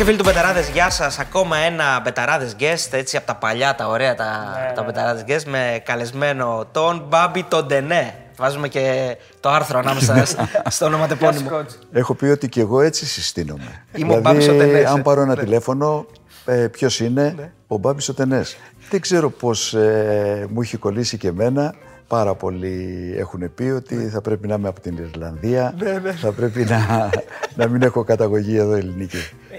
[0.00, 1.18] Φίλες και φίλοι του Betarades, γεια σας.
[1.18, 4.86] Ακόμα ένα Betarades guest, έτσι από τα παλιά, τα ωραία τα, Ναι, τα ναι.
[4.86, 8.14] Betarades guest, με καλεσμένο τον Μπάμπη τον Τεννέ.
[8.36, 10.36] Βάζουμε και το άρθρο ανάμεσα σ-
[10.74, 11.48] στο ονοματεπώνυμο.
[11.52, 11.74] Coach.
[11.92, 13.84] Έχω πει ότι και εγώ έτσι συστήνομαι.
[13.96, 15.02] Είμαι ο Μπάμπης ο Τεννές, αν ε.
[15.02, 15.42] πάρω ένα Ναι.
[15.42, 16.06] τηλέφωνο,
[16.44, 18.56] ε, ποιος είναι, ο Μπάμπης ο Τεννές.
[18.90, 21.74] Δεν ξέρω πώς ε, μου έχει κολλήσει και εμένα.
[22.10, 24.08] Πάρα πολλοί έχουν πει ότι Ναι.
[24.10, 25.74] θα πρέπει να είμαι από την Ιρλανδία,
[26.20, 27.10] θα πρέπει να,
[27.54, 29.16] να μην έχω καταγωγή εδώ ελληνική.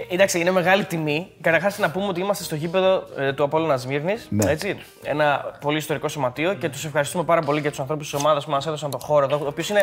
[0.08, 1.26] Ε, Εντάξει, είναι μεγάλη τιμή.
[1.40, 4.26] Καταρχάς να πούμε ότι είμαστε στο γήπεδο ε, του Απόλλωνα Σμύρνης.
[4.30, 4.50] Ναι.
[4.50, 4.76] Έτσι.
[5.02, 8.50] Ένα πολύ ιστορικό σωματείο και τους ευχαριστούμε πάρα πολύ για τους ανθρώπους της ομάδας που
[8.50, 9.36] μας έδωσαν τον χώρο εδώ.
[9.44, 9.80] Ο οποίος είναι,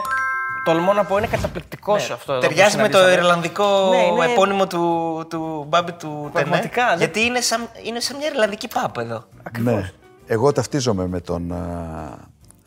[0.66, 2.32] τολμώ να πω, είναι καταπληκτικός αυτό.
[2.34, 2.54] εδώ που Ναι.
[2.56, 3.22] Ταιριάζει με το συναντήσαμε.
[3.26, 6.46] ιρλανδικό Ναι, είναι- επώνυμο του, του Μπάμπη του Τενέ.
[6.46, 9.24] Πραγματικά, δεν- Γιατί είναι σαν, είναι σαν μια ιρλανδική πάπ εδώ.
[9.60, 9.92] Ναι.
[10.28, 11.58] Εγώ ταυτίζομαι με τον α,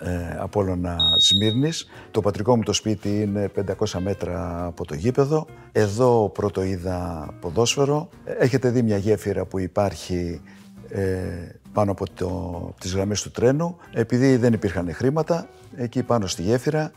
[0.04, 1.86] ε, Απόλλωνα Σμύρνης.
[2.10, 5.46] Το πατρικό μου το σπίτι είναι 500 μέτρα από το γήπεδο.
[5.72, 8.08] Εδώ πρώτο είδα ποδόσφαιρο.
[8.24, 10.40] Έχετε δει μια γέφυρα που υπάρχει
[10.88, 11.02] ε,
[11.72, 12.26] πάνω από το,
[12.68, 13.76] από τις γραμμές του τρένου.
[13.92, 16.92] Επειδή δεν υπήρχαν χρήματα, εκεί πάνω στη γέφυρα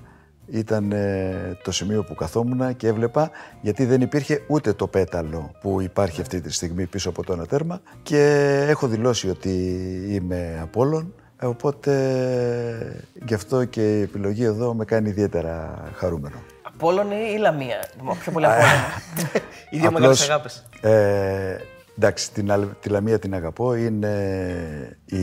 [0.47, 5.81] ήταν ε, το σημείο που καθόμουν και έβλεπα γιατί δεν υπήρχε ούτε το πέταλο που
[5.81, 9.49] υπάρχει αυτή τη στιγμή πίσω από το ένα τέρμα και έχω δηλώσει ότι
[10.09, 11.93] είμαι Απόλλων ε, οπότε
[13.25, 16.35] γι' αυτό και η επιλογή εδώ με κάνει ιδιαίτερα χαρούμενο.
[16.61, 17.87] Απόλλων ή Λαμία;
[18.19, 18.69] Πιο πολύ Απόλλων.
[19.69, 20.65] Οι δύο Απλώς, μεγάλε αγάπες.
[20.81, 21.57] Ε,
[21.97, 23.75] εντάξει, την, Αλ- τη Λαμία την αγαπώ.
[23.75, 25.17] Είναι η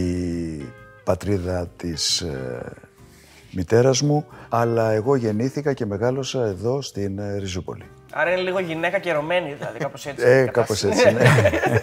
[1.05, 2.73] πατρίδα της ε,
[3.53, 7.85] μητέρας μου, αλλά εγώ γεννήθηκα και μεγάλωσα εδώ στην ε, Ριζούπολη.
[8.13, 10.27] Άρα είναι λίγο γυναίκα και ερωμένη, δηλαδή κάπως έτσι.
[10.27, 11.17] Ε, η κάπως κατάσταση.
[11.17, 11.25] έτσι,
[11.71, 11.83] ναι.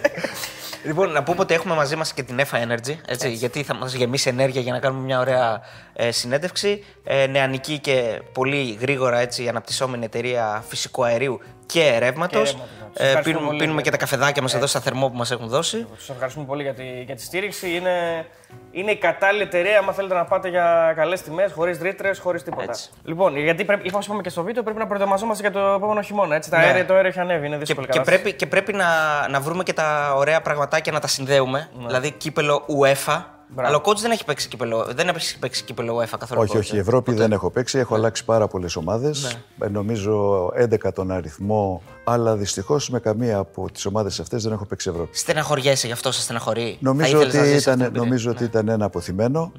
[0.84, 3.94] Λοιπόν, να πούμε ότι έχουμε μαζί μας και την EFA Energy, έτσι, γιατί θα μας
[3.94, 5.60] γεμίσει ενέργεια για να κάνουμε μια ωραία
[5.92, 6.84] ε, συνέντευξη.
[7.04, 11.40] Ε, νεανική και πολύ γρήγορα έτσι, αναπτυσσόμενη εταιρεία φυσικού αερίου
[11.72, 12.50] και ρεύματος.
[12.50, 12.78] ρεύματος, ναι.
[12.92, 15.30] Σας ευχαριστούμε πίνουμε, πολύ πίνουμε για και τα καφεδάκια μας εδώ στα θερμό που μας
[15.30, 15.86] έχουν δώσει.
[15.98, 17.70] Σα ευχαριστούμε πολύ για τη, για τη στήριξη.
[17.74, 18.26] Είναι,
[18.70, 22.62] είναι η κατάλληλη εταιρεία, άμα θέλετε να πάτε για καλές τιμές, χωρίς ρήτρες, χωρίς τίποτα.
[22.62, 22.90] Έτσι.
[23.04, 26.34] Λοιπόν, γιατί πρέπει, όπως είπαμε και στο βίντεο, πρέπει να προετοιμαζόμαστε για το επόμενο χειμώνα.
[26.36, 26.64] Έτσι, τα Ναι.
[26.64, 28.20] αέρια, το αέριο έχει ανέβει, είναι Και, δύσκολη και κατάσταση.
[28.22, 28.86] πρέπει, και πρέπει να,
[29.28, 31.68] να βρούμε και τα ωραία πραγματάκια να τα συνδέουμε.
[31.86, 33.24] Δηλαδή κύπελο UEFA.
[33.54, 36.40] Αλλά ο coach δεν έχει παίξει κύπελο, δεν έχει παίξει κύπελο UEFA καθόλου.
[36.40, 37.78] όχι, coach, όχι, ε; Ευρώπη δεν έχω παίξει.
[37.78, 39.38] Έχω αλλάξει πάρα πολλές ομάδες.
[39.70, 44.88] Νομίζω 11 τον αριθμό, αλλά δυστυχώς με καμία από τις ομάδες αυτές δεν έχω παίξει
[44.90, 45.16] Ευρώπη.
[45.16, 46.76] Στεναχωριέσαι γι' αυτό, σε στεναχωρεί.
[46.80, 48.02] Νομίζω Θα ήθελες να ότι, ζήσεις αυτή ήταν, την εμπειρία.
[48.04, 49.52] νομίζω ότι ήταν ένα αποθυμένο,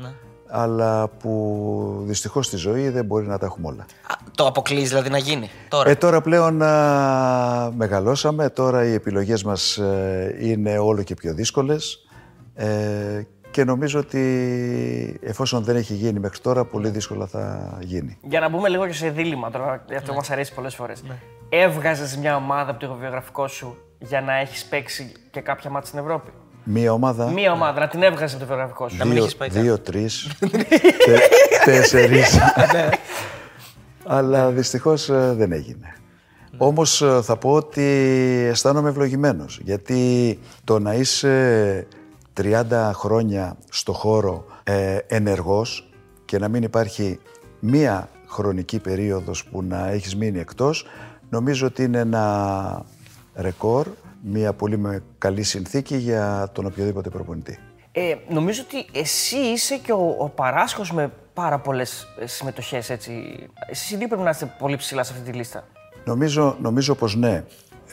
[0.48, 3.82] αλλά που δυστυχώς στη ζωή δεν μπορεί να τα έχουμε όλα.
[3.82, 9.44] Α, το αποκλείει δηλαδή να γίνει τώρα; Ε, τώρα πλέον α, μεγαλώσαμε, τώρα οι επιλογές
[9.44, 12.06] μας ε, είναι όλο και πιο δύσκολες
[12.56, 12.68] ε,
[13.52, 18.18] και νομίζω ότι εφόσον δεν έχει γίνει μέχρι τώρα, πολύ δύσκολα θα γίνει.
[18.22, 20.18] Για να μπούμε λίγο και σε δίλημα τώρα, αυτό Ναι.
[20.18, 21.04] μας αρέσει πολλές φορές.
[21.50, 26.00] Έβγαζες μια ομάδα από το βιογραφικό σου για να έχεις παίξει και κάποια μάτια στην
[26.00, 26.32] Ευρώπη;
[26.64, 28.98] Μία ομάδα, Μία ομάδα, να την έβγαζες από το βιογραφικό σου.
[29.04, 29.62] μην δύο, έχεις πάει καν.
[29.64, 30.32] δύο τρεις,
[31.06, 31.18] τε,
[31.66, 32.40] τέσσερις.
[34.06, 35.94] Αλλά δυστυχώς ε, δεν έγινε.
[36.58, 37.82] Όμως ε, θα πω ότι
[38.50, 41.88] αισθάνομαι ευλογημένος, γιατί το να είσαι
[42.42, 45.90] 30 χρόνια στο χώρο ε, ενεργός
[46.26, 47.20] και να μην υπάρχει
[47.60, 50.86] μία χρονική περίοδος που να έχεις μείνει εκτός,
[51.30, 52.86] νομίζω ότι είναι ένα
[53.36, 53.88] ρεκόρ,
[54.24, 57.60] μία πολύ με- καλή συνθήκη για τον οποιοδήποτε προπονητή.
[57.92, 62.90] Ε, νομίζω ότι εσύ είσαι και ο, ο παράσχος με πάρα πολλές συμμετοχές.
[62.90, 65.64] Εσεί οι δύο πρέπει να είστε πολύ ψηλά σε αυτή τη λίστα.
[66.06, 67.44] Νομίζω, νομίζω πως ναι.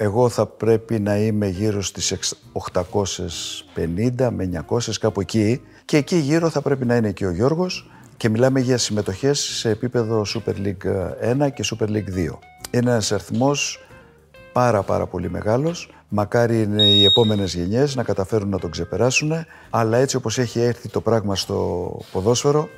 [0.00, 6.16] Εγώ θα πρέπει να είμαι γύρω στις εξ- 850 με 900 κάπου εκεί και εκεί
[6.16, 10.54] γύρω θα πρέπει να είναι και ο Γιώργος και μιλάμε για συμμετοχές σε επίπεδο Super
[10.66, 11.10] League
[11.46, 12.38] 1 και Super League 2.
[12.70, 13.78] Είναι ένας αριθμός
[14.52, 15.90] πάρα πάρα πολύ μεγάλος.
[16.08, 19.32] Μακάρι είναι οι επόμενες γενιές να καταφέρουν να τον ξεπεράσουν,
[19.70, 22.68] αλλά έτσι όπως έχει έρθει το πράγμα στο ποδόσφαιρο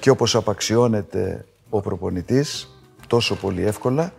[0.00, 2.68] και όπως απαξιώνεται ο προπονητής
[3.06, 4.12] τόσο πολύ εύκολα,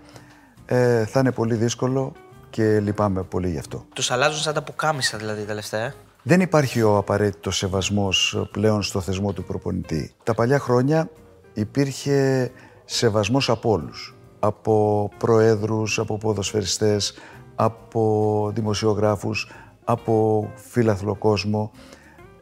[0.66, 2.14] ε, θα είναι πολύ δύσκολο
[2.54, 3.86] και λυπάμαι πολύ γι' αυτό.
[3.94, 5.82] Τους αλλάζουν σαν τα πουκάμισα δηλαδή τελευταία.
[5.86, 5.94] ε.
[6.24, 10.14] Δεν υπάρχει ο απαραίτητος σεβασμός πλέον στο θεσμό του προπονητή.
[10.24, 11.10] Τα παλιά χρόνια
[11.54, 12.52] υπήρχε
[12.86, 14.16] σεβασμός από όλους.
[14.40, 17.14] Από προέδρους, από ποδοσφαιριστές,
[17.56, 19.52] από δημοσιογράφους,
[19.84, 21.72] από φίλαθλο κόσμο.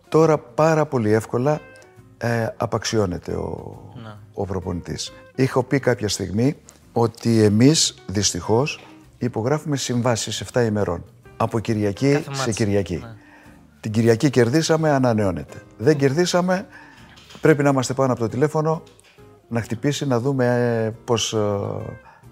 [0.10, 1.62] Τώρα πάρα πολύ εύκολα
[2.18, 3.78] ε, απαξιώνεται ο,
[4.34, 5.12] ο προπονητής.
[5.36, 6.56] Είχα πει κάποια στιγμή
[6.94, 8.80] ότι εμείς δυστυχώς
[9.26, 11.06] υπογράφουμε συμβάσεις 7 ημερών.
[11.38, 12.56] Από Κυριακή Κάθε σε μάτς.
[12.56, 13.04] Κυριακή.
[13.80, 15.62] Την Κυριακή κερδίσαμε, ανανεώνεται.
[15.78, 16.66] Δεν κερδίσαμε,
[17.42, 18.84] πρέπει να είμαστε πάνω από το τηλέφωνο,
[19.48, 20.46] να χτυπήσει, να δούμε
[20.86, 21.38] ε, πώς ε,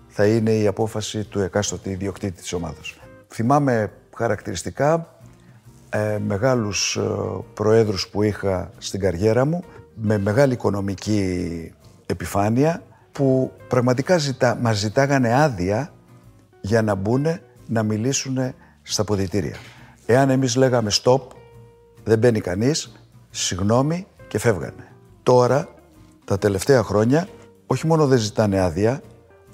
[0.07, 2.97] θα είναι η απόφαση του εκάστοτε ιδιοκτήτη της ομάδας.
[3.27, 5.19] θυμάμαι χαρακτηριστικά
[5.89, 7.01] ε, μεγάλους ε,
[7.53, 9.63] προέδρους που είχα στην καριέρα μου
[9.93, 11.73] με μεγάλη οικονομική
[12.05, 15.93] επιφάνεια που πραγματικά ζητά, μας ζητάγανε άδεια
[16.61, 17.25] για να μπουν
[17.67, 19.55] να μιλήσουν στα ποδητήρια.
[20.05, 21.21] Εάν εμείς λέγαμε stop,
[22.03, 22.91] δεν μπαίνει κανείς,
[23.29, 24.91] συγγνώμη και φεύγανε.
[25.23, 25.67] Τώρα,
[26.25, 27.27] τα τελευταία χρόνια,
[27.65, 29.01] όχι μόνο δεν ζητάνε άδεια,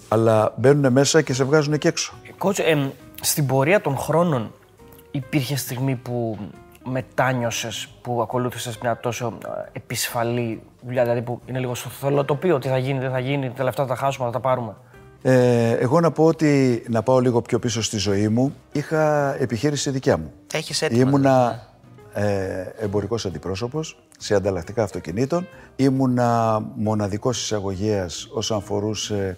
[0.08, 2.14] αλλά μπαίνουν μέσα και σε βγάζουν και έξω.
[2.38, 2.90] Κότσο, εμ,
[3.22, 4.52] στην πορεία των χρόνων
[5.12, 6.38] υπήρχε στιγμή που
[6.86, 12.68] μετάνιωσες, που ακολούθησες μια τόσο ε, επισφαλή δουλειά, δηλαδή που είναι λίγο στο θολοτοπίο, τι
[12.68, 14.76] θα γίνει, δεν θα γίνει, τα λεφτά θα τα χάσουμε, θα τα πάρουμε.
[15.22, 19.90] Ε, εγώ να πω ότι, να πάω λίγο πιο πίσω στη ζωή μου, είχα επιχείρηση
[19.90, 20.32] δικιά μου.
[20.54, 21.02] Έχεις έτοιμα.
[21.02, 21.68] Ήμουνα
[22.14, 25.48] ε, εμπορικός αντιπρόσωπος σε ανταλλακτικά αυτοκινήτων.
[25.76, 29.38] Ήμουνα μοναδικός εισαγωγέας όσον αφορούσε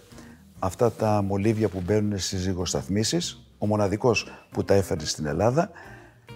[0.59, 3.41] αυτά τα μολύβια που μπαίνουν στις ζυγοσταθμίσεις.
[3.57, 5.69] Ο μοναδικός που τα έφερε στην Ελλάδα.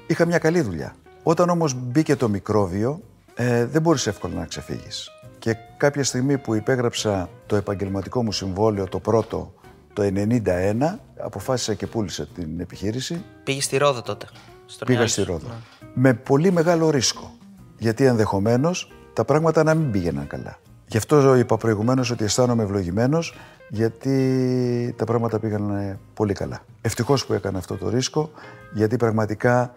[0.08, 0.96] Είχα μια καλή δουλειά.
[1.24, 3.02] Όταν όμως μπήκε το μικρόβιο,
[3.36, 5.10] ε, δεν μπορείς εύκολα να ξεφύγεις.
[5.42, 9.54] Και κάποια στιγμή που υπέγραψα το επαγγελματικό μου συμβόλαιο, το πρώτο,
[9.94, 13.24] το 91, αποφάσισα και πούλησα την επιχείρηση.
[13.44, 14.26] Πήγες στη Ρόδο τότε.
[14.66, 15.10] Στον Πήγα Ιωάννη.
[15.10, 15.48] στη Ρόδο.
[15.94, 17.32] Με πολύ μεγάλο ρίσκο.
[17.78, 20.60] Γιατί ενδεχομένως τα πράγματα να μην πήγαιναν καλά.
[20.88, 23.36] Γι' αυτό είπα προηγουμένως ότι αισθάνομαι ευλογημένος,
[23.70, 26.66] γιατί τα πράγματα πήγαν ε, πολύ καλά.
[26.82, 28.32] Ευτυχώς που έκανα αυτό το ρίσκο,
[28.74, 29.74] γιατί πραγματικά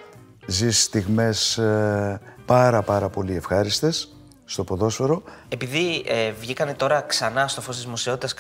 [0.46, 4.13] ζεις στιγμές ε, πάρα πάρα πολύ ευχάριστες
[4.44, 5.22] στο ποδόσφαιρο.
[5.48, 8.34] Επειδή ε, βγήκανε τώρα ξανά στο φως της δημοσιότητας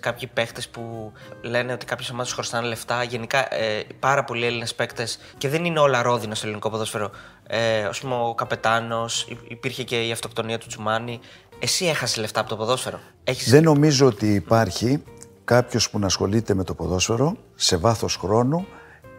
[0.00, 1.12] κάποιοι παίχτες που
[1.42, 3.02] λένε ότι κάποιες ομάδες χρωστάνε λεφτά.
[3.02, 5.06] Γενικά ε, πάρα πολλοί Έλληνες παίχτε
[5.38, 7.10] και δεν είναι όλα ρόδινα στο ελληνικό ποδόσφαιρο.
[7.46, 11.20] Ε, Α πούμε, ο Καπετάνος, υπήρχε και η αυτοκτονία του Τσουμάνι.
[11.58, 13.50] Εσύ έχασες λεφτά από το ποδόσφαιρο; Έχεις...
[13.50, 15.02] Δεν νομίζω ότι υπάρχει
[15.44, 18.66] κάποιος που να ασχολείται με το ποδόσφαιρο σε βάθος χρόνου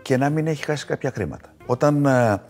[0.01, 1.53] και να μην έχει χάσει κάποια χρήματα.
[1.65, 2.41] Όταν ε,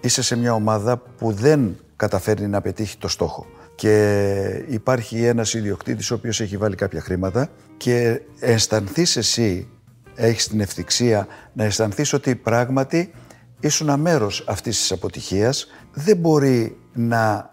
[0.00, 6.10] είσαι σε μια ομάδα που δεν καταφέρνει να πετύχει το στόχο και υπάρχει ένας ιδιοκτήτης
[6.10, 9.68] ο οποίος έχει βάλει κάποια χρήματα και αισθανθείς εσύ,
[10.14, 13.12] έχεις την ευθυξία να αισθανθείς ότι πράγματι
[13.60, 17.50] ήσουν μέρος αυτής της αποτυχίας, δεν μπορεί να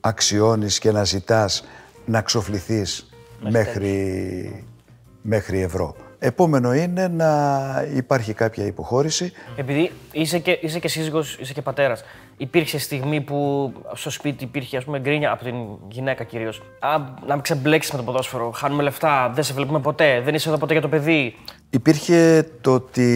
[0.00, 1.64] αξιώνεις και να ζητάς
[2.04, 3.10] να ξοφληθείς
[3.50, 4.64] μέχρι,
[5.22, 5.96] μέχρι ευρώ.
[6.18, 7.30] Επόμενο είναι να
[7.94, 9.32] υπάρχει κάποια υποχώρηση.
[9.56, 12.02] Επειδή είσαι και, είσαι και σύζυγος, είσαι και πατέρας,
[12.40, 15.54] υπήρξε στιγμή που στο σπίτι υπήρχε ας πούμε γκρίνια από την
[15.88, 16.62] γυναίκα κυρίως.
[16.80, 16.88] Α,
[17.26, 20.58] να μην ξεμπλέξεις με το ποδόσφαιρο, χάνουμε λεφτά, δεν σε βλέπουμε ποτέ, δεν είσαι εδώ
[20.58, 21.34] ποτέ για το παιδί.
[21.70, 23.10] Υπήρχε το ότι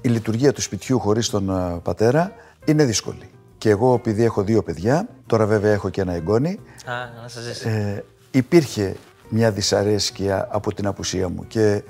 [0.00, 2.32] η λειτουργία του σπιτιού χωρίς τον α, πατέρα
[2.64, 3.30] είναι δύσκολη.
[3.58, 6.92] Και εγώ επειδή έχω δύο παιδιά, τώρα βέβαια έχω και ένα εγγόνι, Α,
[7.22, 7.68] να σας ζήσει.
[7.68, 8.96] ε, υπήρχε
[9.28, 11.82] μια δυσαρέσκεια από την απουσία μου και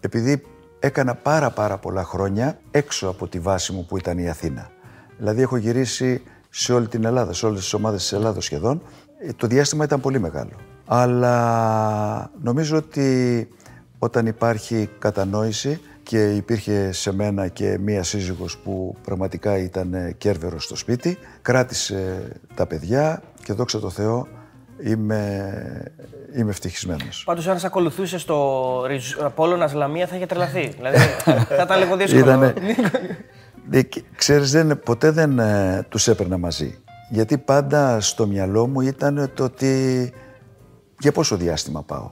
[0.00, 0.42] επειδή
[0.78, 4.70] έκανα πάρα πάρα πολλά χρόνια έξω από τη βάση μου που ήταν η Αθήνα.
[5.18, 8.82] Δηλαδή έχω γυρίσει σε όλη την Ελλάδα, σε όλες τις ομάδες της Ελλάδος σχεδόν.
[9.26, 10.50] Ε, Το διάστημα ήταν πολύ μεγάλο.
[10.86, 13.48] Αλλά νομίζω ότι
[13.98, 20.64] όταν υπάρχει κατανόηση και υπήρχε σε μένα και μία σύζυγος που πραγματικά ήταν ε, κέρβερος
[20.64, 24.26] στο σπίτι, κράτησε τα παιδιά και δόξα τω Θεώ
[24.82, 25.52] είμαι,
[26.36, 27.22] είμαι ευτυχισμένος.
[27.26, 30.68] Πάντως αν σε ακολουθούσε στο Ριζ- Απόλλωνας Λαμία θα είχε τρελαθεί.
[30.76, 30.98] δηλαδή
[31.48, 32.20] θα ήταν λίγο δύσκολο.
[32.22, 32.54] Ήτανε...
[33.70, 36.78] Ε, και- Ξέρεις, δεν, ποτέ δεν ε, τους έπαιρνα μαζί.
[37.10, 40.12] Γιατί πάντα στο μυαλό μου ήταν το ότι
[40.98, 42.10] για πόσο διάστημα πάω.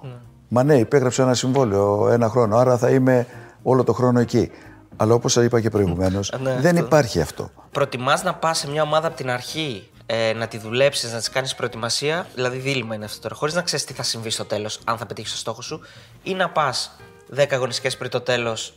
[0.49, 3.27] Μα ναι, υπέγραψα ένα συμβόλαιο ένα χρόνο, άρα θα είμαι
[3.63, 4.51] όλο το χρόνο εκεί.
[4.97, 6.87] Αλλά όπως σας είπα και προηγουμένως, Ναι, δεν αυτό.
[6.87, 7.51] υπάρχει αυτό.
[7.71, 11.29] Προτιμάς να πας σε μια ομάδα από την αρχή, ε, να τη δουλέψεις, να της
[11.31, 14.81] κάνεις προετοιμασία, δηλαδή δίλημα είναι αυτό τώρα, χωρίς να ξέρεις τι θα συμβεί στο τέλος,
[14.85, 15.81] αν θα πετύχεις το στόχο σου,
[16.23, 16.97] ή να πας
[17.35, 18.75] 10 αγωνιστικές πριν το τέλος,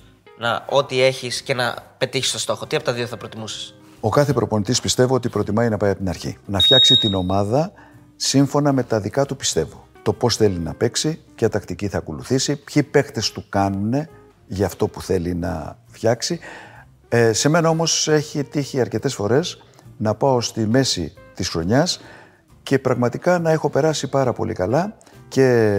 [0.70, 2.66] ό,τι έχεις και να πετύχεις το στόχο.
[2.66, 6.00] Τι από τα δύο θα προτιμούσες; Ο κάθε προπονητής πιστεύω ότι προτιμάει να πάει από
[6.00, 6.38] την αρχή.
[6.46, 7.72] Να φτιάξει την ομάδα
[8.16, 9.88] σύμφωνα με τα δικά του πιστεύω.
[10.02, 14.08] Το πώς θέλει να παίξει, ποια τακτική θα ακολουθήσει, ποιοι παίκτες του κάνουν
[14.48, 16.40] για αυτό που θέλει να φτιάξει.
[17.10, 19.64] Ε, σε μένα όμως έχει τύχει αρκετές φορές
[19.98, 22.00] να πάω στη μέση της χρονιάς
[22.64, 25.76] και πραγματικά να έχω περάσει πάρα πολύ καλά και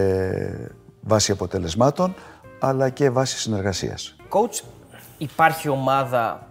[1.00, 2.14] βάσει αποτελεσμάτων
[2.58, 4.14] αλλά και βάσει συνεργασίας.
[4.30, 4.64] Coach,
[5.18, 6.48] υπάρχει ομάδα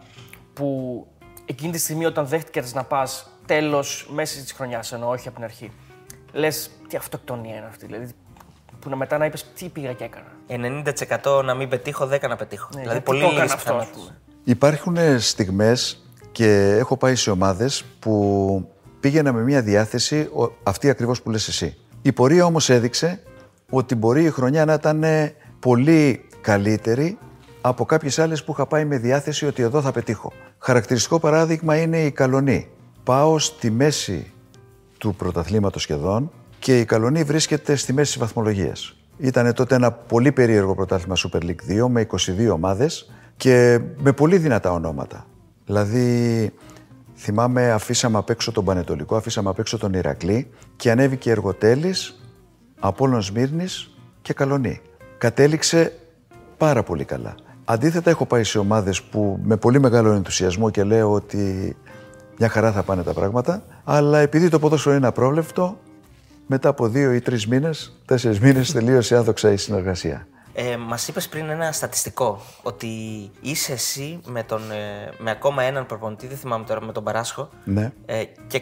[0.54, 1.08] που
[1.46, 5.46] εκείνη τη στιγμή όταν δέχτηκες να πας τέλος μέσα της χρονιάς, ενώ όχι από την
[5.46, 5.72] αρχή,
[6.32, 8.12] λες τι αυτοκτονία είναι αυτή, δηλαδή
[8.80, 10.28] που να μετά να είπες τι πήγα και έκανα.
[10.48, 12.70] 90% να μην πετύχω, 10 να πετύχω.
[12.76, 14.04] Ναι, δηλαδή γιατί πολύ το έκανα λίγες αυτό, ας πιθανότητες.
[14.04, 14.18] πούμε.
[14.44, 18.70] Υπάρχουν στιγμές και έχω πάει σε ομάδες που
[19.00, 21.78] πήγαινα με μια διάθεση ο- αυτή ακριβώς που λες εσύ.
[22.02, 23.24] Η πορεία όμως έδειξε
[23.70, 25.04] ότι μπορεί η χρονιά να ήταν
[25.60, 27.18] πολύ καλύτερη
[27.62, 30.32] από κάποιες άλλες που είχα πάει με διάθεση ότι εδώ θα πετύχω.
[30.58, 32.68] Χαρακτηριστικό παράδειγμα είναι η Καλονή.
[33.04, 34.32] Πάω στη μέση
[34.98, 38.96] του πρωταθλήματος σχεδόν και η Καλονή βρίσκεται στη μέση της βαθμολογίας.
[39.18, 44.38] Ήταν τότε ένα πολύ περίεργο πρωτάθλημα Super League 2 με 22 ομάδες και με πολύ
[44.38, 45.26] δυνατά ονόματα.
[45.66, 46.54] Δηλαδή,
[47.16, 52.22] θυμάμαι αφήσαμε απ' έξω τον Πανετολικό, αφήσαμε απ' έξω τον Ηρακλή και ανέβηκε Εργοτέλης,
[52.80, 54.82] Απόλλων Σμύρνης και Καλονή.
[55.18, 55.94] Κατέληξε
[56.58, 57.36] πάρα πολύ καλά.
[57.72, 61.76] Αντίθετα έχω πάει σε ομάδες που με πολύ μεγάλο ενθουσιασμό και λέω ότι
[62.38, 65.78] μια χαρά θα πάνε τα πράγματα, αλλά επειδή το ποδόσφαιρο είναι απρόβλεπτο,
[66.48, 70.28] μετά από δύο ή τρεις μήνες, τέσσερις μήνες τελείωσε άδοξα η συνεργασία.
[70.54, 72.88] Ε, Μας είπες πριν ένα στατιστικό ότι
[73.42, 77.50] είσαι εσύ με, τον, ε, με ακόμα έναν προπονητή, δεν θυμάμαι τώρα, με τον Παράσχο.
[77.64, 77.92] Ναι.
[78.06, 78.62] Ε, και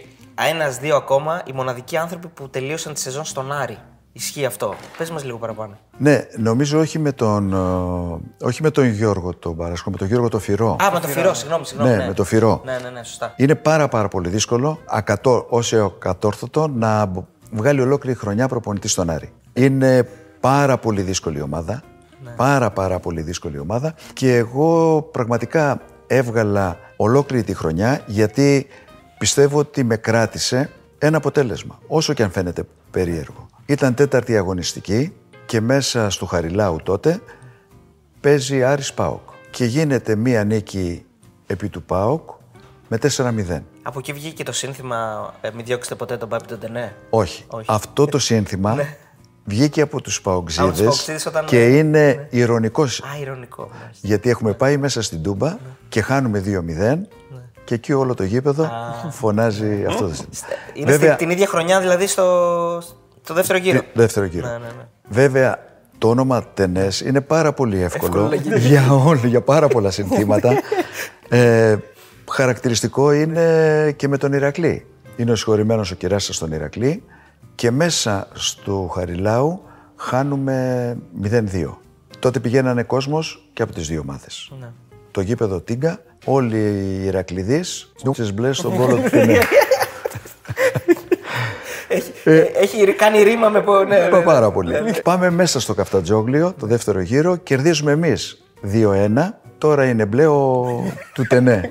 [0.49, 3.77] ένα-δύο ακόμα οι μοναδικοί άνθρωποι που τελείωσαν τη σεζόν στον Άρη.
[4.17, 4.73] Ισχύει αυτό.
[4.97, 5.77] Πες μας λίγο παραπάνω.
[5.97, 10.29] Ναι, νομίζω όχι με τον, ε, όχι με τον Γιώργο τον Παράσχο, με τον Γιώργο
[10.29, 10.75] το Φυρό.
[10.83, 11.65] Α, με το Φυρό, συγγνώμη.
[11.65, 12.61] συγγνώμη Ναι, με το Φυρό.
[12.65, 13.33] Ναι, ναι, ναι, σωστά.
[13.37, 19.09] Είναι πάρα πάρα πολύ δύσκολο, ακατό, ως κατόρθωτο, να μπο- βγάλει ολόκληρη χρονιά προπονητής στον
[19.09, 19.31] Άρη.
[19.53, 20.09] Είναι
[20.39, 21.81] πάρα πολύ δύσκολη ομάδα.
[22.35, 23.93] Πάρα πάρα πολύ δύσκολη ομάδα.
[24.13, 28.67] Και εγώ πραγματικά έβγαλα ολόκληρη τη χρονιά γιατί
[29.17, 31.79] πιστεύω ότι με κράτησε ένα αποτέλεσμα.
[31.87, 33.47] Όσο και αν φαίνεται περίεργο.
[33.69, 35.13] Ήταν τέταρτη αγωνιστική
[35.45, 37.21] και μέσα στο Χαριλάου τότε
[38.21, 39.19] παίζει Άρης Πάοκ.
[39.51, 41.05] Και γίνεται μία νίκη
[41.47, 42.29] επί του Πάοκ
[42.87, 43.61] με 4-0.
[43.83, 46.95] Από εκεί βγήκε το σύνθημα ε, Μην διώξετε ποτέ τον Πάπη τον Τενέ.
[47.09, 47.43] Όχι.
[47.47, 47.65] Όχι.
[47.69, 48.77] Αυτό το σύνθημα
[49.45, 53.01] βγήκε από τους Από τους Παοξίδες Παοξίδες όταν- και είναι ηρωνικός.
[53.03, 53.61] Α, ηρωνικό.
[53.79, 54.07] μάλιστα.
[54.07, 55.57] Γιατί έχουμε πάει μέσα στην Τούμπα
[55.89, 57.07] και χάνουμε 2-0
[57.63, 58.69] και εκεί όλο το γήπεδο
[59.09, 60.47] φωνάζει αυτό το σύνθημα.
[60.73, 62.81] Είναι Βέβαια, στην, την ίδια χρονιά δηλαδή στο,
[63.27, 63.81] στο δεύτερο γύρο.
[63.93, 64.47] δεύτερο γύρο.
[64.47, 64.87] Ναι, ναι, ναι.
[65.09, 65.59] Βέβαια,
[65.97, 70.51] το όνομα Τενές είναι πάρα πολύ εύκολο για, όλοι, για πάρα πολλά συνθήματα.
[71.29, 71.75] ε,
[72.31, 74.85] χαρακτηριστικό είναι και με τον Ηρακλή.
[75.15, 77.03] Είναι ο συγχωρημένος ο Κεράσας στον Ηρακλή
[77.55, 79.61] και μέσα στο Χαριλάου
[79.95, 81.41] χάνουμε 0-2.
[82.19, 84.51] Τότε πηγαίνανε κόσμος και από τις δύο ομάδες.
[84.59, 84.67] Ναι.
[85.11, 89.39] Το γήπεδο Τίγκα, όλοι οι Ηρακλειδείς, νούξες μπλε στον κόλο του Τενέ.
[92.31, 93.61] Έχει, ε, έχει κάνει ρήμα με.
[93.61, 94.23] πο- Ναι, ναι, Πα- ναι.
[94.23, 94.73] Πάρα πολύ.
[95.03, 99.39] Πάμε μέσα στο καφτατζόγλιο, το δεύτερο γύρο, κερδίζουμε εμείς 2-1.
[99.57, 100.65] Τώρα είναι μπλε ο
[101.13, 101.69] του Τενέ.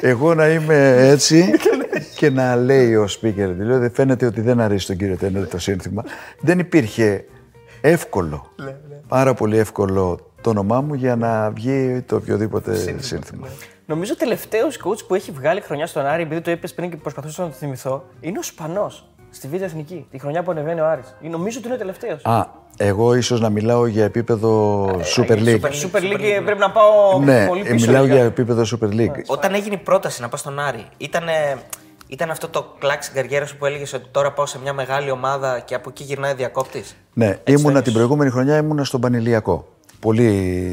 [0.00, 1.50] Εγώ να είμαι έτσι
[2.16, 6.04] και να λέει ο speaker, δηλαδή φαίνεται ότι δεν αρέσει τον κύριο Τενέ το σύνθημα.
[6.40, 7.24] Δεν υπήρχε
[7.80, 8.46] εύκολο,
[9.08, 13.46] πάρα πολύ εύκολο το όνομά μου για να βγει το οποιοδήποτε σύνθημα.
[13.86, 16.96] Νομίζω ο τελευταίος coach που έχει βγάλει χρονιά στον Άρη, επειδή το είπες πριν και
[16.96, 20.06] προσπαθούσα να το θυμηθώ, είναι ο Σπανός στη Β' Εθνική.
[20.10, 21.14] Τη χρονιά που ανεβαίνει ο Άρης.
[21.20, 22.24] Ή Νομίζω ότι είναι ο τελευταίος.
[22.24, 22.46] Α,
[22.76, 24.84] εγώ ίσως να μιλάω για επίπεδο
[25.16, 25.60] Super League.
[25.60, 27.86] Super League πρέπει να πάω Ναι, πολύ ε, πίσω.
[27.86, 29.22] μιλάω για- για επίπεδο Super League.
[29.26, 31.22] Όταν έγινε η πρόταση να πας στον Άρη, ήταν,
[32.06, 35.10] ήταν αυτό το κλακ στην καριέρα σου που έλεγες ότι τώρα πάω σε μια μεγάλη
[35.10, 39.66] ομάδα και από εκεί γυρνάει διακόπτης; Ναι, ήμουνα την προηγούμενη χρονιά ήμουνα στον Πανηλιακό.
[40.00, 40.30] Πολύ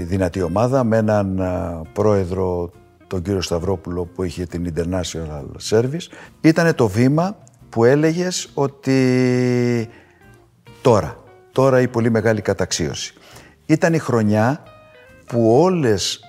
[0.08, 2.72] δυνατή ομάδα με έναν α, πρόεδρο,
[3.08, 6.08] τον κύριο Σταυρόπουλο που είχε την International Service.
[6.42, 7.36] Ήταν το βήμα
[7.70, 9.90] που έλεγες ότι
[10.82, 11.18] τώρα,
[11.52, 13.14] τώρα η πολύ μεγάλη καταξίωση.
[13.66, 14.64] Ήταν η χρονιά
[15.26, 16.20] που όλες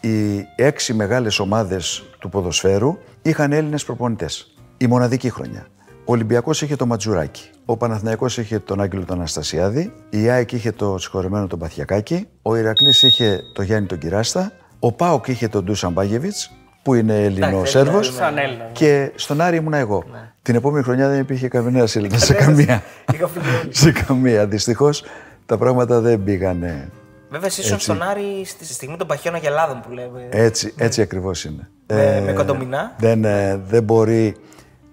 [0.00, 4.54] οι έξι μεγάλες ομάδες του ποδοσφαίρου είχαν Έλληνες προπονητές.
[4.76, 5.66] Η μοναδική χρονιά.
[6.04, 7.50] Ο Ολυμπιακός είχε το Ματζουράκι.
[7.64, 9.92] Ο Παναθηναϊκός είχε τον Άγγελο τον Αναστασιάδη.
[10.10, 12.28] Η ΑΕΚ είχε το συγχωρεμένο τον Παθιακάκη.
[12.42, 14.52] Ο Ηρακλής είχε το Γιάννη τον Κυράστα.
[14.78, 16.50] Ο Πάοκ είχε τον Ντούσαν Μπάγεβιτς,
[16.82, 18.14] που είναι Ελληνό-Σέρβος.
[18.14, 18.64] Σαν Έλληνα.
[18.64, 18.70] ναι.
[18.72, 20.04] Και στον Άρη ήμουνα εγώ.
[20.42, 22.82] Την επόμενη χρονιά δεν υπήρχε κανένα Έλληνα σε καμία.
[23.14, 23.74] Είχα φύγει όλοι.
[23.74, 24.46] σε καμία.
[24.46, 25.04] Δυστυχώς
[25.46, 26.88] τα πράγματα δεν πήγανε
[27.30, 30.26] Βέβαια, εσύ ήσουν στον Άρη στη στη στιγμή των παχιών αγελάδων που λέμε.
[30.30, 30.72] έτσι.
[30.76, 31.68] Έτσι ακριβώς είναι.
[31.86, 32.94] Με- με κοντομινά.
[32.98, 34.36] Δεν, ε, δεν μπορεί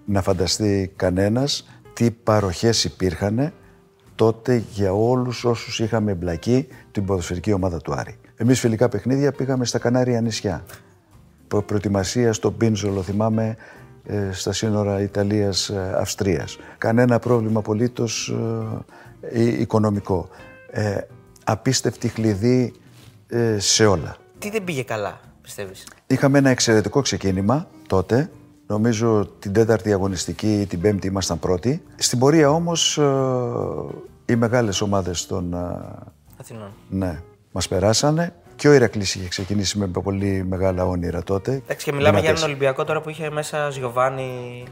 [0.04, 3.52] να φανταστεί κανένας τι παροχές υπήρχαν
[4.14, 8.16] τότε για όλους όσους είχαμε εμπλακεί την ποδοσφαιρική ομάδα του Άρη.
[8.36, 10.64] Εμείς φιλικά παιχνίδια πήγαμε στα Κανάρια νησιά.
[11.48, 13.56] Προ- Προετοιμασία στο Πίνζολο, θυμάμαι, ε,
[14.32, 16.58] στα σύνορα Ιταλίας-Αυστρίας.
[16.78, 18.34] Κανένα πρόβλημα απολύτως
[19.22, 20.28] ε, ε, οικονομικό.
[20.70, 20.96] Ε,
[21.44, 22.72] απίστευτη χλειδί
[23.28, 24.16] ε, σε όλα.
[24.38, 28.30] Τι δεν πήγε καλά, πιστεύεις; Είχαμε ένα εξαιρετικό ξεκίνημα τότε.
[28.66, 31.82] Νομίζω την τέταρτη αγωνιστική ή την πέμπτη ήμασταν πρώτοι.
[31.96, 33.02] Στην πορεία όμως ε,
[34.26, 35.52] οι μεγάλες ομάδες των...
[35.54, 35.58] ε,
[36.40, 36.70] Αθηνών.
[36.88, 37.20] ναι,
[37.52, 38.34] μας περάσανε.
[38.58, 41.50] Και ο Ηρακλής είχε ξεκινήσει με πολύ μεγάλα όνειρα τότε.
[41.52, 42.42] Εντάξει, και μιλάμε για έναν Δυνατές.
[42.42, 44.64] Ολυμπιακό τώρα που είχε μέσα Ζιωβάνι.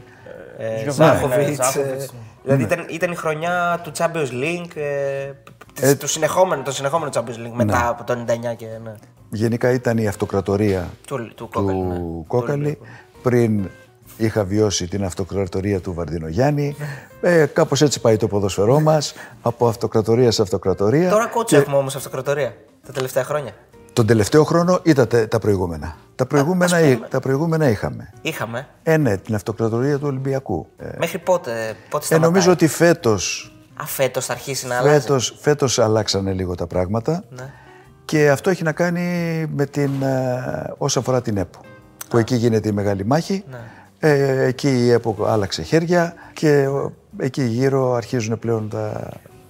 [0.57, 1.47] ε, Γιωβάνι, Ζάχοβιτς.
[1.57, 2.13] ναι, Ζάχοβιτς.
[2.43, 5.31] Δηλαδή ήταν, ήταν η χρονιά του Champions League, ε,
[5.73, 8.65] της- του συνεχόμενου, το συνεχόμενο Champions League μετά από το 99 και.
[8.83, 8.93] Ναι.
[9.29, 11.77] Γενικά ήταν η αυτοκρατορία Του, του Κόκαλη.
[11.79, 11.95] ναι.
[11.95, 12.77] του Κόκαλη.
[13.21, 13.69] Πριν
[14.17, 16.75] είχα βιώσει την αυτοκρατορία του Βαρδινογιάννη.
[17.21, 21.09] Ε, κάπως έτσι πάει το ποδοσφαιρό μας, από αυτοκρατορία σε αυτοκρατορία.
[21.09, 23.51] Τώρα κότσο έχουμε όμως αυτοκρατορία τα τελευταία χρόνια.
[23.97, 25.95] Τον τελευταίο χρόνο ήταν τα, τα προηγούμενα.
[26.15, 28.09] Τα προηγούμενα, εί- τα προηγούμενα είχαμε.
[28.21, 28.67] Είχαμε.
[28.83, 30.67] Ε, ναι, την αυτοκρατορία του Ολυμπιακού.
[30.77, 31.51] Ε, Μέχρι πότε,
[31.89, 33.51] πότε ε, σταματάει; νομίζω ότι φέτος,
[33.81, 34.99] Α, φέτος θα αρχίσει να αλλάζει.
[34.99, 37.53] φέτος, φέτος αλλάξανε λίγο τα πράγματα Ναι.
[38.05, 39.01] και αυτό έχει να κάνει
[39.55, 41.59] με την, ε, όσον αφορά την ΕΠΟ.
[42.09, 43.43] Που εκεί γίνεται η μεγάλη μάχη.
[43.49, 43.57] Ναι.
[43.99, 46.69] Ε, εκεί η ΕΠΟ άλλαξε χέρια και ε,
[47.17, 49.09] εκεί γύρω αρχίζουν πλέον τα...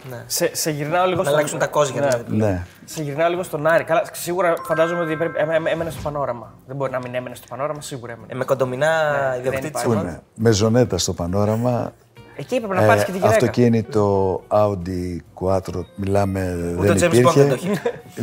[0.10, 0.24] Ναι.
[0.28, 2.08] Σε, σε γυρνάω λίγο Να αλλάξουν τα κόζια Ναι.
[2.08, 2.36] δηλαδή.
[2.36, 2.64] Ναι.
[2.86, 3.84] Σε γυρνάω λίγο στον Άρη.
[3.84, 6.54] Καλά, σίγουρα φαντάζομαι ότι πρέπει- έμ- έμ- έμενε στο πανόραμα.
[6.68, 8.28] Δεν μπορεί να μην έμενε στο πανόραμα, σίγουρα έμενε.
[8.34, 8.90] Ε, με κοντομινά
[9.32, 9.68] δεν ιδιοκτήτη.
[9.68, 9.88] υπάρχει.
[9.88, 11.92] Πού είναι, με ζωνέτα στο πανόραμα.
[12.39, 13.34] Εκεί έπρεπε να πάρεις και τη γυναίκα.
[13.34, 17.44] Ε, αυτοκίνητο Audi Quattro, μιλάμε, Ούτε ο δεν James Bond υπήρχε.
[17.44, 17.72] δεν το έχει.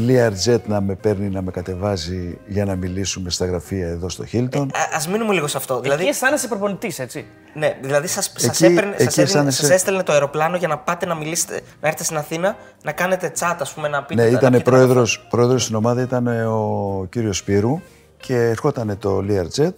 [0.09, 4.67] Learjet να με παίρνει, να με κατεβάζει για να μιλήσουμε στα γραφεία εδώ στο Hilton.
[4.73, 5.81] Α μείνουμε λίγο σε αυτό.
[5.81, 7.25] Δηλαδή, Εκεί αισθάνεσαι προπονητής, έτσι.
[7.55, 10.69] ναι, δηλαδή σας, σας, Εκεί- έπαιρνε, εκεί σας, έδινε- αισθάνεσαι- σας έστελνε το αεροπλάνο για
[10.69, 14.23] να πάτε να μιλήσετε, να έρθετε στην Αθήνα, να κάνετε τσάτα, ας πούμε, να πείτε.
[14.23, 17.81] Ναι, να ήταν πείτε πρόεδρος, πρόεδρος στην ομάδα ήταν ο κύριος Σπύρου
[18.17, 19.75] και ερχόταν το Learjet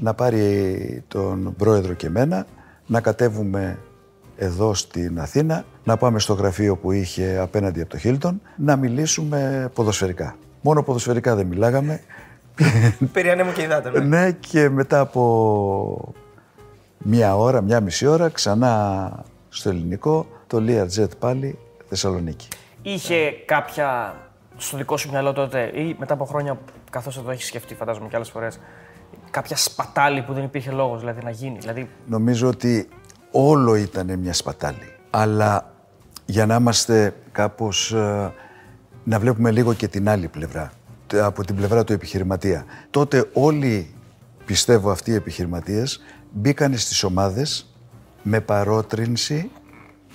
[0.00, 2.46] να πάρει τον πρόεδρο και εμένα,
[2.86, 3.78] να κατέβουμε
[4.36, 9.70] εδώ στην Αθήνα, να πάμε στο γραφείο που είχε απέναντι από το Hilton, να μιλήσουμε
[9.74, 10.36] ποδοσφαιρικά.
[10.60, 12.00] Μόνο ποδοσφαιρικά δεν μιλάγαμε.
[13.12, 13.92] Περί ανέμου και υδάτων.
[13.92, 14.00] ναι.
[14.00, 16.14] ναι, και μετά από
[16.98, 22.48] μία ώρα, μία μισή ώρα, ξανά στο ελληνικό, το Learjet πάλι Θεσσαλονίκη.
[22.82, 24.14] Είχε κάποια
[24.56, 26.58] στο δικό σου μυαλό τότε ή μετά από χρόνια
[26.90, 28.58] καθώς θα το έχεις σκεφτεί, φαντάζομαι και άλλες φορές,
[29.30, 31.58] κάποια σπατάλη που δεν υπήρχε λόγος δηλαδή, να γίνει.
[31.58, 32.88] Δηλαδή, Νομίζω ότι
[33.30, 34.92] όλο ήταν μια σπατάλη.
[35.10, 35.74] Αλλά
[36.26, 37.92] για να είμαστε κάπως...
[37.92, 38.32] ε,
[39.04, 40.72] να βλέπουμε λίγο και την άλλη πλευρά,
[41.06, 42.64] τε- από την πλευρά του επιχειρηματία.
[42.90, 43.94] Τότε όλοι,
[44.44, 46.00] πιστεύω αυτοί οι επιχειρηματίες,
[46.32, 47.74] μπήκαν στις ομάδες
[48.22, 49.50] με παρότρινση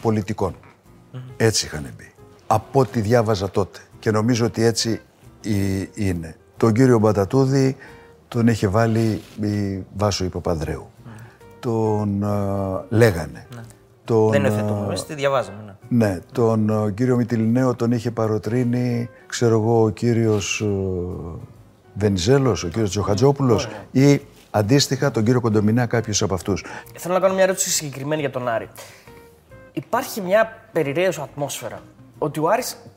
[0.01, 0.55] πολιτικών.
[1.37, 2.11] Έτσι είχαν μπει.
[2.47, 3.79] Από ό,τι διάβαζα τότε.
[3.99, 5.01] Και νομίζω ότι έτσι
[5.41, 6.35] η- είναι.
[6.57, 7.75] Τον κύριο Μπατατούδη
[8.33, 10.89] τον είχε βάλει η Βάσο Παπανδρέου.
[11.59, 13.47] Τον ε, λέγανε.
[14.05, 15.75] Τον, Δεν είναι ε, θετούμενο, εμείς τη διαβάζαμε.
[15.89, 16.07] Ναι.
[16.07, 20.65] ναι, τον ε, κύριο Μητυλινέο τον είχε παροτρύνει, ξέρω εγώ, ο κύριος ε,
[21.93, 26.65] Βενιζέλος, ο κύριος Τζοχατζόπουλος ή αντίστοιχα τον κύριο Κοντομινά κάποιος από αυτούς.
[26.97, 28.69] θέλω να κάνω μια ερώτηση συγκεκριμένη για τον Άρη.
[29.73, 31.79] Υπάρχει μια περιραίωση ατμόσφαιρα
[32.17, 32.90] ότι ο Άρης δυσ-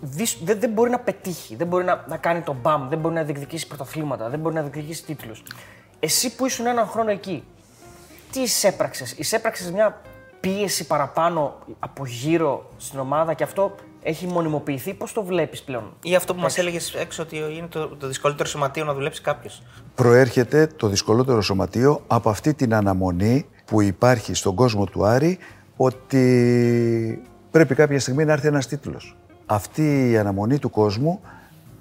[0.00, 3.22] δεν, δεν μπορεί να πετύχει, δεν μπορεί να, να κάνει τον μπαμ, δεν μπορεί να
[3.22, 5.42] διεκδικήσει πρωταθλήματα, δεν μπορεί να διεκδικήσει τίτλους.
[6.00, 7.44] Εσύ που ήσουν έναν χρόνο εκεί,
[8.32, 10.00] τι εισέπραξες, εισέπραξες μια
[10.40, 16.14] πίεση παραπάνω από γύρω στην ομάδα και αυτό έχει μονιμοποιηθεί, πώς το βλέπεις πλέον; Ή
[16.14, 19.62] αυτό που μας έλεγες έξω ότι είναι το, το δυσκολότερο σωματείο να δουλέψει κάποιος.
[19.94, 25.38] Προέρχεται το δυσκολότερο σωματείο από αυτή την αναμονή που υπάρχει στον κόσμο του Άρη
[25.76, 29.16] ότι πρέπει κάποια στιγμή να έρθει ένας τίτλος.
[29.46, 31.20] Αυτή η αναμονή του κόσμου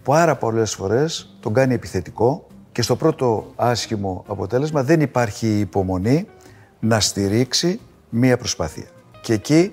[0.04, 6.28] πάρα πολλές φορές τον κάνει επιθετικό και στο πρώτο άσχημο αποτέλεσμα δεν υπάρχει υπομονή
[6.80, 8.86] να στηρίξει μία προσπάθεια.
[9.22, 9.72] Και εκεί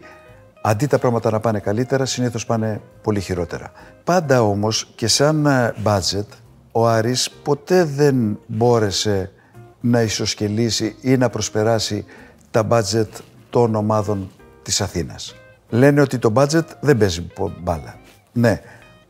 [0.62, 3.72] αντί τα πράγματα να πάνε καλύτερα, συνήθως πάνε πολύ χειρότερα.
[4.04, 6.26] Πάντα όμως και σαν ε, budget,
[6.72, 9.30] ο Άρης ποτέ δεν μπόρεσε
[9.80, 12.04] να ισοσκελίσει ή να προσπεράσει
[12.50, 13.08] τα budget
[13.50, 14.30] των ομάδων
[14.62, 15.39] της Αθήνας.
[15.70, 17.94] Λένε ότι το budget δεν παίζει πο- μπάλα.
[18.32, 18.60] Ναι,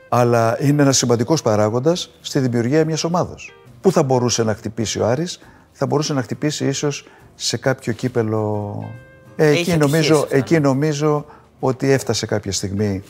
[0.08, 3.52] αλλά είναι ένας σημαντικός παράγοντας στη δημιουργία μιας ομάδος.
[3.80, 5.40] Πού θα μπορούσε να χτυπήσει ο Άρης,
[5.72, 8.74] θα μπορούσε να χτυπήσει ίσως σε κάποιο κύπελο...
[9.36, 11.24] Ε, Έχει εκεί, ατυχίες νομίζω, αυτά, εκεί νομίζω
[11.60, 13.02] ότι έφτασε κάποια στιγμή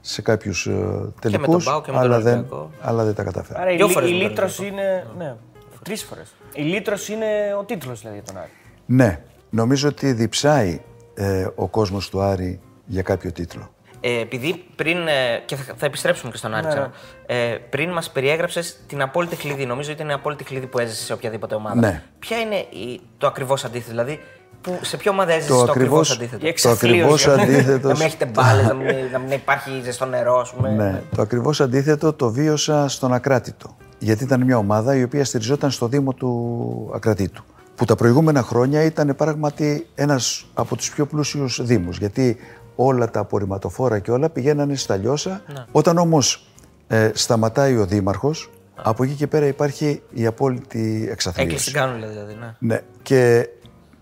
[0.00, 2.70] σε κάποιους ε, τελικούς, ΠΑΟΚ και με τον αλλά, δεν, Ολυμπιακό.
[2.80, 3.60] αλλά δεν τα κατάφερε.
[3.60, 5.06] Άρα η, Δυο λύ- φορές η με τον λύτρωση είναι.
[5.18, 5.34] Ναι,
[5.82, 6.34] τρεις φορές.
[6.54, 7.26] Η λύτρωση είναι
[7.60, 8.50] ο τίτλος δηλαδή για τον Άρη.
[8.86, 10.80] Ναι, νομίζω ότι διψάει
[11.14, 13.74] ε, ο κόσμος του Άρη για κάποιο τίτλο.
[14.00, 14.96] Ε, επειδή πριν.
[15.06, 16.90] ε, και θα, θα επιστρέψουμε και στον Άρη ξανά.
[17.26, 19.66] Ε, πριν μας περιέγραψες την απόλυτη κλειδί.
[19.66, 21.74] Νομίζω ότι είναι η απόλυτη κλειδί που έζησε σε οποιαδήποτε ομάδα.
[21.80, 22.02] Ναι.
[22.18, 24.20] Ποια είναι η, το ακριβώς αντίθετο, δηλαδή
[24.60, 27.52] που, σε ποια ομάδα έζησε Το το, ακριβώς ακριβώς- αντίθετο; Η Το ακριβώς εξαθλίωση.
[27.56, 27.88] αντίθετο.
[27.88, 30.70] να μην έχετε μπάλε, να, μην, να μην υπάρχει ζεστό νερό, ας πούμε.
[30.70, 33.76] Ναι, το ακριβώς αντίθετο το βίωσα στον Ακράτητο.
[33.98, 37.44] Γιατί ήταν μια ομάδα η οποία στηριζόταν στο Δήμο του Ακρατήτου.
[37.74, 41.98] Που τα προηγούμενα χρόνια ήταν πράγματι ένας από τους πιο πλούσιους Δήμους.
[41.98, 42.36] Γιατί
[42.76, 45.42] όλα τα απορριμματοφόρα και όλα πηγαίνανε στα λιώσα.
[45.72, 46.48] Όταν όμως
[46.86, 51.64] ε, σταματάει ο Δήμαρχος, από εκεί και πέρα υπάρχει η απόλυτη Έκλεισε εξαθλίωση.
[51.64, 52.34] την κάνουλα δηλαδή.
[52.34, 52.54] Ναι.
[52.58, 53.48] Ναι, και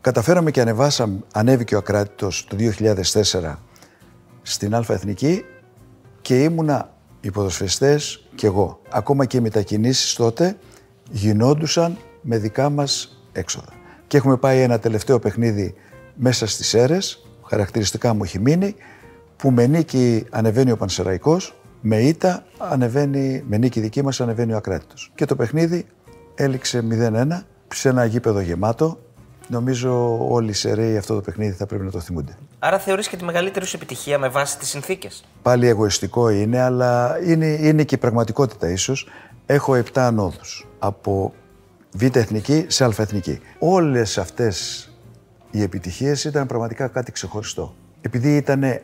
[0.01, 2.57] καταφέραμε και ανεβάσαμε, ανέβηκε ο Ακράτητος το
[3.43, 3.55] 2004
[4.43, 5.45] στην Αλφα Εθνική
[6.21, 8.81] και ήμουνα οι ποδοσφαιριστές και εγώ.
[8.91, 10.57] Ακόμα και οι μετακινήσεις τότε
[11.11, 13.73] γινόντουσαν με δικά μας έξοδα.
[14.07, 15.75] Και έχουμε πάει ένα τελευταίο παιχνίδι
[16.15, 18.75] μέσα στις αίρες, χαρακτηριστικά μου έχει μείνει,
[19.37, 24.57] που με νίκη ανεβαίνει ο Πανσεραϊκός, με ήττα ανεβαίνει, με νίκη δική μας ανεβαίνει ο
[24.57, 25.11] Ακράτητος.
[25.15, 25.87] Και το παιχνίδι
[26.35, 28.99] έληξε 0-1 σε ένα γήπεδο γεμάτο.
[29.49, 32.37] Νομίζω όλοι οι Σεραίοι αυτό το παιχνίδι θα πρέπει να το θυμούνται.
[32.59, 37.19] Άρα θεωρείς και τη μεγαλύτερη σου επιτυχία με βάση τις συνθήκες; Πάλι εγωιστικό είναι, αλλά
[37.27, 39.09] είναι, είναι και η πραγματικότητα ίσως.
[39.47, 41.35] Έχω 7 ανόδους από
[41.93, 43.41] Β' εθνική σε Α' εθνική.
[43.59, 44.87] Όλες αυτές
[45.53, 47.75] οι επιτυχίες ήταν πραγματικά κάτι ξεχωριστό.
[48.01, 48.81] Επειδή ήταν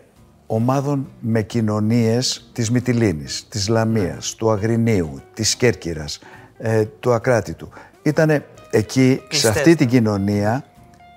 [0.46, 6.18] ομάδων με κοινωνίες της Μυτιλίνης, της Λαμίας, του Αγρινίου, της Κέρκυρας,
[6.58, 7.68] ε, του Ακράτητου.
[8.02, 10.64] Ήταν εκεί, σε αυτή την κοινωνία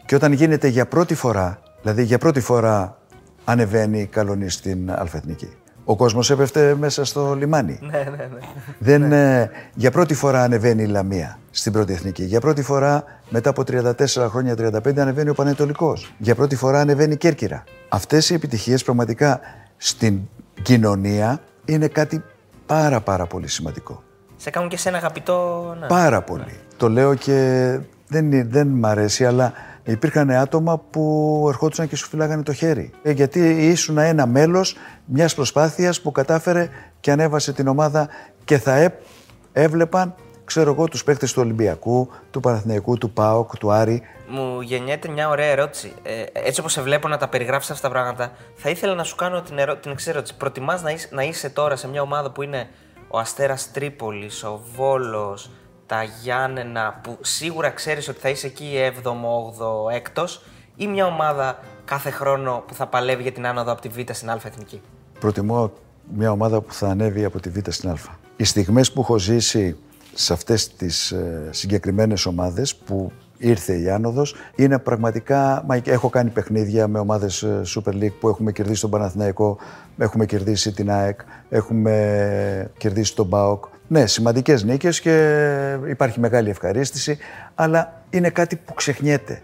[0.05, 2.97] και όταν γίνεται για πρώτη φορά, δηλαδή για πρώτη φορά
[3.43, 5.49] ανεβαίνει η καλονή στην Αλφαεθνική.
[5.91, 7.79] Ο κόσμος έπεφτε μέσα στο λιμάνι.
[7.81, 8.39] Ναι, ναι, ναι.
[8.77, 12.23] Δεν, ε, για πρώτη φορά ανεβαίνει η Λαμία στην πρώτη εθνική.
[12.23, 16.13] Για πρώτη φορά μετά από 34 χρόνια, 35 ανεβαίνει ο Πανετολικός.
[16.17, 17.63] Για πρώτη φορά ανεβαίνει η Κέρκυρα.
[17.89, 19.39] Αυτές οι επιτυχίες πραγματικά
[19.77, 20.19] στην
[20.61, 22.23] κοινωνία είναι κάτι
[22.65, 24.03] πάρα πάρα πολύ σημαντικό.
[24.37, 25.75] Σε κάνουν και σε ένα αγαπητό.
[25.79, 25.87] Ναι.
[25.87, 26.59] Πάρα πολύ.
[26.77, 32.43] Το λέω και δεν, δεν μ' αρέσει, αλλά υπήρχαν άτομα που ερχόντουσαν και σου φυλάγανε
[32.43, 32.91] το χέρι.
[33.03, 38.09] Ε, γιατί ήσουν ένα μέλος μιας προσπάθειας που κατάφερε και ανέβασε την ομάδα
[38.45, 38.89] και θα έ,
[39.51, 40.15] έβλεπαν
[40.51, 44.01] ξέρω εγώ, τους παίχτες του Ολυμπιακού, του Παναθηναϊκού, του ΠΑΟΚ, του Άρη.
[44.27, 45.93] Μου γεννιέται μια ωραία ερώτηση.
[46.03, 49.15] Ε, έτσι όπως σε βλέπω να τα περιγράφεις αυτά τα πράγματα, θα ήθελα να σου
[49.15, 49.75] κάνω την, ερώ...
[49.77, 50.37] την εξής ερώτηση.
[50.37, 52.69] Προτιμάς να είσαι, να είσαι τώρα σε μια ομάδα που είναι
[53.07, 55.49] ο Αστέρας Τρίπολης, ο Βόλος,
[55.91, 58.71] τα Γιάννενα, που σίγουρα ξέρεις ότι θα είσαι εκεί
[59.03, 60.25] 7ο, 8ο, 6ο,
[60.75, 64.29] ή μια ομάδα κάθε χρόνο που θα παλεύει για την άνοδο από τη Β στην
[64.29, 64.81] Α Εθνική;
[65.19, 65.71] Προτιμώ
[66.15, 67.95] μια ομάδα που θα ανέβει από τη Β στην Α.
[68.35, 69.77] Οι στιγμές που έχω ζήσει
[70.13, 76.29] σε αυτές τις ε, συγκεκριμένες ομάδες που ήρθε η άνοδος είναι πραγματικά, μα έχω κάνει
[76.29, 79.57] παιχνίδια με ομάδες ε, Super League που έχουμε κερδίσει τον Παναθηναϊκό,
[79.97, 83.65] έχουμε κερδίσει την ΑΕΚ, έχουμε κερδίσει τον ΠΑΟΚ.
[83.91, 87.17] Ναι, σημαντικές νίκες και υπάρχει μεγάλη ευχαρίστηση,
[87.55, 89.41] αλλά είναι κάτι που ξεχνιέται.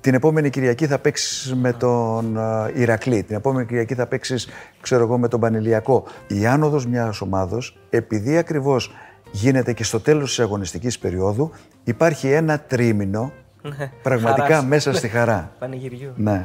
[0.00, 3.22] Την επόμενη Κυριακή θα παίξεις με τον ε, Ηρακλή.
[3.22, 4.48] Την επόμενη Κυριακή θα παίξεις,
[4.80, 6.04] ξέρω εγώ, με τον Πανηλιακό.
[6.26, 8.94] Η άνοδος μιας ομάδος, επειδή ακριβώς
[9.30, 11.50] γίνεται και στο τέλος της αγωνιστικής περίοδου
[11.84, 13.90] υπάρχει ένα τρίμηνο Ναι.
[14.02, 14.64] πραγματικά Χαράς.
[14.64, 15.50] μέσα στη χαρά.
[15.58, 16.12] Πανηγυριού.
[16.16, 16.42] ναι.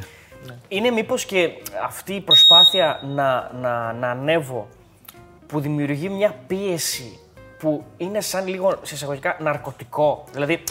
[0.68, 1.48] Είναι μήπως και
[1.86, 4.68] αυτή η προσπάθεια να, να, να ανέβω
[5.46, 7.18] που δημιουργεί μια πίεση
[7.58, 10.24] που είναι σαν λίγο σε εισαγωγικά ναρκωτικό.
[10.32, 10.62] Δηλαδή,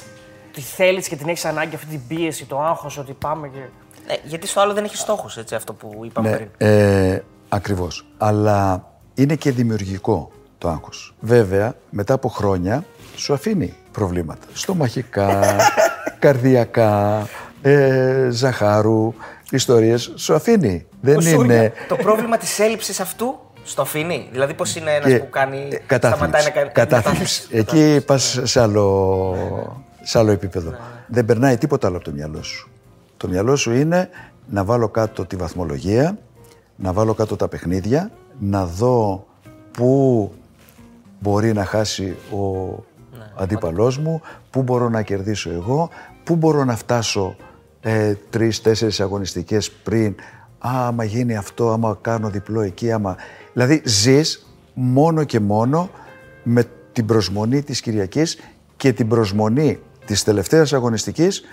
[0.54, 3.60] τη θέλεις και την έχεις ανάγκη αυτή την πίεση, το άγχος ότι πάμε και...
[4.08, 6.36] Ναι, γιατί στο άλλο δεν έχει στόχους, έτσι, αυτό που είπαμε ναι.
[6.36, 6.50] πριν.
[6.58, 8.06] Ε, ακριβώς.
[8.18, 11.16] Αλλά είναι και δημιουργικό το άγχος.
[11.20, 14.48] Βέβαια, μετά από χρόνια σου αφήνει προβλήματα.
[14.54, 15.56] Στομαχικά,
[16.20, 17.28] καρδιακά,
[17.62, 19.14] ε, ζαχάρου,
[19.52, 20.12] ιστορίες.
[20.16, 20.86] Σου αφήνει.
[21.02, 21.56] Δεν Κουσούρια.
[21.56, 21.74] είναι...
[21.88, 24.28] Το πρόβλημα της έλλειψης αυτού στο αφήνει.
[24.32, 25.58] Δηλαδή, πώς είναι ένας Και- που κάνει.
[25.72, 26.18] ε, κατάθλιψη.
[26.18, 26.70] σταματάει να κάνει.
[26.70, 27.48] Κατάθλιψη.
[27.52, 29.36] Εκεί πας σε άλλο,
[30.02, 30.74] σε άλλο επίπεδο.
[31.08, 32.70] Δεν περνάει τίποτα άλλο από το μυαλό σου.
[33.18, 34.10] Το μυαλό σου είναι
[34.50, 36.18] να βάλω κάτω τη βαθμολογία,
[36.76, 39.26] να βάλω κάτω τα παιχνίδια, να δω
[39.72, 40.32] πού
[41.20, 42.74] μπορεί να χάσει ο
[43.36, 45.90] αντίπαλός μου, πού μπορώ να κερδίσω εγώ,
[46.24, 47.36] πού μπορώ να φτάσω
[47.82, 50.16] ε, τρεις-τέσσερις αγωνιστικές πριν,
[50.60, 53.16] «Α, άμα γίνει αυτό, άμα κάνω διπλό εκεί, άμα...
[53.56, 55.90] Δηλαδή ζεις μόνο και μόνο
[56.44, 58.38] με την προσμονή της Κυριακής
[58.78, 61.44] και την προσμονή της τελευταίας αγωνιστικής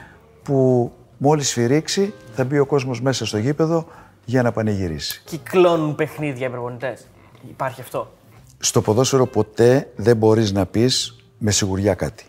[0.42, 3.86] που μόλις σφυρίξει θα μπει ο κόσμος μέσα στο γήπεδο
[4.24, 5.22] για να πανηγυρίσει.
[5.24, 7.06] Κυκλώνουν παιχνίδια οι προπονητές.
[7.48, 8.12] Υπάρχει αυτό;
[8.58, 12.24] Στο ποδόσφαιρο ποτέ δεν μπορείς να πεις με σιγουριά κάτι.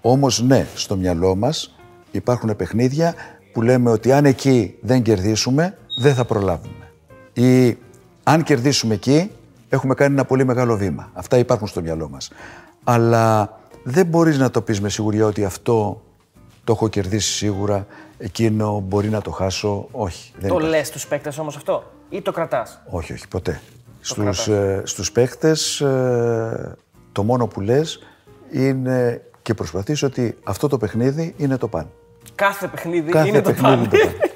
[0.00, 1.74] Όμως ναι, στο μυαλό μας
[2.10, 3.14] υπάρχουν παιχνίδια
[3.52, 6.92] που λέμε ότι αν εκεί δεν κερδίσουμε, δεν θα προλάβουμε.
[7.32, 7.78] Ή
[8.28, 9.30] αν κερδίσουμε εκεί,
[9.68, 11.10] έχουμε κάνει ένα πολύ μεγάλο βήμα.
[11.12, 12.30] Αυτά υπάρχουν στο μυαλό μας.
[12.84, 16.02] Αλλά δεν μπορείς να το πεις με σιγουριά ότι αυτό
[16.64, 17.86] το έχω κερδίσει σίγουρα,
[18.18, 19.88] εκείνο μπορεί να το χάσω.
[19.90, 20.32] Όχι.
[20.38, 20.76] Δεν το υπάρχει.
[20.76, 23.60] λες στους παίκτες όμως αυτό ή το κρατάς; Όχι, όχι, ποτέ.
[24.00, 26.74] Στους, ε, στους παίχτες ε,
[27.12, 27.98] το μόνο που λες
[28.52, 31.90] είναι και προσπαθείς ότι αυτό το παιχνίδι είναι το παν.
[32.34, 33.82] Κάθε παιχνίδι Κάθε είναι το παιχνίδι πάνω.
[33.82, 34.30] είναι το παν.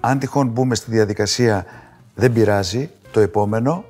[0.00, 1.64] Αν τυχόν μπούμε στη διαδικασία
[2.14, 3.84] δεν πειράζει το επόμενο,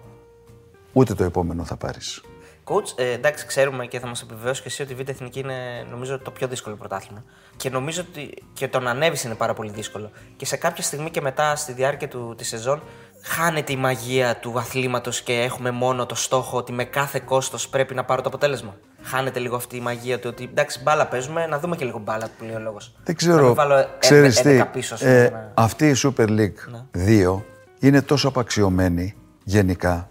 [0.92, 2.22] ούτε το επόμενο θα πάρεις.
[2.64, 5.87] Coach, ε, εντάξει, ξέρουμε και θα μας επιβεβαιώσεις και εσύ ότι η Β' Εθνική είναι
[5.90, 7.24] νομίζω το πιο δύσκολο πρωτάθλημα.
[7.57, 10.11] Και νομίζω ότι και το να ανέβει είναι πάρα πολύ δύσκολο.
[10.37, 12.83] Και σε κάποια στιγμή και μετά στη διάρκεια του, της σεζόν
[13.22, 17.94] χάνεται η μαγεία του αθλήματος και έχουμε μόνο το στόχο ότι με κάθε κόστος πρέπει
[17.94, 18.76] να πάρω το αποτέλεσμα.
[19.02, 22.28] Χάνεται λίγο αυτή η μαγεία του ότι εντάξει, μπάλα παίζουμε, να δούμε και λίγο μπάλα
[22.38, 22.94] που λέει ο λόγος.
[23.04, 23.54] Δεν ξέρω.
[23.98, 24.62] Ξέρεις τι,
[25.00, 26.50] ε, αυτή η Super League
[26.92, 27.42] 2
[27.78, 29.14] είναι τόσο απαξιωμένη
[29.44, 30.08] γενικά.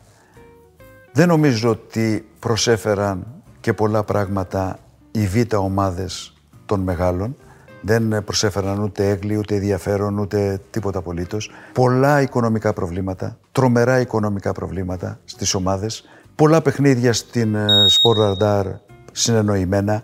[1.11, 3.27] Δεν νομίζω ότι προσέφεραν
[3.59, 4.79] και πολλά πράγματα
[5.11, 6.33] οι β' ομάδες
[6.65, 7.35] των μεγάλων.
[7.81, 11.51] Δεν προσέφεραν ούτε έγκλη, ούτε ενδιαφέρον, ούτε τίποτα απολύτως.
[11.73, 16.03] Πολλά οικονομικά προβλήματα, τρομερά οικονομικά προβλήματα στις ομάδες.
[16.35, 18.63] Πολλά παιχνίδια στην ε, Sport Radar
[19.11, 20.03] συνεννοημένα.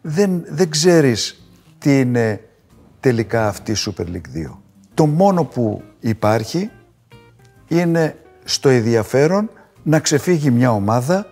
[0.00, 2.40] Δεν, δεν ξέρεις τι είναι
[3.00, 4.56] τελικά αυτή η Super League 2.
[4.94, 6.70] Το μόνο που υπάρχει
[7.68, 9.50] είναι στο ενδιαφέρον
[9.82, 11.26] να ξεφύγει μια ομάδα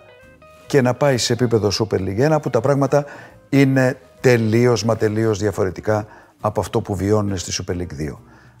[0.67, 3.05] και να πάει σε επίπεδο Super League 1 που τα πράγματα
[3.49, 6.07] είναι τελείως μα τελείως διαφορετικά
[6.39, 8.17] από αυτό που βιώνουν στη Super League 2.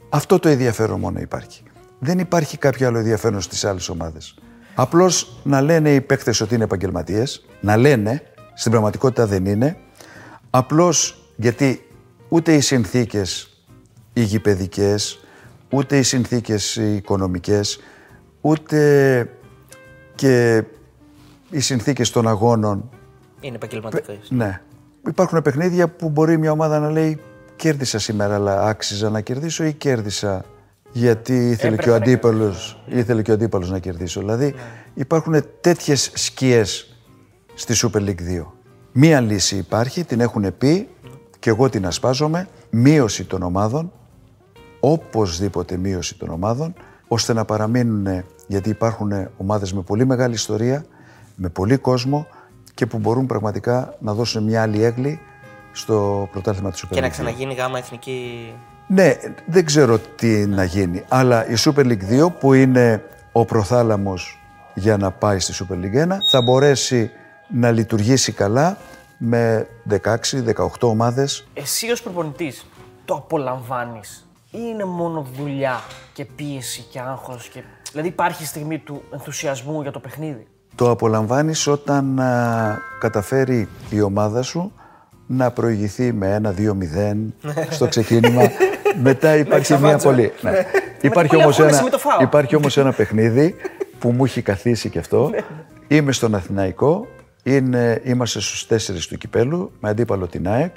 [0.09, 1.63] Αυτό το ενδιαφέρον μόνο υπάρχει.
[1.99, 4.35] Δεν υπάρχει κάποιο άλλο ενδιαφέρον στις άλλες ομάδες.
[4.75, 8.21] Απλώς να λένε οι παίκτες ότι είναι επαγγελματίες, να λένε,
[8.53, 9.77] στην πραγματικότητα δεν είναι,
[10.49, 11.81] απλώς γιατί
[12.29, 13.57] ούτε οι συνθήκες
[14.13, 15.19] οι γηπαιδικές,
[15.69, 17.79] ούτε οι συνθήκες οι οικονομικές,
[18.41, 19.29] ούτε
[20.15, 20.63] και
[21.49, 22.89] οι συνθήκες των αγώνων.
[23.39, 24.19] Είναι επαγγελματικέ.
[24.29, 24.61] Ναι.
[25.07, 27.19] Υπάρχουν παιχνίδια που μπορεί μια ομάδα να λέει
[27.55, 30.45] κέρδισα σήμερα αλλά άξιζα να κερδίσω ή κέρδισα
[30.91, 34.19] γιατί ήθελε και, ο αντίπαλος, ήθελε και ο αντίπαλος να κερδίσω.
[34.19, 34.61] Δηλαδή ναι.
[34.93, 36.97] υπάρχουν τέτοιες σκιές
[37.53, 38.45] στη Super League 2.
[38.91, 40.87] Μία λύση υπάρχει, την έχουν πει
[41.39, 43.91] και εγώ την ασπάζομαι, μείωση των ομάδων,
[44.79, 46.73] οπωσδήποτε μείωση των ομάδων,
[47.07, 50.85] ώστε να παραμείνουν, γιατί υπάρχουν ομάδες με πολύ μεγάλη ιστορία,
[51.35, 52.27] με πολύ κόσμο
[52.73, 55.19] και που μπορούν πραγματικά να δώσουν μια άλλη έγκλη
[55.71, 56.95] στο πρωτάθλημα της Super League.
[56.95, 58.53] Και να ξαναγίνει γάμα εθνική...
[58.87, 64.39] Ναι, δεν ξέρω τι να γίνει, αλλά η Super League 2 που είναι ο προθάλαμος
[64.73, 67.11] για να πάει στη Super League 1 θα μπορέσει
[67.47, 68.77] να λειτουργήσει καλά
[69.17, 71.47] με 16-18 ομάδες.
[71.53, 72.65] Εσύ ως προπονητής
[73.05, 74.26] το απολαμβάνεις;
[74.57, 75.81] Ή είναι μόνο δουλειά
[76.13, 77.63] και πίεση και άγχος και...
[77.91, 84.41] Δηλαδή υπάρχει στιγμή του ενθουσιασμού για το παιχνίδι; Το απολαμβάνεις όταν α, καταφέρει η ομάδα
[84.41, 84.71] σου
[85.27, 86.63] να προηγηθεί με ένα 2-0
[87.75, 88.41] στο ξεκίνημα.
[89.01, 90.31] Μετά υπάρχει μια πολύ...
[90.41, 90.65] Ναι.
[91.01, 91.83] Υπάρχει, όμως ένα,
[92.21, 93.55] υπάρχει όμως ένα παιχνίδι
[93.99, 95.31] που μου έχει καθίσει και αυτό.
[95.87, 97.07] Είμαι στον Αθηναϊκό,
[97.43, 100.75] είναι, είμαστε στους τέσσερις του Κυπέλου, με αντίπαλο την ΑΕΚ.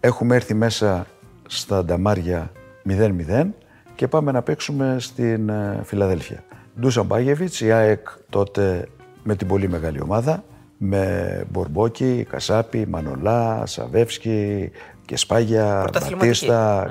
[0.00, 1.06] Έχουμε έρθει μέσα
[1.46, 2.52] στα Νταμάρια
[2.88, 3.46] 0-0
[3.94, 6.44] και πάμε να παίξουμε στην ε, Φιλαδέλφια.
[6.80, 8.88] Ντούσαν Μπάγεβιτς, η ΑΕΚ τότε
[9.22, 10.44] με την πολύ μεγάλη ομάδα,
[10.78, 14.70] με Μπορμπόκι, Κασάπη, Μανολά, Σαβεύσκι
[15.04, 16.84] και Σπάγια, Μπατίστα,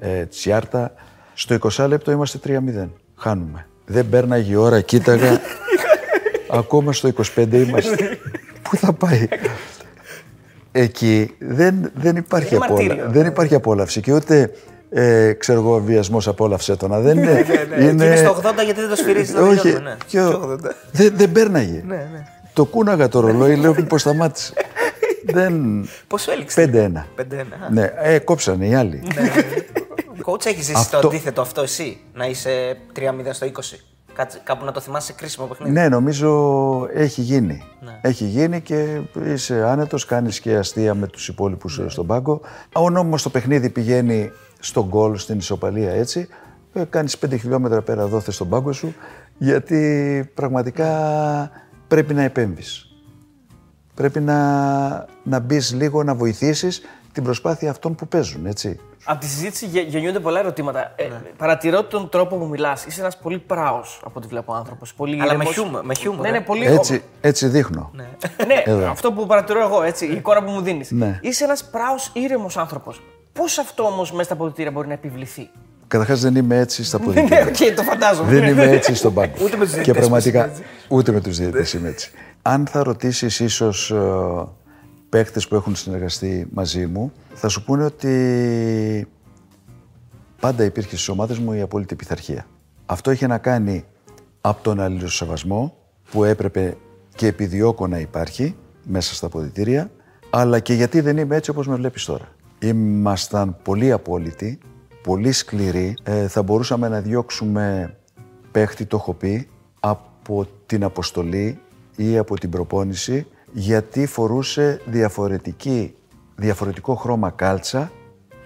[0.00, 0.08] ναι.
[0.08, 0.94] ε, Τσιάρτα.
[1.34, 2.88] Στο 20 λεπτό είμαστε 3-0.
[3.16, 3.66] Χάνουμε.
[3.86, 5.40] Δεν πέρναγε η ώρα, κοίταγα.
[6.50, 8.18] Ακόμα στο 25 είμαστε.
[8.70, 9.28] Πού θα πάει;
[10.72, 13.08] Εκεί δεν, δεν, υπάρχει, απόλα...
[13.08, 14.52] δεν υπάρχει απόλαυση και ούτε
[14.90, 17.32] ε, ξέρω εγώ, βιασμός απόλαυσε το να δεν είναι.
[17.32, 17.84] ναι, ναι.
[17.84, 18.04] είναι...
[18.04, 19.96] είναι στο 80 γιατί δεν το σφυρίζεις το Όχι, ναι.
[20.06, 20.58] Ποιο...
[20.92, 21.82] δεν, δεν πέρναγε.
[21.86, 22.24] Ναι, ναι.
[22.52, 24.52] Το κούναγα το ρολόι, λέω πώ σταμάτησε.
[25.24, 25.84] δεν...
[26.06, 26.70] Πόσο έλειξε;
[27.16, 27.20] 5-1.
[27.20, 27.34] 5-1.
[27.70, 29.02] Ναι, ε, κόψανε οι άλλοι.
[30.22, 31.00] Κότσα, έχεις ζήσει αυτό...
[31.00, 33.00] το αντίθετο αυτό εσύ, να είσαι 3-0
[33.30, 33.50] στο 20.
[34.44, 35.72] Κάπου να το θυμάσαι κρίσιμο παιχνίδι.
[35.72, 36.30] Ναι, νομίζω
[36.94, 37.62] έχει γίνει.
[37.80, 37.98] Ναι.
[38.00, 41.88] Έχει γίνει και είσαι άνετος, κάνεις και αστεία με τους υπόλοιπους ναι.
[41.88, 42.40] στον πάγκο.
[42.72, 46.28] Αν όμω το παιχνίδι πηγαίνει στον γκολ, στην ισοπαλία έτσι,
[46.72, 48.94] ε, κάνεις 5 χιλιόμετρα πέρα δόθε στον πάγκο σου,
[49.38, 50.90] γιατί πραγματικά
[51.88, 52.84] πρέπει να επέμβεις.
[53.94, 58.80] Πρέπει να, να μπεις λίγο, να βοηθήσεις την προσπάθεια αυτών που παίζουν, έτσι.
[59.04, 60.92] Από τη συζήτηση γεννιούνται πολλά ερωτήματα.
[60.96, 61.20] Ε, ναι.
[61.36, 62.84] παρατηρώ τον τρόπο που μιλάς.
[62.84, 64.94] Είσαι ένας πολύ πράος από ό,τι βλέπω άνθρωπος.
[64.94, 65.84] Πολύ Αλλά με χιούμορ.
[65.84, 66.30] Με χιούμορ ναι, ε.
[66.30, 66.66] ναι, πολύ...
[66.66, 67.90] έτσι, έτσι δείχνω.
[67.94, 68.08] Ναι,
[68.46, 70.90] ναι αυτό που παρατηρώ εγώ, έτσι, η εικόνα που μου δίνεις.
[70.90, 71.18] Ναι.
[71.22, 73.00] Είσαι ένας πράος ήρεμος άνθρωπος.
[73.40, 75.50] Πώς αυτό όμως μέσα στα αποδητήρια μπορεί να επιβληθεί;
[75.86, 77.44] Καταρχάς δεν είμαι έτσι στα αποδητήρια.
[77.44, 78.30] Ναι, okay, το φαντάζομαι.
[78.30, 79.32] Δεν είμαι έτσι στον πάγκο.
[79.42, 79.84] ούτε με τους διαιτητές.
[79.84, 80.50] Και πραγματικά
[80.88, 82.10] ούτε με τους διαιτητές είμαι έτσι.
[82.42, 84.46] Αν θα ρωτήσεις ίσως uh,
[85.08, 89.08] παίχτε που έχουν συνεργαστεί μαζί μου, θα σου πούνε ότι
[90.40, 92.46] πάντα υπήρχε στις ομάδες μου η απόλυτη πειθαρχία.
[92.86, 93.84] Αυτό είχε να κάνει
[94.40, 95.76] από τον αλληλοσεβασμό
[96.10, 96.76] που έπρεπε
[97.14, 99.90] και επιδιώκω να υπάρχει μέσα στα αποδητήρια,
[100.30, 102.28] αλλά και γιατί δεν είμαι έτσι όπως με βλέπεις τώρα.
[102.62, 104.58] Ήμασταν πολύ απόλυτοι,
[105.02, 105.96] πολύ σκληροί.
[106.02, 107.96] Ε, θα μπορούσαμε να διώξουμε
[108.50, 109.48] παίχτη, το έχω πει,
[109.80, 111.60] από την αποστολή
[111.96, 115.94] ή από την προπόνηση γιατί φορούσε διαφορετική,
[116.36, 117.92] διαφορετικό χρώμα κάλτσα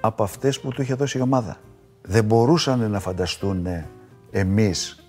[0.01, 1.57] από αυτές που του είχε δώσει η ομάδα.
[2.03, 3.67] Δεν μπορούσαν να φανταστούν
[4.31, 5.05] εμείς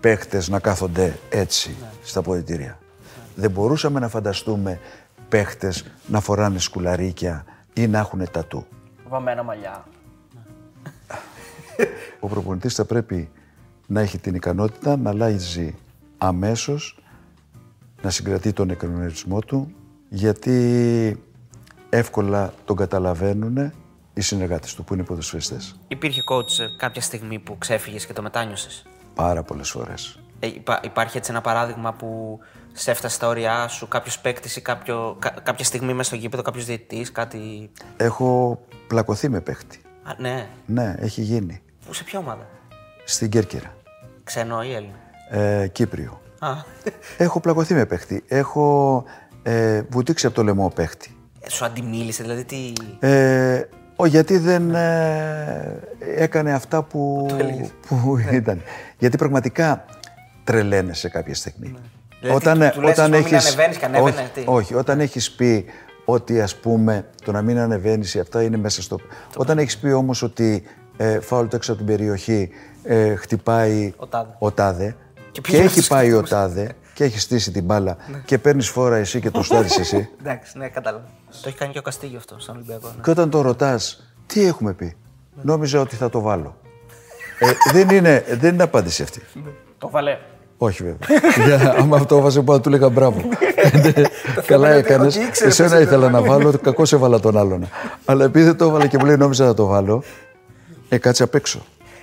[0.00, 2.78] παίχτες να κάθονται έτσι στα ποδητήρια.
[3.34, 4.80] Δεν μπορούσαμε να φανταστούμε
[5.28, 8.66] παίχτες να φοράνε σκουλαρίκια ή να έχουν τατού.
[9.08, 9.84] Βαμμένα μαλλιά.
[12.20, 13.30] Ο προπονητής θα πρέπει
[13.86, 15.74] να έχει την ικανότητα να αλλάζει
[16.18, 16.98] αμέσως,
[18.02, 19.72] να συγκρατεί τον εκκρεμονισμό του,
[20.08, 21.22] γιατί
[21.90, 23.72] εύκολα τον καταλαβαίνουν
[24.14, 25.78] οι συνεργάτες του που είναι οι ποδοσφαιριστές.
[25.88, 30.18] Υπήρχε coach ε, κάποια στιγμή που ξέφυγες και το μετάνιωσες; Πάρα πολλές φορές.
[30.40, 32.38] Ε, υπά- υπάρχει έτσι ένα παράδειγμα που
[32.76, 36.42] σε έφτασε στα όρια σου, κάποιος παίκτης ή κάποιο, κα- κάποια στιγμή μέσα στο γήπεδο,
[36.42, 39.80] κάποιος διαιτητής, κάτι; Έχω πλακωθεί με παίχτη.
[40.02, 40.46] Α, ναι.
[40.66, 41.62] Ναι, έχει γίνει.
[41.86, 42.46] Πού, σε ποια ομάδα;
[43.04, 43.74] Στην Κέρκυρα.
[44.24, 44.94] Ξένο ή Έλληνα;
[45.30, 46.20] Ε, Κύπριο.
[46.38, 46.48] Α,
[47.16, 48.24] Έχω πλακωθεί με παίχτη.
[48.28, 49.04] Έχω
[49.42, 51.16] ε, βουτήξει από το λαιμό παίχτη.
[51.40, 52.72] ε, σου αντιμίλησε, δηλαδή τι.
[53.00, 53.62] Ε,
[53.96, 55.80] ο, γιατί δεν ε,
[56.16, 57.26] έκανε αυτά που,
[57.88, 58.62] που ήταν.
[58.98, 59.84] Γιατί πραγματικά
[60.44, 61.74] τρελαίνεσαι κάποια στιγμή.
[62.26, 65.00] Δηλαδή, Όταν, του- του λες, ας πούμε, μην ανεβαίνεις και ανέβαινε, όχι, τι; όχι, όταν
[65.00, 65.64] έχεις πει
[66.04, 68.98] ότι ας πούμε το να μην ανεβαίνεις αυτά είναι μέσα στο...
[69.36, 70.62] Όταν έχεις πει όμως ότι
[70.96, 72.50] ε, φάουλ το έξω από την περιοχή
[72.82, 74.34] ε, χτυπάει Ο τάδε.
[74.38, 76.30] ο τάδε Και και, πήγαινε έχει στους πάει ο χτυπούς.
[76.30, 78.18] τάδε και έχει στήσει την μπάλα Ναι.
[78.24, 80.08] και παίρνεις φόρα εσύ και το στάρεις εσύ.
[80.20, 81.04] Εντάξει, ναι, κατάλαβα.
[81.30, 82.88] Το έχει κάνει και ο Καστίγιο αυτό στον Ολυμπιακό.
[82.88, 83.02] Ναι.
[83.02, 84.96] Και όταν το ρωτάς, τι έχουμε πει,
[85.42, 86.56] νόμιζα ότι θα το βάλω.
[87.38, 89.22] Ε, δεν, είναι, δεν είναι απάντηση αυτή.
[89.78, 90.18] Το βαλέ.
[90.58, 91.20] Όχι βέβαια.
[91.46, 93.20] Για, άμα αυτό έβαζε πάνω, του έλεγα μπράβο.
[94.46, 95.16] Καλά έκανες.
[95.16, 97.68] ότι ήξερε Εσένα πώς ήθελα να βάλω, κακώς έβαλα τον άλλον.
[98.04, 100.02] Αλλά επειδή δεν το έβαλα και μου λέει νόμιζα να το βάλω,
[100.88, 101.60] ε, κάτσε απ' έξω.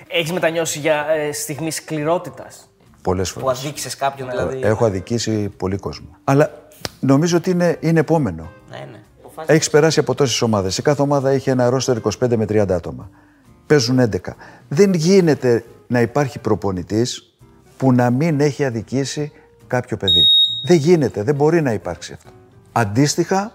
[0.07, 2.69] Έχεις μετανιώσει για ε, στιγμής σκληρότητας;
[3.01, 3.59] Πολλές Που φορές.
[3.59, 4.59] αδίκησες κάποιον δηλαδή.
[4.63, 6.07] Έχω αδικήσει πολύ κόσμο.
[6.23, 6.51] Αλλά
[6.99, 8.51] νομίζω ότι είναι, είναι επόμενο.
[8.69, 8.99] Ναι, ναι.
[9.19, 9.55] Αποφάσισες.
[9.55, 10.73] Έχεις περάσει από τόσες ομάδες.
[10.73, 13.09] Σε κάθε ομάδα έχει ένα ρόστερ 25 με 30 άτομα.
[13.65, 14.17] Παίζουν 11.
[14.67, 17.30] Δεν γίνεται να υπάρχει προπονητής
[17.81, 19.31] που να μην έχει αδικήσει
[19.67, 20.31] κάποιο παιδί.
[20.63, 22.29] Δεν γίνεται, δεν μπορεί να υπάρξει αυτό.
[22.71, 23.51] Αντίστοιχα,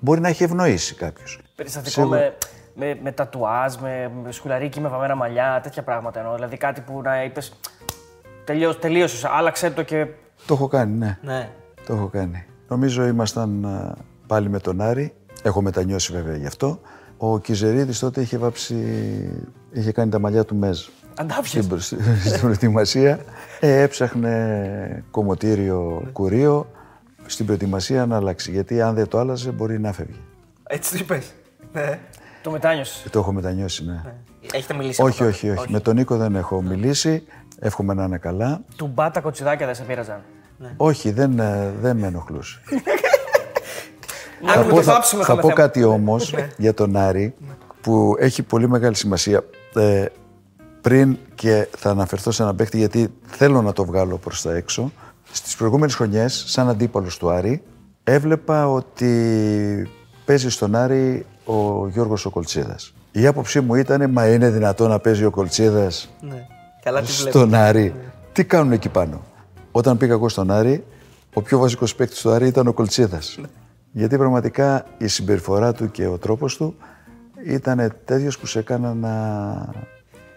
[0.00, 1.40] μπορεί να έχει ευνοήσει κάποιος.
[1.56, 2.34] Περιστατικό με,
[2.74, 6.34] με, με τατουάζ, με, με σκουλαρίκι, με βαμμένα μαλλιά, τέτοια πράγματα εννοώ.
[6.34, 7.52] Δηλαδή κάτι που να είπες.
[8.80, 10.06] Τελείωσες, άλλαξε το και.
[10.46, 11.18] Το έχω κάνει, ναι.
[11.22, 11.48] Ναι.
[11.86, 12.44] Το έχω κάνει.
[12.68, 13.94] Νομίζω ήμασταν α,
[14.26, 15.12] πάλι με τον Άρη.
[15.42, 16.80] Έχω μετανιώσει βέβαια γι' αυτό.
[17.16, 18.74] Ο Κιζερίδης τότε είχε βάψει,
[19.72, 20.86] είχε κάνει τα μαλλιά του Μέζ.
[21.18, 21.64] Αντάφιες.
[21.64, 21.94] Στην, προσ-
[22.26, 23.18] στην προετοιμασία.
[23.60, 26.70] Ε, έψαχνε κομμωτήριο κουρίο
[27.26, 28.50] στην προετοιμασία να αλλάξει.
[28.50, 30.20] Γιατί αν δεν το άλλαζε μπορεί να φεύγει.
[30.66, 31.32] Έτσι το είπες.
[31.72, 31.98] Ναι.
[32.42, 33.10] Το μετάνιωσες.
[33.10, 34.02] Το έχω μετανιώσει, ναι.
[34.52, 37.22] Έχετε μιλήσει Όχι, από τότε; όχι, όχι, Με τον Νίκο δεν έχω μιλήσει.
[37.58, 38.60] Εύχομαι να είναι καλά.
[38.76, 40.22] Του μπάτα κοτσιδάκια δεν σε πείραζαν.
[40.76, 42.60] Όχι, δεν, ε, δεν με ενοχλούσε.
[44.42, 45.60] Να θα μην πω, το θα, βάψουμε, θα είχαμε πω θέμα.
[45.60, 47.34] κάτι όμως για τον Άρη
[47.80, 49.44] που έχει πολύ μεγάλη σημασία.
[49.74, 50.04] Ε,
[50.86, 54.92] πριν και θα αναφερθώ σε έναν παίκτη γιατί θέλω να το βγάλω προς τα έξω.
[55.32, 57.62] Στις προηγούμενες χρονιές, σαν αντίπαλος του Άρη,
[58.04, 59.10] έβλεπα ότι
[60.24, 62.94] παίζει στον Άρη ο Γιώργος ο Κολτσίδας.
[63.12, 66.46] Η άποψή μου ήταν, μα είναι δυνατό να παίζει ο Κολτσίδας Ναι.
[66.82, 67.38] Καλά τη βλέπω.
[67.38, 67.94] στον Άρη.
[68.32, 69.22] Τι κάνουν εκεί πάνω;
[69.72, 70.84] Όταν πήγα εγώ στον Άρη,
[71.34, 73.38] ο πιο βασικός παίκτης του Άρη ήταν ο Κολτσίδας.
[73.92, 76.74] Γιατί πραγματικά η συμπεριφορά του και ο τρόπος του
[77.44, 79.14] ήταν τέτοιος που σε έκανα να,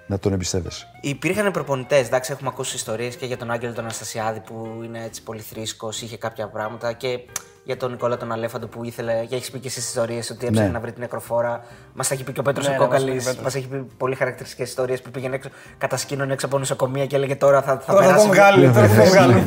[0.10, 0.88] να τον εμπιστεύεσαι.
[1.02, 5.24] Υπήρχαν προπονητές, εντάξει, έχουμε ακούσει ιστορίες και για τον Άγγελο τον Αναστασιάδη που είναι έτσι
[5.24, 7.20] πολύ θρήσκος, είχε κάποια πράγματα και
[7.64, 10.68] για τον Νικόλα τον Αλέφαντο που ήθελε, και έχεις πει και στι ιστορίες ότι έψαχνε
[10.68, 10.74] Ναι.
[10.74, 11.64] να βρει την νεκροφόρα.
[11.94, 13.12] Μας τα έχει πει και ο Πέτρος Ναι, ο ναι, μας Κόκαλη.
[13.12, 13.44] είπε ο Πέτρος.
[13.44, 17.16] Μας έχει πει πολύ χαρακτηριστικές ιστορίες που πήγαινε έξω, κατά σκήνων έξω από νοσοκομεία και
[17.16, 18.26] έλεγε τώρα θα, θα Τώρα θα περάσει.
[18.26, 19.34] τον βγάλει, τώρα θα τον βγάλει.
[19.34, 19.44] Α,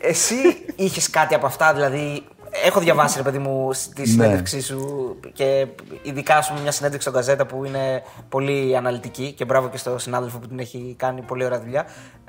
[0.00, 0.34] Εσύ
[0.76, 2.22] είχες κάτι από αυτά, δηλαδή.
[2.64, 4.06] Έχω διαβάσει, ρε παιδί μου, στη Ναι.
[4.06, 5.66] συνέντευξή σου και
[6.02, 10.38] ειδικά σου μια συνέντευξη στον Καζέτα που είναι πολύ αναλυτική και μπράβο και στο συνάδελφο
[10.38, 11.84] που την έχει κάνει πολύ ωραία δουλειά.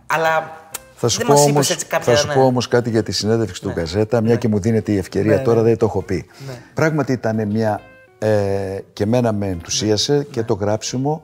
[0.07, 0.57] Αλλά
[0.95, 2.33] Θα σου, δεν πω μας είπες όμως, έτσι κάποια, θα σου ναι.
[2.33, 5.61] πω όμως κάτι για τη συνέντευξη του Γκαζέτα, μια και μου δίνεται η ευκαιρία, τώρα
[5.61, 6.25] δεν το έχω πει.
[6.73, 7.81] Πράγματι ήταν μια,
[8.19, 11.21] ε, και εμένα με ενθουσίασε και το γράψιμο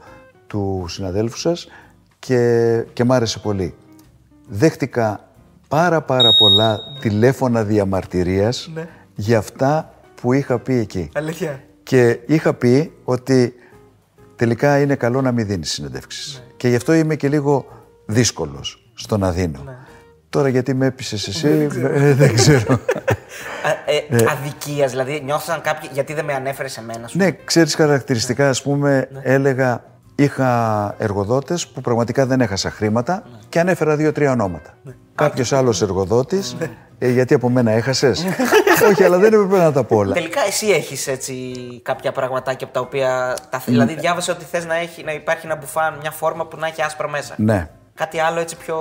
[0.47, 1.67] του συναδέλφου σας
[2.19, 3.75] και, και μ' άρεσε πολύ.
[4.47, 5.30] Δέχτηκα
[5.71, 8.69] πάρα πάρα πολλά τηλέφωνα διαμαρτυρίας
[9.15, 11.09] για αυτά που είχα πει εκεί.
[11.13, 11.63] Αλήθεια.
[11.83, 13.53] Και είχα πει ότι
[14.35, 16.43] τελικά είναι καλό να μην δίνεις συνεντεύξεις.
[16.57, 17.65] Και γι' αυτό είμαι και λίγο
[18.05, 19.59] δύσκολος στο να δίνω.
[20.29, 22.79] Τώρα γιατί με έπεισες εσύ, ε, δεν ξέρω.
[23.85, 25.89] Ε, Αδικίας, δηλαδή νιώθαν κάποιοι.
[25.93, 29.83] Γιατί δεν με ανέφερες σε μένα σου; ναι, ξέρεις χαρακτηριστικά, ας πούμε, έλεγα,
[30.15, 34.73] είχα εργοδότες που πραγματικά δεν έχασα χρήματα και ανέφερα δύο-τρία ονόματα.
[35.27, 36.55] Κάποιος άλλος εργοδότης.
[36.99, 38.25] Ε, γιατί από μένα έχασες;
[38.89, 40.13] Όχι, αλλά δεν έπρεπε να τα πω όλα.
[40.13, 41.53] Τελικά εσύ έχεις έτσι
[41.83, 43.35] κάποια πραγματάκια από τα οποία.
[43.49, 43.59] Τα...
[43.59, 46.67] θε- Δηλαδή, διάβασε ότι θες να, έχει, να υπάρχει ένα μπουφάν, μια φόρμα που να
[46.67, 47.33] έχει άσπρα μέσα.
[47.37, 47.69] Ναι.
[47.93, 48.77] Κάτι άλλο έτσι πιο.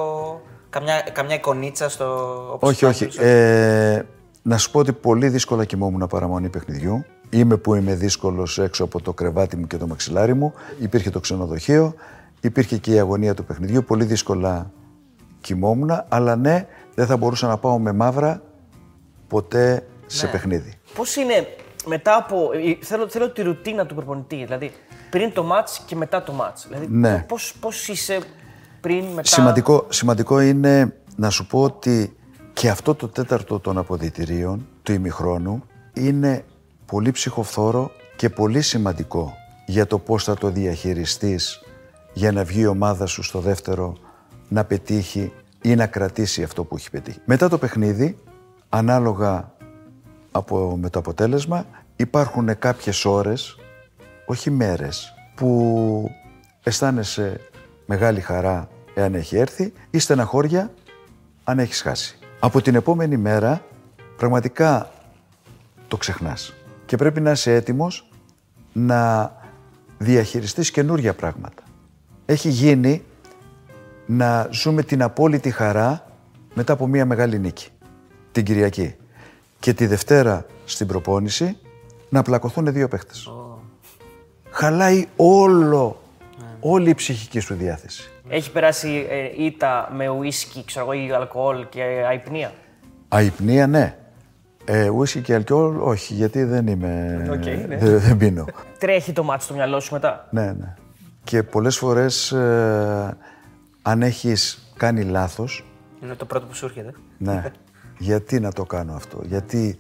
[0.71, 2.07] Καμιά, καμιά εικονίτσα στο.
[2.53, 3.13] όπως Όχι, υπάρχει όχι.
[3.13, 4.07] στο- Ε,
[4.43, 7.05] να σου πω ότι πολύ δύσκολα κοιμόμουν παραμονή παιχνιδιού.
[7.31, 10.53] Είμαι που είμαι δύσκολος έξω από το κρεβάτι μου και το μαξιλάρι μου.
[10.79, 11.95] Υπήρχε το ξενοδοχείο,
[12.41, 13.85] υπήρχε και η αγωνία του παιχνιδιού.
[13.85, 14.71] Πολύ δύσκολα
[15.41, 18.43] κοιμόμουν, αλλά ναι, δεν θα μπορούσα να πάω με μαύρα
[19.29, 20.33] ποτέ σε Ναι.
[20.33, 20.73] παιχνίδι.
[20.95, 21.47] Πώς είναι
[21.87, 22.51] μετά από.
[22.53, 24.37] ε, Θέλω, θέλω τη ρουτίνα του προπονητή.
[24.45, 24.73] Δηλαδή
[25.11, 26.65] πριν το match και μετά το match.
[26.69, 27.25] Δηλαδή, Ναι.
[27.29, 28.19] πώς, πώς είσαι
[28.81, 32.17] πριν, μετά; Σημαντικό, σημαντικό είναι να σου πω ότι
[32.53, 36.45] και αυτό το τέταρτο των αποδητηρίων του ημιχρόνου είναι
[36.87, 39.35] πολύ ψυχοφθόρο και πολύ σημαντικό
[39.67, 41.61] για το πώς θα το διαχειριστείς
[42.13, 43.97] για να βγει η ομάδα σου στο δεύτερο
[44.51, 45.33] να πετύχει
[45.63, 47.21] ή να κρατήσει αυτό που έχει πετύχει.
[47.25, 48.19] Μετά το παιχνίδι,
[48.69, 49.55] ανάλογα
[50.31, 53.59] από, με το αποτέλεσμα, υπάρχουν κάποιες ώρες,
[54.27, 56.11] όχι μέρες, που
[56.63, 57.41] αισθάνεσαι
[57.87, 60.71] μεγάλη χαρά εάν έχει έρθει ή στεναχώρια
[61.45, 62.19] αν έχεις χάσει.
[62.41, 63.65] Από την επόμενη μέρα
[64.17, 64.91] πραγματικά
[65.89, 66.55] το ξεχνάς
[66.87, 68.11] και πρέπει να είσαι έτοιμος
[68.73, 69.33] να
[69.99, 71.63] διαχειριστείς καινούργια πράγματα.
[72.27, 73.03] Έχει γίνει
[74.11, 76.05] να ζούμε την απόλυτη χαρά
[76.55, 77.69] μετά από μια μεγάλη νίκη,
[78.33, 78.95] την Κυριακή.
[79.59, 81.59] Και τη Δευτέρα στην προπόνηση
[82.09, 83.31] να πλακωθούν δύο παίχτες.
[84.51, 86.03] Χαλάει όλο,
[86.61, 88.11] όλη η ψυχική σου διάθεση.
[88.29, 92.53] Έχει περάσει ε, ήττα με ουίσκι, ξέρω εγώ, ή αλκοόλ και αϋπνία;
[93.09, 93.97] Αϋπνία, ναι.
[94.65, 97.23] Ε, ουίσκι και αλκοόλ, όχι, γιατί δεν είμαι...
[97.31, 97.77] Οκ, ναι.
[97.81, 98.45] δεν, δεν πίνω.
[98.79, 100.75] Τρέχει το ματς στο μυαλό σου μετά; ναι, ναι.
[101.25, 103.17] Και πολλές φορές, ε,
[103.83, 105.65] αν έχεις κάνει λάθος,
[106.03, 106.95] Είναι το πρώτο που σου έρχεται.
[107.19, 107.43] ναι,
[107.99, 109.77] γιατί να το κάνω αυτό, γιατί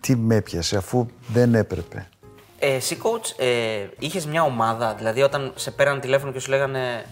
[0.00, 2.08] τι με έπιασε αφού δεν έπρεπε;
[2.58, 7.04] Ε, εσύ, coach, ε, είχες μια ομάδα, δηλαδή όταν σε πέραν τηλέφωνο και σου λέγανε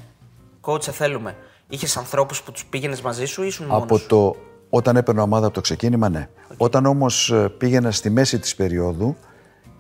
[0.65, 1.37] Coach, σε θέλουμε.
[1.69, 4.37] Είχες ανθρώπους που τους πήγαινες μαζί σου ή ήσουν μόνος Από σου; το,
[4.71, 6.29] όταν έπαιρνα ομάδα από το ξεκίνημα, ναι.
[6.57, 9.17] Όταν όμως ε, πήγαινα στη μέση της περίοδου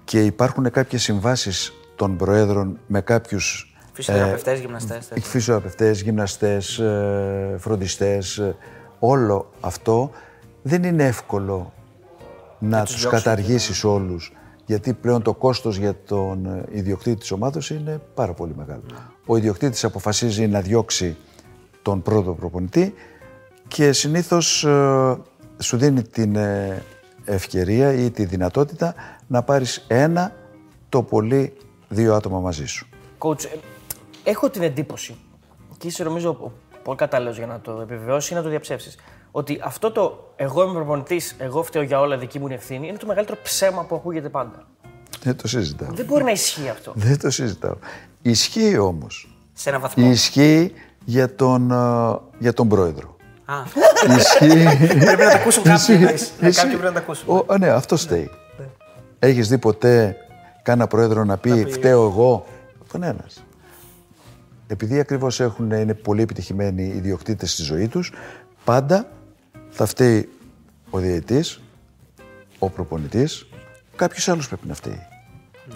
[0.04, 5.24] και υπάρχουν κάποιες συμβάσεις των προέδρων με κάποιους Φυσιοθεραπευτές, γυμναστές, τέτοια.
[5.24, 8.56] φυσιοθεραπευτές, γυμναστές, ε, φροντιστές, ε,
[8.98, 10.10] όλο αυτό
[10.62, 11.72] δεν είναι εύκολο
[12.58, 14.32] να τους, διώξουν, καταργήσεις όλους
[14.66, 18.82] γιατί πλέον το κόστος για τον ε, ιδιοκτήτη της ομάδας είναι πάρα πολύ μεγάλο.
[19.26, 21.16] Ο ιδιοκτήτης αποφασίζει να διώξει
[21.82, 22.94] τον πρώτο προπονητή
[23.68, 25.16] και συνήθως ε,
[25.58, 26.82] σου δίνει την ε,
[27.24, 28.94] ευκαιρία ή τη δυνατότητα
[29.26, 30.32] να πάρεις ένα
[30.88, 31.52] το πολύ
[31.88, 32.86] δύο άτομα μαζί σου.
[33.18, 33.48] Coach, ε,
[34.24, 35.16] έχω την εντύπωση,
[35.78, 36.52] και είσαι νομίζω ο-
[36.82, 38.96] πολύ κατάλληλος για να το επιβεβαιώσεις ή να το διαψεύσεις,
[39.30, 42.96] ότι αυτό το εγώ είμαι προπονητής, εγώ φταίω για όλα, δική μου είναι ευθύνη, είναι
[42.96, 44.66] το μεγαλύτερο ψέμα που ακούγεται πάντα.
[45.22, 45.88] Δεν το συζητάω.
[45.92, 46.92] Δεν μπορεί να ισχύει αυτό.
[46.94, 47.76] Δεν το συζητάω.
[48.22, 49.36] Ισχύει όμως.
[49.52, 50.10] Σε ένα βαθμό.
[50.10, 50.72] Ισχύει
[51.04, 53.16] για τον, ε, για τον πρόεδρο.
[53.44, 53.54] Α,
[54.16, 54.64] Ισχύει.
[55.04, 55.76] πρέπει να τα ακούσουν κάποιοι.
[55.78, 55.92] Ισχύει.
[55.92, 56.32] εννοείς.
[56.40, 56.62] Ναι, Ισχύει.
[56.62, 57.28] Κάποιοι πρέπει να τα ακούσουν.
[57.36, 58.30] Ο, α, ναι, αυτό φταίει.
[59.18, 60.16] Έχεις δει ποτέ
[60.62, 62.46] κάνα πρόεδρο να πει, φταίω εγώ.
[62.92, 63.44] Κανένας.
[64.66, 68.12] Επειδή ακριβώς έχουν, είναι πολύ επιτυχημένοι οι ιδιοκτήτες στη ζωή τους,
[68.64, 69.08] πάντα
[69.70, 70.28] θα φταίει
[70.90, 71.60] ο διαιτής,
[72.58, 73.46] ο προπονητής,
[73.96, 75.06] κάποιος άλλος πρέπει να φταίει.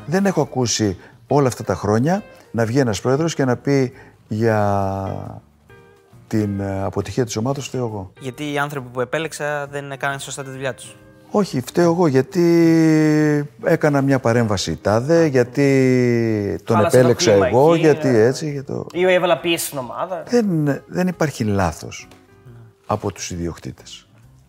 [0.07, 3.93] Δεν έχω ακούσει όλα αυτά τα χρόνια να βγει ένας πρόεδρος και να πει
[4.28, 5.43] για
[6.28, 8.12] την ε, αποτυχία της ομάδας φταίω εγώ.
[8.20, 10.97] Γιατί οι άνθρωποι που επέλεξα δεν έκαναν σωστά τη δουλειά τους.
[11.31, 12.43] Όχι, φταίω εγώ γιατί
[13.64, 18.18] έκανα μια παρέμβαση τάδε, γιατί τον Χάλασε το επέλεξα κλίμα εγώ, εκεί, γιατί ναι.
[18.18, 18.51] έτσι.
[18.51, 18.87] Για το...
[18.93, 20.22] Ή έβαλα πίεση στην ομάδα.
[20.29, 22.09] δεν, δεν υπάρχει λάθος
[22.87, 24.09] από τους ιδιοκτήτες.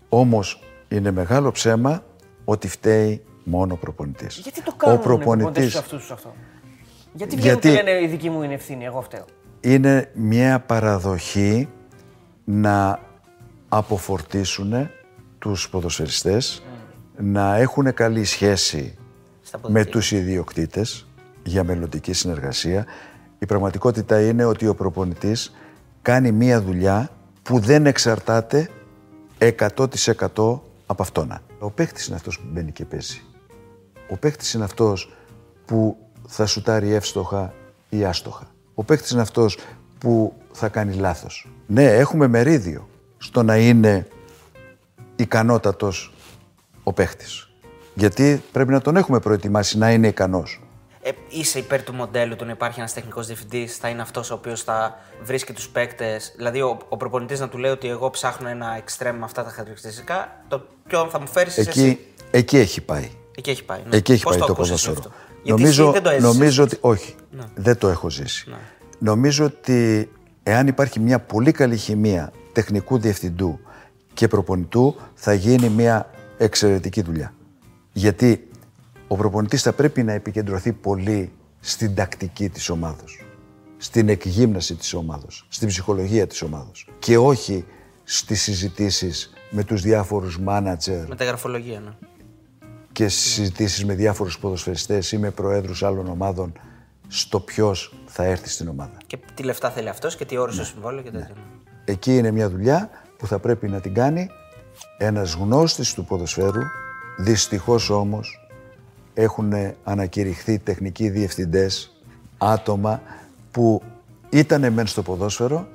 [0.10, 2.04] Όμως είναι μεγάλο ψέμα
[2.46, 4.38] ότι φταίει μόνο ο προπονητής.
[4.38, 6.34] Γιατί το κάνουν ο προπονητής σε αυτούς τους αυτό;
[7.14, 9.26] Γιατί βγαίνουν Γιατί- και λένε η δική μου είναι ευθύνη, εγώ φταίω.
[9.60, 11.70] είναι μια παραδοχή
[12.44, 13.00] να
[13.70, 14.90] αποφορτίσουν
[15.40, 16.64] τους ποδοσφαιριστές,
[17.18, 18.97] να έχουν καλή σχέση
[19.41, 19.91] Στα με ποδητήρια.
[19.91, 21.07] τους ιδιοκτήτες
[21.43, 22.86] για μελλοντική συνεργασία.
[23.39, 25.55] Η πραγματικότητα είναι ότι ο προπονητής
[26.01, 27.09] κάνει μία δουλειά
[27.43, 28.70] που δεν εξαρτάται
[29.38, 29.88] 100%
[30.86, 31.41] από αυτόν.
[31.59, 33.22] Ο παίχτης είναι αυτός που μπαίνει και παίζει.
[34.09, 35.13] Ο παίχτης είναι αυτός
[35.65, 35.97] που
[36.28, 37.53] θα σουτάρει εύστοχα
[37.89, 38.47] ή άστοχα.
[38.74, 39.57] Ο παίχτης είναι αυτός
[39.97, 41.49] που θα κάνει λάθος.
[41.68, 42.88] Ναι, έχουμε μερίδιο
[43.18, 44.07] στο να είναι
[45.15, 46.13] ικανότατος
[46.88, 47.48] ο παίχτης.
[47.94, 50.62] Γιατί πρέπει να τον έχουμε προετοιμάσει να είναι ικανός.
[51.02, 54.34] ε, είσαι υπέρ του μοντέλου του να υπάρχει ένας τεχνικός διευθυντής, θα είναι αυτός ο
[54.34, 56.34] οποίος θα βρίσκει τους παίκτες.
[56.38, 59.50] Δηλαδή, ο, ο προπονητής να του λέει ότι εγώ ψάχνω ένα εξτρέμ με αυτά τα
[59.50, 62.00] χαρακτηριστικά, το ποιον θα μου φέρεις εκεί, εσύ.
[62.32, 63.10] εκεί έχει πάει.
[63.38, 63.80] Εκεί έχει πάει.
[63.90, 63.96] Ναι.
[63.98, 64.98] Εκεί έχει Πώς πάει το, ακούσες ποδόσφαιρο.
[64.98, 65.12] αυτό;
[65.44, 66.76] Γιατί Νομίζω, εσύ δεν το έζησες νομίζω έτσι.
[66.76, 66.88] ότι.
[66.88, 67.44] Όχι, Ναι.
[67.56, 68.52] δεν το έχω ζήσει.
[69.00, 70.10] Νομίζω ότι
[70.44, 73.60] εάν υπάρχει μια πολύ καλή χημεία τεχνικού διευθυντού
[74.14, 77.34] και προπονητού, θα γίνει μια εξαιρετική δουλειά.
[77.94, 78.48] Γιατί
[79.08, 83.26] ο προπονητής θα πρέπει να επικεντρωθεί πολύ στην τακτική της ομάδος,
[83.78, 87.66] στην εκγύμναση της ομάδος, στην ψυχολογία της ομάδος και όχι
[88.04, 91.92] στις συζητήσεις με τους διάφορους μάνατζερ Με τα γραφολογία, ναι.
[92.92, 96.52] και στις συζητήσεις με διάφορους ποδοσφαιριστές ή με προέδρους άλλων ομάδων
[97.08, 98.98] στο ποιος θα έρθει στην ομάδα.
[99.08, 100.54] Και τι λεφτά θέλει αυτός και τι όρου Ναι.
[100.56, 101.36] στο συμβόλαιο και τέτοια.
[101.86, 104.30] Εκεί είναι μια δουλειά που θα πρέπει να την κάνει
[104.98, 106.62] ένας γνώστης του ποδοσφαίρου.
[107.18, 108.48] Δυστυχώς όμως
[109.14, 109.54] έχουν
[109.84, 112.02] ανακηρυχθεί τεχνικοί διευθυντές,
[112.38, 113.02] άτομα
[113.52, 113.82] που
[114.30, 115.68] ήταν μεν στο ποδόσφαιρο,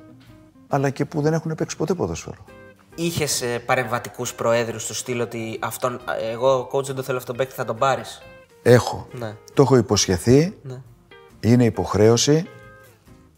[0.67, 2.45] αλλά και που δεν έχουν παίξει ποτέ ποδόσφαιρο.
[2.95, 7.45] Είχες παρεμβατικούς προέδρους του στυλ ότι αυτόν, ε, εγώ coach δεν το θέλω αυτόν τον
[7.45, 8.21] παίκτη, θα τον πάρεις;
[8.63, 9.07] Έχω.
[9.11, 9.35] Ναι.
[9.53, 10.57] Το έχω υποσχεθεί.
[10.63, 10.81] Ναι.
[11.39, 12.47] Είναι υποχρέωση.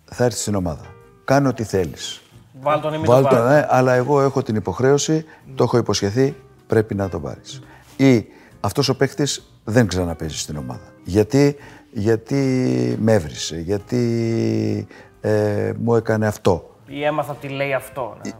[0.06, 0.86] Θα έρθεις στην ομάδα.
[1.26, 2.22] Κάνε ό,τι θέλεις.
[2.62, 3.54] Βάλ τον ή μην Βάλ τον τον, βάλει.
[3.60, 5.26] ναι, αλλά εγώ έχω την υποχρέωση,
[5.56, 6.36] το έχω υποσχεθεί,
[6.68, 7.62] πρέπει να το πάρεις.
[7.98, 8.26] Ή
[8.60, 10.94] αυτός ο παίκτης δεν ξαναπέζει στην ομάδα.
[11.04, 11.56] Γιατί,
[11.92, 12.36] γιατί
[13.00, 14.88] με έβρισε, γιατί
[15.22, 16.76] ε, μου έκανε αυτό.
[16.88, 18.18] Ή έμαθα τι λέει αυτό.
[18.26, 18.32] ναι.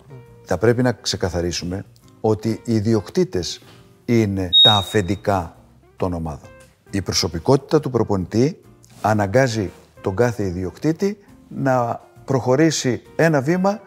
[0.48, 1.86] Θα πρέπει να ξεκαθαρίσουμε
[2.22, 3.62] ότι οι ιδιοκτήτες
[4.06, 5.56] είναι τα αφεντικά
[5.96, 6.50] των ομάδων.
[6.92, 8.62] Η προσωπικότητα του προπονητή
[9.02, 13.80] αναγκάζει τον κάθε ιδιοκτήτη να προχωρήσει ένα βήμα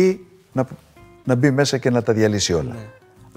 [0.00, 0.20] ή
[0.52, 0.66] να,
[1.24, 2.76] να μπει μέσα και να τα διαλύσει όλα.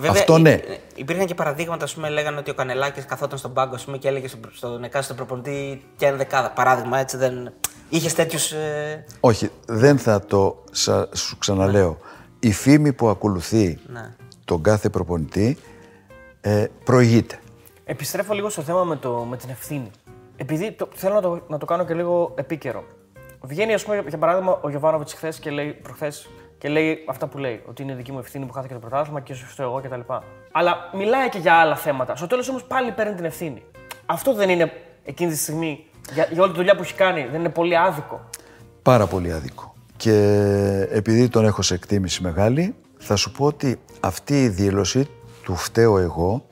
[0.10, 0.52] Αυτό υ- ναι.
[0.52, 0.62] ε,
[0.96, 4.08] Υπήρχαν και παραδείγματα, ας πούμε, λέγανε ότι ο Κανελάκης καθόταν στον πάγκο ας πούμε, και
[4.08, 6.52] έλεγε στον, στον εκάστοτε προπονητή και ενδεκάδα.
[6.52, 7.54] Παράδειγμα, έτσι δεν.
[7.90, 8.52] Είχες τέτοιους.
[8.52, 9.06] Ε...
[9.20, 11.98] Όχι, δεν θα το σα- σου ξαναλέω.
[12.40, 14.16] Η φήμη που ακολουθεί Ναι.
[14.46, 15.58] τον κάθε προπονητή
[16.42, 17.40] ε, προηγείται.
[17.86, 19.92] Επιστρέφω λίγο στο θέμα με, το, με την ευθύνη.
[20.38, 22.84] Επειδή το, θέλω να το, να το κάνω και λίγο επίκαιρο.
[23.42, 26.30] Βγαίνει, ας πούμε, για παράδειγμα, ο Γιωβάνοβιτς χθες και λέει, προχθές,
[26.60, 27.62] και λέει αυτά που λέει.
[27.66, 30.14] Ότι είναι δική μου ευθύνη που χάθηκε το πρωτάθλημα και σωστό εγώ κτλ.
[30.52, 32.16] Αλλά μιλάει και για άλλα θέματα.
[32.16, 33.64] Στο τέλος όμως πάλι παίρνει την ευθύνη.
[34.06, 34.72] Αυτό δεν είναι
[35.04, 37.28] εκείνη τη στιγμή για, για όλη τη δουλειά που έχει κάνει.
[37.32, 38.30] Δεν είναι πολύ άδικο.
[38.82, 39.74] Πάρα πολύ άδικο.
[39.98, 40.14] Και
[40.90, 45.08] επειδή τον έχω σε εκτίμηση μεγάλη, θα σου πω ότι αυτή η δήλωση
[45.44, 46.46] του φταίω εγώ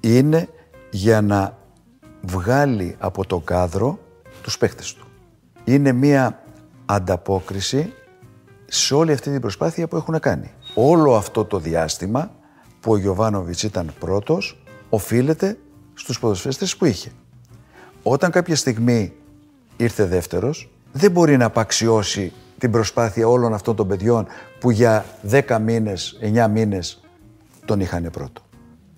[0.00, 0.48] είναι
[0.90, 1.56] για να
[2.20, 3.98] βγάλει από το κάδρο
[4.42, 5.06] τους παίχτες του.
[5.64, 6.42] Είναι μία
[6.86, 7.92] ανταπόκριση
[8.66, 10.50] σε όλη αυτή την προσπάθεια που έχουν κάνει.
[10.74, 12.30] Όλο αυτό το διάστημα
[12.80, 14.58] που ο Γιωβάνοβιτς ήταν πρώτος,
[14.88, 15.58] οφείλεται
[15.94, 17.10] στους ποδοσφαιριστές που είχε.
[18.02, 19.12] Όταν κάποια στιγμή
[19.76, 24.26] ήρθε δεύτερος, δεν μπορεί να απαξιώσει την προσπάθεια όλων αυτών των παιδιών
[24.60, 27.00] που για 10 μήνες, 9 μήνες
[27.64, 28.42] τον είχαν πρώτο.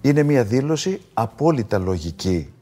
[0.00, 2.52] Είναι μια δήλωση απόλυτα λογική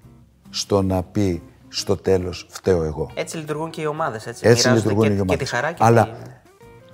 [0.50, 3.11] στο να πει στο τέλος φταίω εγώ.
[3.14, 4.26] Έτσι λειτουργούν και οι ομάδες.
[4.26, 5.48] Έτσι, Έτσι Μοιράζονται λειτουργούν και, οι και ομάδες.
[5.48, 6.11] τη χαρά και Αλλά τη...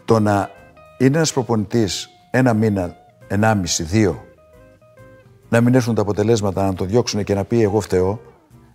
[0.05, 0.51] το να
[0.99, 2.97] είναι ένας προπονητής ένα μήνα,
[3.29, 4.25] ενάμιση, δύο,
[5.49, 8.21] να μην έρθουν τα αποτελέσματα, να το διώξουν και να πει εγώ φταίω,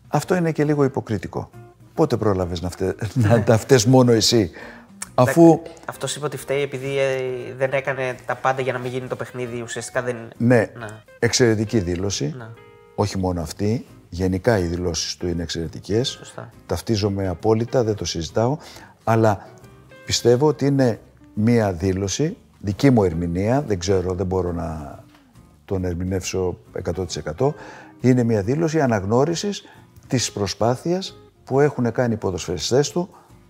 [0.07, 1.49] αυτό είναι και λίγο υποκριτικό.
[1.93, 2.95] Πότε πρόλαβες να, φτε...
[3.27, 4.51] να τα φταίς μόνο εσύ,
[5.15, 5.61] αφού...
[5.85, 7.21] Αυτός είπε ότι φταίει επειδή ε,
[7.57, 9.61] δεν έκανε τα πάντα για να μην γίνει το παιχνίδι.
[9.61, 10.15] Ουσιαστικά δεν.
[10.37, 10.87] Ναι, Ναι.
[11.19, 12.33] εξαιρετική δήλωση.
[12.37, 12.47] Ναι.
[12.95, 13.85] Όχι μόνο αυτή.
[14.09, 16.07] Γενικά οι δηλώσεις του είναι εξαιρετικές.
[16.09, 16.49] Σωστά.
[16.65, 18.57] Ταυτίζομαι απόλυτα, δεν το συζητάω.
[19.03, 19.47] Αλλά
[20.05, 20.99] πιστεύω ότι είναι
[21.39, 24.99] μία δήλωση, δική μου ερμηνεία, δεν ξέρω, δεν μπορώ να
[25.65, 26.57] τον ερμηνεύσω
[27.37, 27.53] 100%.
[28.01, 29.63] Είναι μία δήλωση αναγνώρισης
[30.07, 33.09] της προσπάθειας που έχουν κάνει οι ποδοσφαιριστές του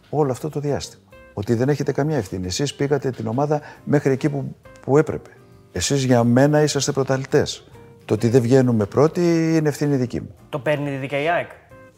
[0.09, 1.01] όλο αυτό το διάστημα.
[1.33, 2.45] Ότι δεν έχετε καμιά ευθύνη.
[2.45, 5.29] Εσείς πήγατε την ομάδα μέχρι εκεί που, που έπρεπε.
[5.71, 7.67] Εσείς για μένα είσαστε πρωταθλητές.
[8.05, 9.21] Το ότι δεν βγαίνουμε πρώτοι
[9.55, 10.35] είναι ευθύνη δική μου.
[10.49, 11.49] Το παίρνει δικά η ΑΕΚ;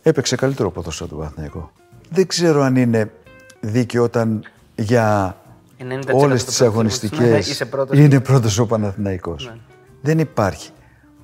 [0.02, 1.70] Έπαιξε καλύτερο ποδόσφαιρο του Παναθηναϊκού.
[2.10, 3.12] Δεν ξέρω αν είναι
[3.60, 4.44] δίκαιο όταν
[4.76, 5.38] για
[5.84, 7.98] 90% όλες του τις πρωταθλήματος, ναι, αγωνιστικές είσαι πρώτος.
[7.98, 9.52] είναι πρώτος ο Παναθηναϊκός.
[10.02, 10.72] Δεν υπάρχει.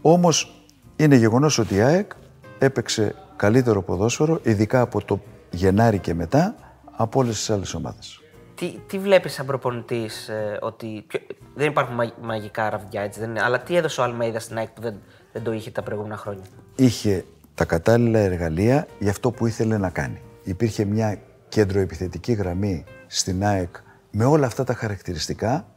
[0.01, 2.11] Όμως είναι γεγονός ότι η ΑΕΚ
[2.59, 5.19] έπαιξε καλύτερο ποδόσφαιρο, ειδικά από το
[5.51, 6.55] Γενάρη και μετά,
[6.97, 8.19] από όλες τις άλλες ομάδες.
[8.55, 10.29] Τι, τι βλέπεις σαν προπονητής,
[10.59, 11.03] ότι.
[11.07, 11.21] ποιο-
[11.55, 14.67] δεν υπάρχουν μα- μαγικά ραβδιά έτσι, δεν είναι, αλλά τι έδωσε ο Αλμέιδας στην ΑΕΚ
[14.69, 14.95] που δεν,
[15.33, 16.43] δεν το είχε τα προηγούμενα χρόνια;
[16.75, 17.25] είχε
[17.55, 20.21] τα κατάλληλα εργαλεία για αυτό που ήθελε να κάνει.
[20.43, 21.17] Υπήρχε μια
[21.49, 23.75] κέντρο επιθετική γραμμή στην ΑΕΚ
[24.17, 25.67] με όλα αυτά τα χαρακτηριστικά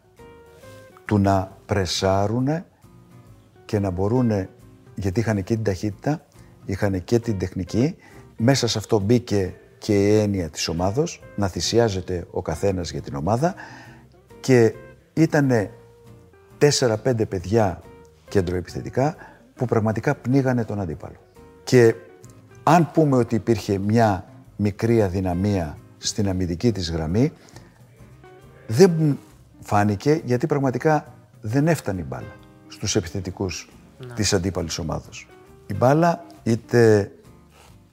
[1.04, 2.64] του να πρεσάρουν
[3.64, 4.48] και να μπορούν,
[4.94, 6.26] γιατί είχαν και την ταχύτητα,
[6.64, 7.96] είχαν και την τεχνική
[8.36, 13.14] μέσα σε αυτό μπήκε και η έννοια της ομάδος, να θυσιάζεται ο καθένας για την
[13.14, 13.54] ομάδα
[14.40, 14.74] και
[15.14, 15.70] ήτανε
[16.58, 17.82] 4-5 παιδιά
[18.28, 18.62] κέντρο
[19.54, 21.16] που πραγματικά πνίγανε τον αντίπαλο.
[21.64, 21.94] Και
[22.62, 24.24] αν πούμε ότι υπήρχε μια
[24.56, 27.32] μικρή αδυναμία στην αμυντική της γραμμή,
[28.70, 29.18] δεν
[29.60, 32.32] φάνηκε γιατί πραγματικά δεν έφτανε η μπάλα
[32.68, 34.14] στους επιθετικούς ναι.
[34.14, 35.28] της αντίπαλης ομάδος.
[35.66, 37.10] Η μπάλα είτε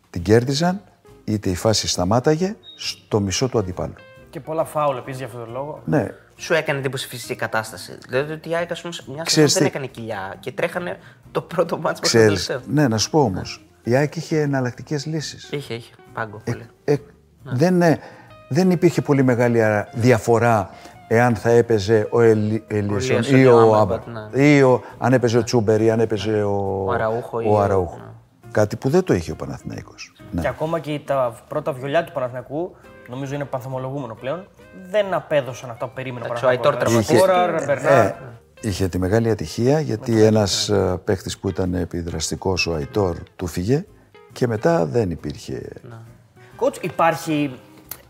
[0.10, 0.82] την κέρδιζαν,
[1.24, 3.94] είτε η φάση σταμάταγε στο μισό του αντιπάλου.
[4.30, 5.82] Και πολλά φάουλ επίσης για αυτόν τον λόγο.
[5.86, 6.08] Ναι.
[6.36, 7.98] Σου έκανε εντύπωση φυσική κατάσταση.
[8.08, 8.70] Δηλαδή ότι η ΑΕΚ
[9.08, 10.98] μια στιγμή δεν έκανε κοιλιά και τρέχανε
[11.32, 12.62] το πρώτο μάτσο με το τελευταίο.
[12.68, 13.66] Ναι, να σου πω όμως.
[13.84, 15.50] Η ΑΕΚ είχε εναλλακτικές λύσεις.
[15.52, 15.94] Είχε, είχε.
[16.14, 16.42] Πάγκο.
[16.44, 16.52] Ε,
[16.84, 16.96] ε,
[17.44, 17.52] ναι.
[17.56, 18.00] δεν, ε,
[18.48, 19.62] δεν υπήρχε πολύ μεγάλη
[19.94, 20.70] διαφορά
[21.08, 22.22] εάν θα έπαιζε ο
[22.68, 24.04] Ελίσον ή ο Άμπατ.
[24.08, 24.42] Ναι.
[24.44, 26.86] Ή ο, αν έπαιζε ο Τσούμπερ ή αν έπαιζε ο,
[27.48, 27.98] ο Αραούχο.
[27.98, 28.04] Ναι.
[28.52, 30.14] Κάτι που δεν το είχε ο Παναθηναϊκός.
[30.32, 30.42] Ναι.
[30.42, 32.76] Και ακόμα και τα πρώτα βιολιά του Παναθηναϊκού,
[33.10, 34.48] νομίζω είναι πανθομολογούμενο πλέον,
[34.90, 36.94] δεν απέδωσαν αυτά που περίμενε ο Παναθηναϊκός.
[37.00, 38.16] Είχε,
[38.62, 40.78] είχε τη μεγάλη ατυχία γιατί ένας ναι.
[40.78, 43.86] Ε, παίχτης που ήταν επιδραστικός, ο Αϊτόρ, του φύγε
[44.32, 45.70] και μετά δεν υπήρχε...
[45.90, 45.96] Ναι.
[46.56, 47.60] Κότς, υπάρχει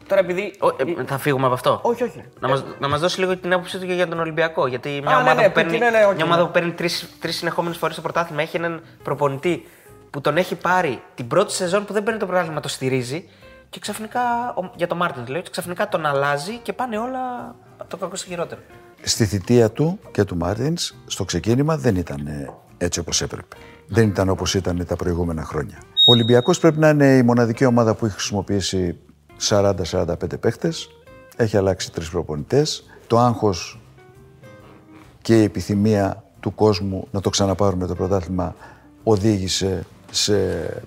[0.07, 0.53] Τώρα επειδή.
[0.97, 1.79] ε, θα φύγουμε από αυτό.
[1.83, 2.23] Όχι, όχι.
[2.39, 4.67] Να μας να μας δώσει λίγο την άποψή του και για τον Ολυμπιακό.
[4.67, 6.71] Γιατί μια Α, ναι, ομάδα, ναι, ναι, που, παίρνει, ναι, ναι, μια ομάδα που παίρνει
[7.19, 9.67] τρεις συνεχόμενες φορές το πρωτάθλημα έχει έναν προπονητή
[10.09, 13.29] που τον έχει πάρει την πρώτη σεζόν που δεν παίρνει το πρωτάθλημα, το στηρίζει.
[13.69, 14.19] Και ξαφνικά,
[14.75, 18.61] για τον Μάρτιν λέω, ξαφνικά τον αλλάζει και πάνε όλα από το κακό στο χειρότερο.
[19.01, 22.27] Στη θητεία του και του Μάρτινς, στο ξεκίνημα δεν ήταν
[22.77, 23.55] έτσι όπως έπρεπε.
[23.87, 25.77] Δεν ήταν όπως ήταν τα προηγούμενα χρόνια.
[26.07, 28.97] Ο Ολυμπιακός πρέπει να είναι η μοναδική ομάδα που έχει χρησιμοποιήσει
[29.41, 30.89] 40-45 παίχτες,
[31.35, 32.83] έχει αλλάξει τρεις προπονητές.
[33.07, 33.79] Το άγχος
[35.21, 38.55] και η επιθυμία του κόσμου να το ξαναπάρουμε το πρωτάθλημα
[39.03, 40.33] οδήγησε σε,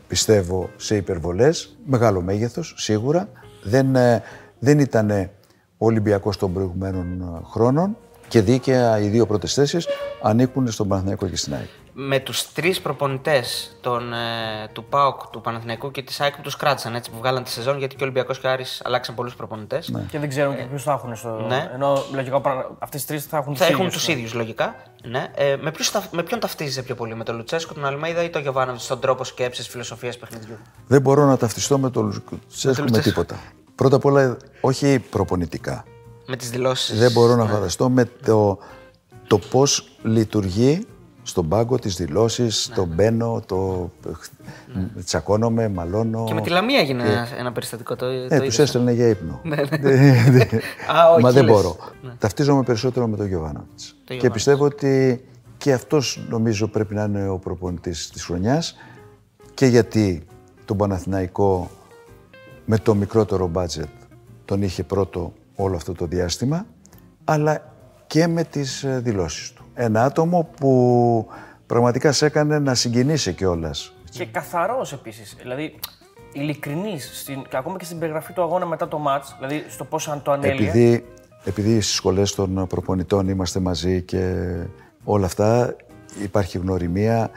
[0.08, 1.76] πιστεύω, σε υπερβολές.
[1.84, 3.28] Μεγάλο μέγεθος, σίγουρα.
[3.62, 4.22] Δεν, ε,
[4.58, 5.10] δεν ήταν
[5.78, 7.96] ο Ολυμπιακός των προηγουμένων χρόνων
[8.28, 9.86] και δίκαια οι δύο πρώτες θέσεις
[10.22, 11.68] ανήκουν στον Παναθηναϊκό και στην ΑΕΚ
[12.00, 16.94] με τους τρεις προπονητές ε, του ΠΑΟΚ, του Παναθηναϊκού και της ΑΕΚ που τους κράτησαν
[16.94, 19.88] έτσι που βγάλαν τη σεζόν γιατί και ο Ολυμπιακός και ο Άρης αλλάξαν πολλούς προπονητές.
[19.88, 20.06] Ναι.
[20.10, 21.44] Και δεν ξέρουν ε, ποιους θα έχουν στο.
[21.48, 21.70] Ναι.
[21.74, 22.40] Ενώ λογικά
[22.78, 23.76] αυτές τις τρεις θα έχουν τους ίδιους.
[23.76, 24.74] Θα έχουν του ίδιους λογικά.
[25.02, 25.30] Ναι.
[25.34, 28.42] Ε, με, ποιους, με ποιον ταυτίζεσαι πιο πολύ, με τον Λουτσέσκο, τον Αλμέιδα ή τον
[28.42, 32.98] Γιωβάνοβιτς στον τρόπο σκέψης, φιλοσοφίας παιχνιδιού; Δεν μπορώ να ταυτιστώ με τον Λουτσέσκο με, με
[32.98, 33.38] τίποτα.
[33.74, 35.84] Πρώτα απ' όλα, όχι προπονητικά.
[36.26, 36.98] Με τις δηλώσεις.
[36.98, 38.58] Δεν μπορώ να φανταστώ με το,
[39.26, 40.86] το πώς λειτουργεί
[41.28, 42.94] στον πάγκο, τις δηλώσεις, ναι, το ναι.
[42.94, 43.90] μπαίνω, το
[44.74, 45.02] ναι.
[45.04, 46.24] τσακώνομαι, μαλώνω.
[46.24, 47.34] Και με τη Λαμία έγινε και...
[47.38, 47.96] ένα περιστατικό.
[47.96, 49.40] Το, ναι, το τους έστελνε για ύπνο.
[49.42, 50.40] ναι, ναι.
[50.96, 51.76] Α, όχι, Μα δεν μπορώ.
[52.02, 52.12] Ναι.
[52.18, 53.96] Ταυτίζομαι περισσότερο με τον Γιωβάνοβιτς.
[54.18, 55.24] Και πιστεύω ότι
[55.56, 58.76] και αυτός νομίζω πρέπει να είναι ο προπονητής της χρονιάς
[59.54, 60.26] και γιατί
[60.64, 61.70] τον Παναθηναϊκό
[62.64, 63.88] με το μικρότερο μπάτζετ
[64.44, 66.66] τον είχε πρώτο όλο αυτό το διάστημα,
[67.24, 67.74] αλλά
[68.06, 69.57] και με τις ε, δηλώσεις του.
[69.80, 71.28] Ένα άτομο που
[71.66, 73.92] πραγματικά σε έκανε να συγκινήσει κιόλας.
[74.10, 75.36] Και καθαρός επίσης.
[75.42, 75.78] Δηλαδή,
[76.32, 80.32] ειλικρινής, ακόμα και στην περιγραφή του αγώνα μετά το ματ, δηλαδή στο πώς αν το
[80.32, 80.68] ανέλυε.
[80.68, 81.04] Επειδή,
[81.44, 84.44] επειδή στις σχολές των προπονητών είμαστε μαζί και
[85.04, 85.76] όλα αυτά,
[86.22, 87.30] υπάρχει γνωριμία.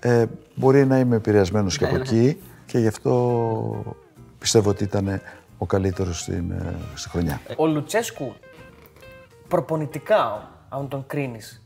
[0.00, 0.24] Ε,
[0.54, 2.08] μπορεί να είμαι επηρεασμένος και από ναι, ναι.
[2.08, 3.96] εκεί και γι' αυτό
[4.38, 5.20] πιστεύω ότι ήταν
[5.58, 7.40] ο καλύτερος στην, ε, στη χρονιά.
[7.56, 8.34] Ο Λουτσέσκου
[9.48, 11.62] προπονητικά, αν τον κρίνεις,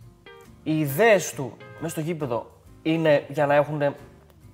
[0.62, 2.50] οι ιδέες του μέσα στο γήπεδο
[2.82, 3.94] είναι για να έχουν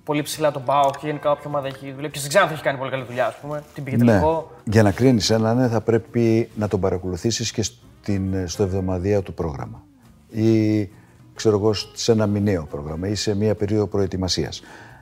[0.03, 2.19] πολύ ψηλά τον πάο και γενικά όποια ομάδα έχει δουλέψει.
[2.21, 3.63] Δεν ξέρω αν θα έχει κάνει πολύ καλή δουλειά, ας πούμε.
[3.73, 4.21] Την πήγε ναι.
[4.63, 9.33] Για να κρίνεις έναν, ναι, θα πρέπει να τον παρακολουθήσεις και στην, στο εβδομαδιαίο του
[9.33, 9.83] πρόγραμμα.
[10.29, 10.89] Ή
[11.35, 14.61] ξέρω εγώ, σε ένα μηνιαίο πρόγραμμα ή σε μια περίοδο προετοιμασίας.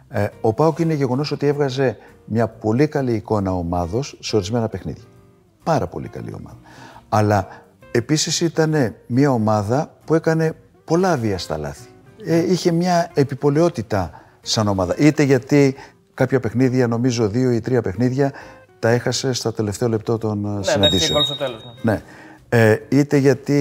[0.09, 5.03] Ε, ο Πάοκ είναι γεγονός ότι έβγαζε μια πολύ καλή εικόνα ομάδος σε ορισμένα παιχνίδια.
[5.63, 6.57] Πάρα πολύ καλή ομάδα.
[7.09, 7.47] Αλλά
[7.91, 10.55] επίσης ήταν μια ομάδα που έκανε
[10.87, 11.87] πολλά αβίαστα λάθη.
[12.25, 14.11] Ε, είχε μια επιπολαιότητα
[14.41, 14.95] σαν ομάδα.
[14.97, 15.75] Είτε γιατί
[16.13, 18.33] κάποια παιχνίδια, νομίζω δύο ή τρία παιχνίδια,
[18.79, 21.19] τα έχασε στα τελευταίο λεπτό των ναι, συναντήσεων.
[21.19, 21.91] Ναι, στο τέλος, ναι.
[21.91, 22.01] ναι.
[22.49, 23.53] Ε, είτε γιατί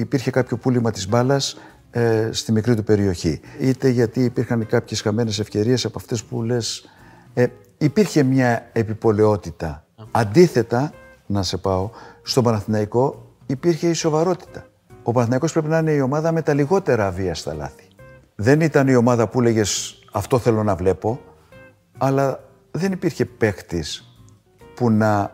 [0.00, 1.56] υπήρχε κάποιο πούλημα της μπάλας
[1.90, 3.40] ε, στη μικρή του περιοχή.
[3.60, 6.88] Είτε γιατί υπήρχαν κάποιες χαμένες ευκαιρίες από αυτές που λες...
[7.34, 7.46] Ε,
[7.78, 9.86] υπήρχε μια επιπολαιότητα.
[10.10, 10.92] Αντίθετα,
[11.26, 11.90] να σε πάω,
[12.22, 14.66] στον Παναθηναϊκό υπήρχε η σοβαρότητα
[15.08, 17.88] ο Παναθηναϊκός πρέπει να είναι η ομάδα με τα λιγότερα αβίαστα λάθη.
[18.34, 19.62] Δεν ήταν η ομάδα που έλεγε
[20.12, 21.20] αυτό θέλω να βλέπω,
[21.98, 22.40] αλλά
[22.70, 23.84] δεν υπήρχε παίχτη
[24.74, 25.30] που να,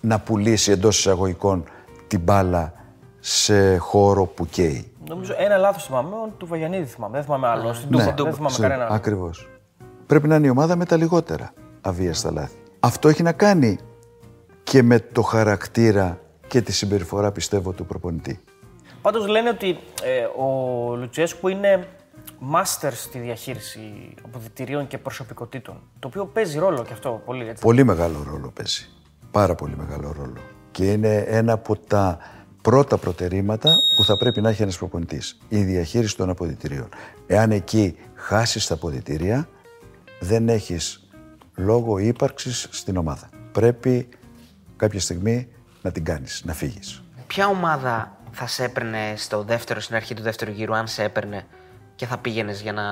[0.00, 1.64] να πουλήσει εντός εισαγωγικών
[2.06, 2.72] την μπάλα
[3.18, 4.92] σε χώρο που καίει.
[5.08, 7.16] Νομίζω ένα λάθος θυμάμαι, του Βαγιανίδη θυμάμαι.
[7.16, 7.72] Δεν θυμάμαι άλλο.
[7.72, 8.86] Στην ναι, δεν θυμάμαι κανένα.
[8.86, 9.48] Ακριβώς.
[10.06, 11.52] Πρέπει να είναι η ομάδα με τα λιγότερα.
[11.80, 12.56] αβίαστα λάθη.
[12.80, 13.78] Αυτό έχει να κάνει
[14.62, 18.40] και με το χαρακτήρα και τη συμπεριφορά, πιστεύω, του προπονητή.
[19.02, 21.88] Πάντως λένε ότι ε, ο Λουτσέσκου είναι
[22.38, 25.80] μάστερ στη διαχείριση αποδητηρίων και προσωπικότητων.
[25.98, 27.62] Το οποίο παίζει ρόλο και αυτό πολύ, έτσι.
[27.62, 28.88] Πολύ μεγάλο ρόλο παίζει.
[29.30, 30.40] Πάρα πολύ μεγάλο ρόλο.
[30.70, 32.18] Και είναι ένα από τα
[32.62, 35.38] πρώτα προτερήματα που θα πρέπει να έχει ένας προπονητής.
[35.48, 36.88] Η διαχείριση των αποδητηρίων.
[37.26, 39.48] Εάν εκεί χάσεις τα αποδητήρια,
[40.20, 41.08] δεν έχεις
[41.54, 43.28] λόγο ύπαρξης στην ομάδα.
[43.52, 44.08] Πρέπει
[44.76, 45.48] κάποια στιγμή
[45.82, 47.02] να την κάνεις, να φύγεις.
[47.26, 51.42] Ποια ομάδα θα σε έπαιρνε στο δεύτερο, στην αρχή του δεύτερου γύρου, αν σε έπαιρνε
[51.94, 52.82] και θα πήγαινες για να,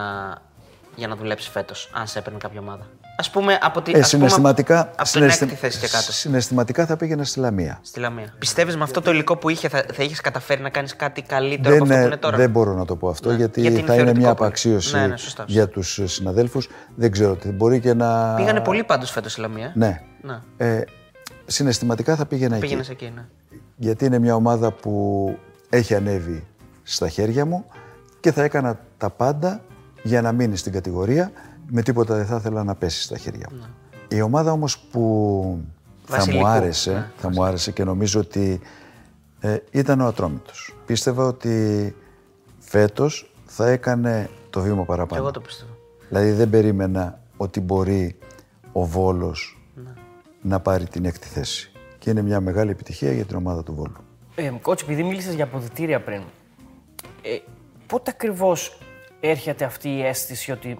[0.97, 2.87] για να δουλέψεις φέτος, αν σε έπαιρνε κάποια ομάδα.
[3.27, 6.13] Α πούμε από, τη, Ε, ας πούμε, συναισθηματικά, από την συναισθη- έκτη θέση και κάτω.
[6.13, 7.79] συναισθηματικά θα πήγαινα στη Λαμία.
[7.83, 8.35] Στη Λαμία.
[8.39, 11.75] Πιστεύεις με αυτό το υλικό που είχε θα, θα είχες καταφέρει να κάνεις κάτι καλύτερο
[11.77, 13.37] από Δεν, αυτό που ε, είναι τώρα; δεν μπορώ να το πω αυτό Ναι.
[13.37, 14.47] γιατί, Γιατί είναι θα είναι θεωρητικό μια πολύ.
[14.49, 16.69] απαξίωση Ναι, ναι, σωστά, για τους συναδέλφους.
[16.97, 18.35] Δεν ξέρω τι μπορεί και να...
[18.35, 19.73] Πήγανε πολύ πάντως φέτος στη Λαμία.
[19.75, 20.01] Ναι.
[20.23, 20.41] Ναι.
[20.57, 20.83] Ε,
[21.47, 22.65] συναισθηματικά θα πήγαινα εκεί.
[22.65, 23.25] Πήγαινες εκεί, ναι.
[23.79, 25.37] Γιατί είναι μια ομάδα που
[25.69, 26.47] έχει ανέβει
[26.83, 27.65] στα χέρια μου
[28.21, 29.61] και θα έκανα τα πάντα
[30.03, 31.33] για να μείνει στην κατηγορία.
[31.71, 33.67] Με τίποτα δεν θα ήθελα να πέσει στα χέρια μου.
[34.09, 35.61] Η ομάδα όμως που
[36.05, 38.61] θα Βασιλικού, μου άρεσε, ναι, θα μου άρεσε και νομίζω ότι
[39.41, 40.77] ε, ήταν ο Ατρόμητος.
[40.87, 41.95] Πίστευα ότι
[42.59, 45.23] φέτος θα έκανε το βήμα Και παραπάνω.
[45.23, 45.71] εγώ το πιστεύω.
[46.09, 48.19] Δηλαδή δεν περίμενα ότι μπορεί
[48.73, 49.91] ο Βόλος Ναι.
[50.43, 51.73] να πάρει την έκτη θέση.
[52.09, 53.97] Και είναι μια μεγάλη επιτυχία για την ομάδα του Βόλου.
[54.35, 56.23] Ε, Κότσι, επειδή μίλησες για αποδητήρια πριν,
[57.23, 57.39] ε,
[57.87, 58.79] πότε ακριβώς
[59.21, 60.79] έρχεται αυτή η αίσθηση ότι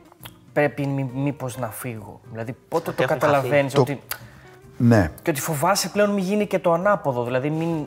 [0.53, 4.01] πρέπει μη, μήπως να φύγω; Δηλαδή, πότε το έχουν καταλαβαίνεις Το- ότι.
[4.77, 7.25] Ναι, και ότι φοβάσαι πλέον μην γίνει και το ανάποδο.
[7.25, 7.87] Δηλαδή, μην.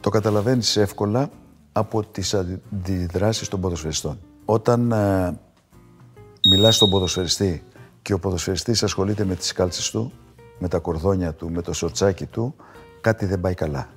[0.00, 1.30] το καταλαβαίνεις εύκολα
[1.72, 4.18] από τις αντιδράσεις των ποδοσφαιριστών.
[4.44, 5.38] Όταν ε,
[6.50, 7.62] μιλάς στον ποδοσφαιριστή
[8.02, 10.12] και ο ποδοσφαιριστής ασχολείται με τις κάλτσες του,
[10.58, 12.54] με τα κορδόνια του, με το σοτσάκι του,
[13.00, 13.88] κάτι δεν πάει καλά.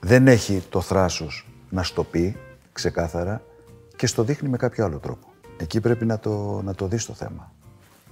[0.00, 2.36] Δεν έχει το θράσος να στο πει
[2.72, 3.42] ξεκάθαρα
[3.96, 5.26] και στο δείχνει με κάποιο άλλο τρόπο.
[5.56, 7.52] Εκεί πρέπει να το, να το δεις το θέμα.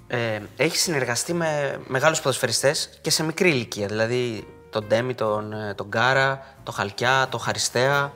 [0.06, 3.86] Ε, έχει συνεργαστεί με μεγάλους ποδοσφαιριστές και σε μικρή ηλικία.
[3.86, 8.12] Δηλαδή τον Ντέμι, τον, ε, τον Γκάρα, τον Χαλκιά, τον Χαριστέα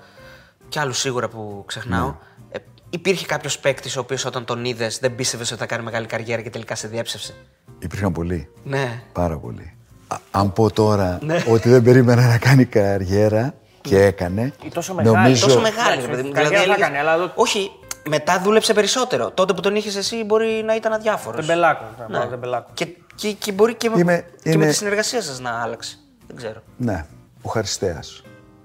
[0.69, 2.07] και άλλους σίγουρα που ξεχνάω.
[2.07, 2.15] Ναι.
[2.51, 2.59] Ε,
[2.91, 6.43] υπήρχε κάποιος παίκτης ο οποίος όταν τον είδες δεν πίστευες ότι θα κάνει μεγάλη καριέρα
[6.43, 7.35] και τελικά σε διέψευσε;
[7.79, 8.49] Υπήρχαν πολλοί.
[8.65, 9.03] Ναι.
[9.13, 9.77] Πάρα πολύ.
[10.13, 11.45] Α- αν πω τώρα Ναι.
[11.49, 14.53] ότι δεν περίμενα να κάνει καριέρα και έκανε.
[14.65, 16.33] Ή τόσο μεγάλη, νομίζω, Τόσο μεγάλη, Εντάξει, ρε παιδί μου.
[16.33, 17.71] καριέρα θα έλεγες- κάνει, αλλά εδώ- Όχι,
[18.09, 19.31] μετά δούλεψε περισσότερο.
[19.31, 21.47] Τότε που τον είχες εσύ μπορεί να ήταν αδιάφορος.
[21.47, 21.85] Τεμπελάκο.
[22.09, 22.19] Ναι.
[22.19, 22.27] Ναι.
[22.27, 22.71] Τεμπελάκο.
[22.75, 25.97] Και, και, και μπορεί και, με- Είμαι- και με είμαι- τη συνεργασία σας να άλλαξε.
[26.27, 26.61] Δεν ξέρω.
[26.77, 27.05] Ναι,
[27.43, 28.23] ο Χαριστέας.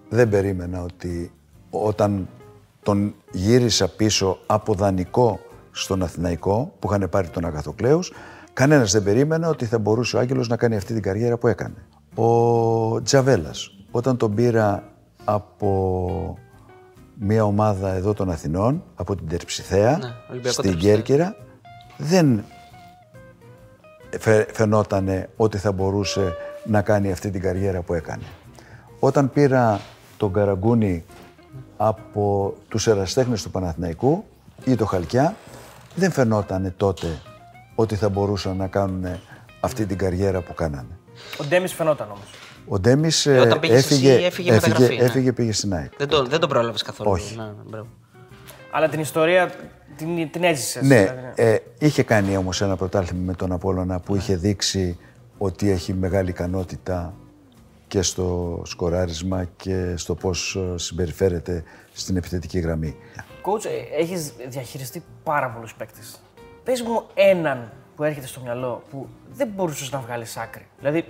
[0.09, 1.31] Δεν περίμενα ότι
[1.69, 2.27] όταν
[2.83, 5.39] τον γύρισα πίσω από δανεικό
[5.71, 8.13] στον Αθηναϊκό που είχαν πάρει τον Αγαθοκλέους,
[8.58, 11.76] κανένας δεν περίμενε ότι θα μπορούσε ο Άγγελος να κάνει αυτή την καριέρα που έκανε.
[12.16, 14.84] Ο Τζαβέλας, όταν τον πήρα
[15.24, 16.38] από
[17.20, 20.93] μια ομάδα εδώ των Αθηνών, από την Τερψιθέα, Ναι, Ολυμπιακό στην Τερψιθέα.
[20.95, 21.36] Κέρκυρα,
[21.97, 22.43] δεν
[24.20, 26.34] φε- φαινότανε ότι θα μπορούσε
[26.66, 28.24] να κάνει αυτή την καριέρα που έκανε.
[28.99, 29.80] Όταν πήρα
[30.18, 31.05] τον Καραγκούνι
[31.78, 34.24] από τους εραστέχνες του Παναθηναϊκού
[34.66, 35.36] ή το Χαλκιά,
[35.95, 37.08] δεν φαινότανε τότε
[37.80, 39.05] ότι θα μπορούσαν να κάνουν
[39.59, 40.97] αυτή την καριέρα που κάνανε.
[41.41, 42.25] Ο Ντέμις φαινόταν όμως.
[42.67, 45.03] Ο Ντέμις Ε, όταν ε, πήγες εσύ, έφυγε, έφυγε μεταγραφή, ναι.
[45.03, 45.91] έφυγε, πήγε στην ΑΕΚ.
[45.97, 47.11] Δεν, το, δεν τον πρόλαβες καθόλου.
[47.11, 47.36] Όχι.
[47.36, 47.88] Ναι, ναι, μπράβο.
[48.71, 49.51] Αλλά την ιστορία
[49.97, 50.84] την, την έζησες.
[50.88, 53.99] Ναι, ε, είχε κάνει όμως ένα πρωτάθλημα με τον Απόλλωνα Ναι.
[53.99, 54.97] που είχε δείξει
[55.38, 57.13] ότι έχει μεγάλη ικανότητα
[57.88, 61.63] και στο σκοράρισμα και στο πώς ε, συμπεριφέρεται
[61.93, 62.95] στην επιθετική γραμμή.
[63.43, 63.65] Coach,
[63.97, 66.21] έχεις διαχειριστεί πάρα πολλούς παίκτες.
[66.68, 70.68] Πες μου έναν που έρχεται στο μυαλό που δεν μπορούσες να βγάλεις άκρη.
[70.80, 71.05] Δηλαδή,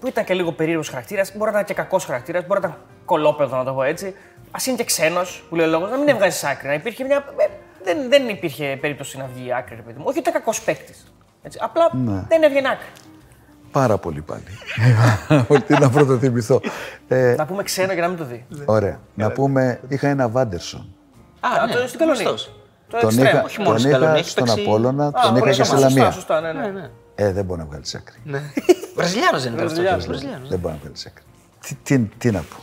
[0.00, 2.78] που ήταν και λίγο περίεργος χαρακτήρας, μπορεί να ήταν και κακός χαρακτήρας, μπορεί να ήταν
[3.04, 4.06] κολόπεδο να το πω έτσι.
[4.50, 6.68] Α είναι και ξένος, που λέει ο λόγος, να μην έβγαζες άκρη.
[6.68, 7.16] Να υπήρχε μια.
[7.38, 7.46] ε,
[7.84, 10.04] Δεν, δεν υπήρχε περίπτωση να βγει άκρη, ρε παιδί μου.
[10.08, 11.12] Όχι ότι ήταν κακός παίκτης.
[11.58, 12.24] Απλά Ναι.
[12.28, 12.86] δεν έβγαινε άκρη.
[13.70, 14.42] Πάρα πολύ πάλι.
[15.66, 16.60] Τι να πρωτοθυμηθώ.
[17.08, 18.46] Ε, Να πούμε ξένο για να μην το δει.
[18.64, 19.00] ωραία.
[19.14, 20.94] Να πούμε, είχα ένα Βάντερσον.
[21.40, 22.22] Α, Α, ναι, το- στην Καλονή.
[22.22, 22.54] γνωστός.
[22.90, 23.26] Το Τον εξτρέμ.
[23.34, 25.54] είχα, όχι μόνος τον στην είχα Καλονή, έχει στον παίξει- Απόλλωνα, Α, τον είχα ωραία,
[25.54, 26.10] και στη σωστά, Λαμία.
[26.10, 26.60] Σωστά, ναι, ναι.
[26.60, 26.90] Ναι, ναι.
[27.14, 28.16] Ε, δεν μπορεί να βγάλει άκρη.
[28.32, 28.40] ναι.
[28.96, 29.72] Βραζιλιάνος δεν είναι αυτός.
[29.78, 30.06] Βραζιλιάνος.
[30.06, 30.48] Βραζιλιάνος.
[30.48, 31.22] Δεν μπορεί να βγάλει άκρη.
[31.60, 32.56] Τι, τι, τι να πω.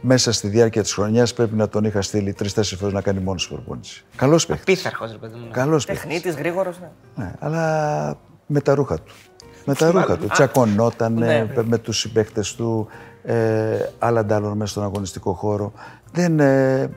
[0.00, 3.48] Μέσα στη διάρκεια της χρονιάς πρέπει να τον είχα στείλει τρει-τέσσερι φορές να κάνει μόνος
[3.48, 4.04] προπόνηση.
[4.16, 4.74] Καλός παίχτης.
[4.76, 5.44] Πίθαρχος, ρε παιδί μου.
[5.44, 5.50] ναι.
[5.50, 6.04] Καλός παίχτης.
[6.04, 6.78] Τεχνίτης, γρήγορος.
[6.80, 6.90] Ναι.
[7.24, 9.12] Ναι, αλλά με τα ρούχα του.
[9.64, 10.26] Με τα ρούχα του.
[10.26, 12.88] Τσακωνόταν Ναι, με τους συμπαίκτε του,
[13.22, 15.72] ε, άλλα ντάλλον μέσα στον αγωνιστικό χώρο.
[16.12, 16.90] Δεν, ε,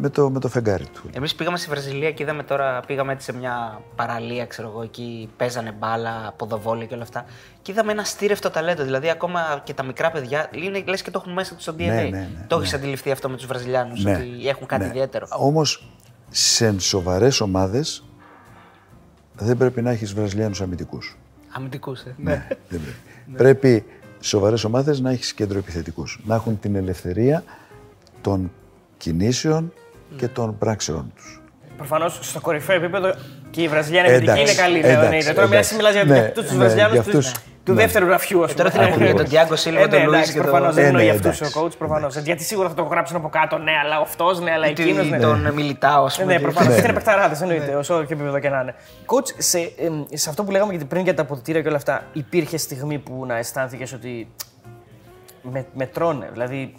[0.00, 1.10] με το, με το φεγγάρι του.
[1.12, 5.28] Εμείς πήγαμε στη Βραζιλία και είδαμε τώρα, πήγαμε έτσι σε μια παραλία, ξέρω εγώ, εκεί
[5.36, 7.24] παίζανε μπάλα, ποδοβόλια και όλα αυτά.
[7.62, 8.84] Και είδαμε ένα στήρευτο ταλέντο.
[8.84, 11.76] Δηλαδή, ακόμα και τα μικρά παιδιά είναι λες και το έχουν μέσα τους στο DNA.
[11.76, 15.26] Ναι, ναι, ναι, το έχεις αντιληφθεί αυτό με τους Βραζιλιάνους, ότι έχουν κάτι ιδιαίτερο.
[15.30, 15.90] Όμως
[16.30, 18.04] σε σοβαρές ομάδες
[19.34, 21.18] δεν πρέπει να έχεις Βραζιλιάνους αμυντικούς.
[21.52, 22.14] Αμυντικούς, ε.
[22.16, 22.80] Ναι, δεν
[23.26, 23.36] πρέπει.
[23.36, 23.84] πρέπει
[24.20, 26.20] σοβαρές ομάδες να έχεις κέντρο επιθετικούς.
[26.24, 27.44] Να έχουν την ελευθερία
[28.20, 28.52] των
[28.96, 29.72] κινήσεων
[30.16, 31.40] και των πράξεων τους.
[31.76, 33.14] Προφανώς στο κορυφαίο επίπεδο
[33.50, 34.80] και η Βραζιλιάνη αμυντική είναι καλή.
[34.80, 35.34] Ναι, ναι.
[35.34, 37.82] Τώρα μιλάς για ναι, τους Βραζιλιάνους τους ναι.
[37.82, 38.70] δεύτερου γραφείου, ας πούμε.
[38.70, 40.74] Τώρα τι να πούμε για τον Τιάγκο Σίλβα, ε, τον ναι, Λουίς και τον Προφανώς
[40.74, 42.16] δεν εννοεί αυτού ο coach, προφανώς.
[42.16, 45.08] Γιατί σίγουρα θα το γράψουν από κάτω, ναι, αλλά αυτός, ναι, αλλά εκείνος.
[45.08, 45.18] Ναι.
[45.18, 46.32] Τον Μιλιτάο, ας πούμε.
[46.32, 46.68] Ναι, προφανώς.
[46.68, 48.74] Αυτοί είναι επεκταράδε, εννοείται, όσο και επίπεδο και να είναι.
[49.06, 49.34] Coach,
[50.12, 53.36] σε αυτό που λέγαμε πριν για τα αποδητήρια και όλα αυτά, υπήρχε στιγμή που να
[53.36, 54.28] αισθάνθηκες ότι
[55.72, 56.74] με τρώνε, δηλαδή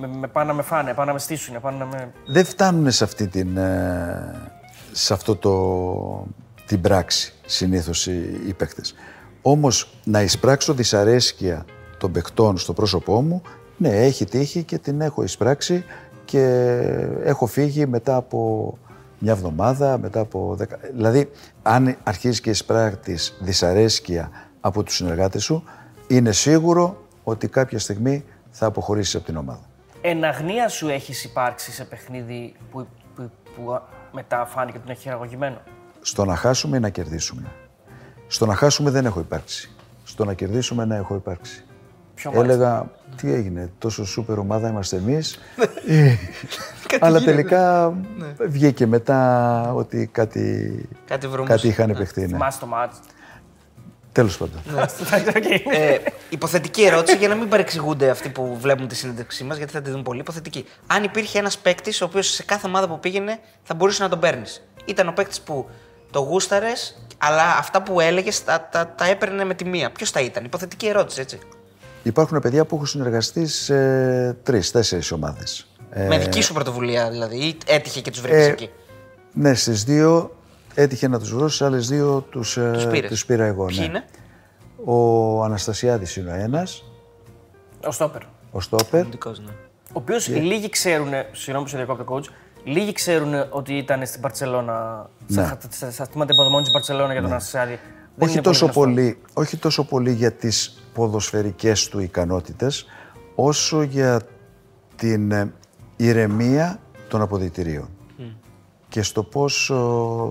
[0.00, 2.12] με, με πάνε να με φάνε, πάνε να με στήσουν, πάνε να με...
[2.26, 4.34] Δεν φτάνουν σε αυτή την, ε,
[4.92, 6.26] σε αυτό το,
[6.66, 8.94] την πράξη συνήθως οι, οι παίκτες.
[9.42, 11.64] Όμως να εισπράξω δυσαρέσκεια
[11.98, 13.42] των παικτών στο πρόσωπό μου,
[13.76, 15.84] ναι, έχει τύχει και την έχω εισπράξει
[16.24, 16.44] και
[17.24, 18.72] έχω φύγει μετά από
[19.18, 20.78] μια εβδομάδα, μετά από δέκα...
[20.94, 21.30] Δηλαδή,
[21.62, 24.30] αν αρχίζεις και εισπράκτης δυσαρέσκεια
[24.60, 25.64] από τους συνεργάτες σου,
[26.06, 29.73] είναι σίγουρο ότι κάποια στιγμή θα αποχωρήσεις από την ομάδα
[30.08, 33.80] εναγνία σου έχεις υπάρξει σε παιχνίδι που, που, που
[34.12, 35.56] μετά φάνηκε ότι είναι χειραγωγημένο;
[36.00, 37.52] Στο να χάσουμε ή να κερδίσουμε.
[38.26, 39.70] Στο να χάσουμε δεν έχω υπάρξει.
[40.04, 41.64] Στο να κερδίσουμε να έχω υπάρξει.
[42.14, 45.38] Ποιο Έλεγα, τι έγινε, τόσο σούπερ ομάδα είμαστε εμείς.
[45.86, 46.16] Ε,
[47.00, 48.46] αλλά τελικά ναι.
[48.46, 52.20] βγήκε μετά ότι κάτι, κάτι, κάτι είχαν επεχθεί.
[52.20, 52.26] Ναι.
[52.26, 53.00] Θυμάσαι το μάτς;
[54.14, 54.62] Τέλος πάντων.
[54.74, 55.76] Ναι.
[55.76, 55.98] ε,
[56.28, 59.90] υποθετική ερώτηση για να μην παρεξηγούνται αυτοί που βλέπουν τη συνέντευξή μας, γιατί θα τη
[59.90, 60.20] δουν πολύ.
[60.20, 60.64] Υποθετική.
[60.86, 64.18] Αν υπήρχε ένας παίκτης ο οποίος σε κάθε ομάδα που πήγαινε θα μπορούσε να τον
[64.18, 64.66] παίρνεις.
[64.84, 65.68] Ήταν ο παίκτης που
[66.10, 69.90] το γούσταρες, αλλά αυτά που έλεγες τα, τα, τα έπαιρνε με τη μία.
[69.90, 71.38] Ποιος θα ήταν; Υποθετική ερώτηση, έτσι.
[72.02, 73.76] Υπάρχουν παιδιά που έχουν συνεργαστεί σε
[74.32, 75.66] τρει-τέσσερι ομάδες.
[76.08, 78.70] Με δική σου πρωτοβουλία δηλαδή, ή έτυχε και τους βρήκες ε, εκεί;
[79.32, 80.36] Ναι, στις δύο
[80.74, 82.58] Έτυχε να τους βρω, στι άλλες δύο τους
[83.08, 83.64] τους ε, πήρα εγώ.
[83.64, 83.84] Ποιοι ναι.
[83.84, 84.04] είναι;
[84.84, 86.84] Ο Αναστασιάδης είναι ο ένας.
[87.86, 88.22] Ο Στόπερ.
[88.50, 89.04] Ο Στόπερ.
[89.04, 89.52] ναι.
[89.88, 90.40] Ο οποίος yeah.
[90.40, 92.24] λίγοι ξέρουν, συγγνώμη που σε διακόπτω coach,
[92.64, 95.08] λίγοι ξέρουν ότι ήταν στην Παρσελώνα.
[95.26, 95.56] Ναι.
[95.90, 97.36] Στα θυμάται υποδομών της Παρσελώνα για τον ναι.
[97.36, 97.78] Αναστασιάδη.
[98.18, 102.86] Όχι τόσο, πολύ, όχι τόσο πολύ για τις ποδοσφαιρικές του ικανότητες,
[103.34, 104.20] όσο για
[104.96, 105.52] την ε,
[105.96, 107.93] ηρεμία των αποδητηρίων
[108.94, 109.72] και στο πώς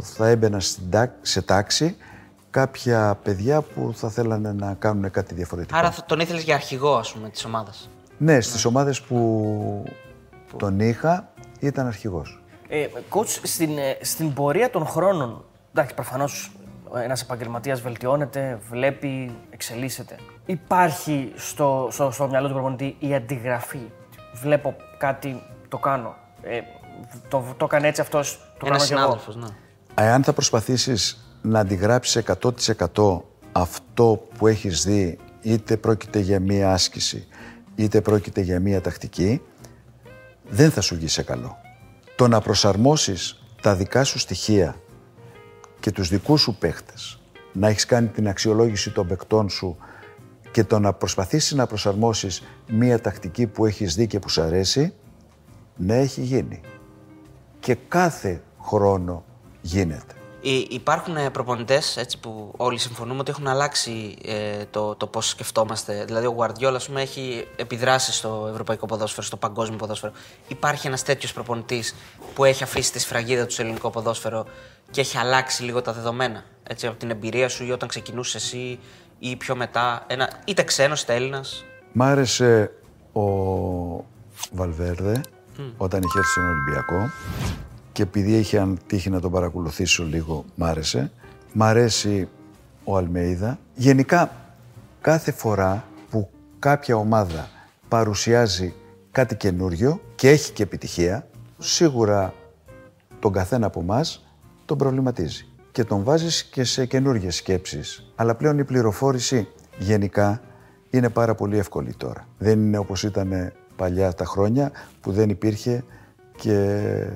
[0.01, 0.61] θα έμπαινα
[1.21, 1.97] σε τάξη
[2.49, 5.77] κάποια παιδιά που θα θέλανε να κάνουν κάτι διαφορετικό.
[5.77, 7.89] Άρα τον ήθελες για αρχηγό, ας πούμε, της ομάδας.
[8.17, 8.69] Ναι, στις ναι.
[8.69, 9.83] ομάδες που,
[10.57, 12.41] τον είχα ήταν αρχηγός.
[12.67, 16.51] Ε, coach, στην, ε, στην πορεία των χρόνων, εντάξει, προφανώς
[17.03, 20.15] ένας επαγγελματίας βελτιώνεται, βλέπει, εξελίσσεται.
[20.45, 23.91] Υπάρχει στο, στο, στο μυαλό του προπονητή η αντιγραφή.
[24.33, 26.15] Βλέπω κάτι, το κάνω.
[26.41, 26.59] Ε,
[27.27, 29.47] το, το έκανε έτσι αυτός, το Ένα συνάδελφος, ναι.
[29.95, 37.27] Εάν θα προσπαθήσεις να αντιγράψεις 100% αυτό που έχεις δει, είτε πρόκειται για μία άσκηση,
[37.75, 39.41] είτε πρόκειται για μία τακτική,
[40.49, 41.57] δεν θα σου βγει καλό.
[42.15, 44.75] Το να προσαρμόσεις τα δικά σου στοιχεία
[45.79, 47.19] και τους δικούς σου παίχτες,
[47.53, 49.77] να έχεις κάνει την αξιολόγηση των παικτών σου
[50.51, 54.93] και το να προσπαθήσεις να προσαρμόσεις μία τακτική που έχεις δει και που σου αρέσει,
[55.75, 56.61] ναι, έχει γίνει
[57.59, 59.23] και κάθε χρόνο
[59.61, 60.15] γίνεται.
[60.69, 66.05] Υπάρχουν ε, προπονητές που όλοι συμφωνούμε ότι έχουν αλλάξει ε, το, το πώς σκεφτόμαστε.
[66.05, 70.11] Δηλαδή, ο Γουαρδιόλα έχει επιδράσει στο ευρωπαϊκό ποδόσφαιρο, στο παγκόσμιο ποδόσφαιρο.
[70.47, 71.95] Υπάρχει ένας τέτοιος προπονητής
[72.33, 74.45] που έχει αφήσει τη σφραγίδα του στο ελληνικό ποδόσφαιρο
[74.91, 76.43] και έχει αλλάξει λίγο τα δεδομένα.
[76.63, 78.79] Έτσι, από την εμπειρία σου ή όταν ξεκινούσες εσύ
[79.19, 80.03] ή πιο μετά.
[80.07, 81.65] Ένα, είτε ξένος είτε Έλληνας.
[81.91, 82.71] Μ' άρεσε
[83.13, 83.21] ο
[84.51, 85.21] Βαλβέρδε
[85.77, 87.09] όταν είχε έρθει στον Ολυμπιακό
[87.93, 91.11] και επειδή είχε τύχει να τον παρακολουθήσω λίγο, μ' άρεσε.
[91.53, 92.29] Μ' αρέσει
[92.83, 93.59] ο Αλμέιδα.
[93.75, 94.31] Γενικά,
[95.01, 96.29] κάθε φορά που
[96.59, 97.49] κάποια ομάδα
[97.87, 98.73] παρουσιάζει
[99.11, 101.27] κάτι καινούριο και έχει και επιτυχία,
[101.57, 102.33] σίγουρα
[103.19, 104.25] τον καθένα από εμάς
[104.65, 108.11] τον προβληματίζει και τον βάζεις και σε καινούργιες σκέψεις.
[108.15, 110.41] Αλλά πλέον η πληροφόρηση γενικά
[110.89, 112.27] είναι πάρα πολύ εύκολη τώρα.
[112.37, 114.71] Δεν είναι όπως ήταν παλιά τα χρόνια
[115.01, 115.83] που δεν υπήρχε
[116.37, 117.07] και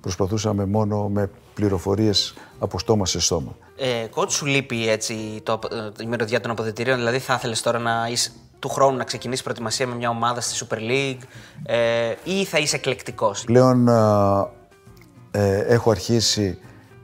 [0.00, 3.56] προσπαθούσαμε μόνο με πληροφορίες από στόμα σε στόμα.
[3.76, 5.58] Ε, κότ σου λείπει έτσι το,
[6.00, 9.86] η μυρωδιά των αποδετηρίων, δηλαδή θα ήθελες τώρα να είσαι του χρόνου να ξεκινήσεις προετοιμασία
[9.86, 11.22] με μια ομάδα στη Super League
[11.62, 13.88] ε, ή θα είσαι εκλεκτικός; Πλέον
[15.30, 16.58] ε, έχω αρχίσει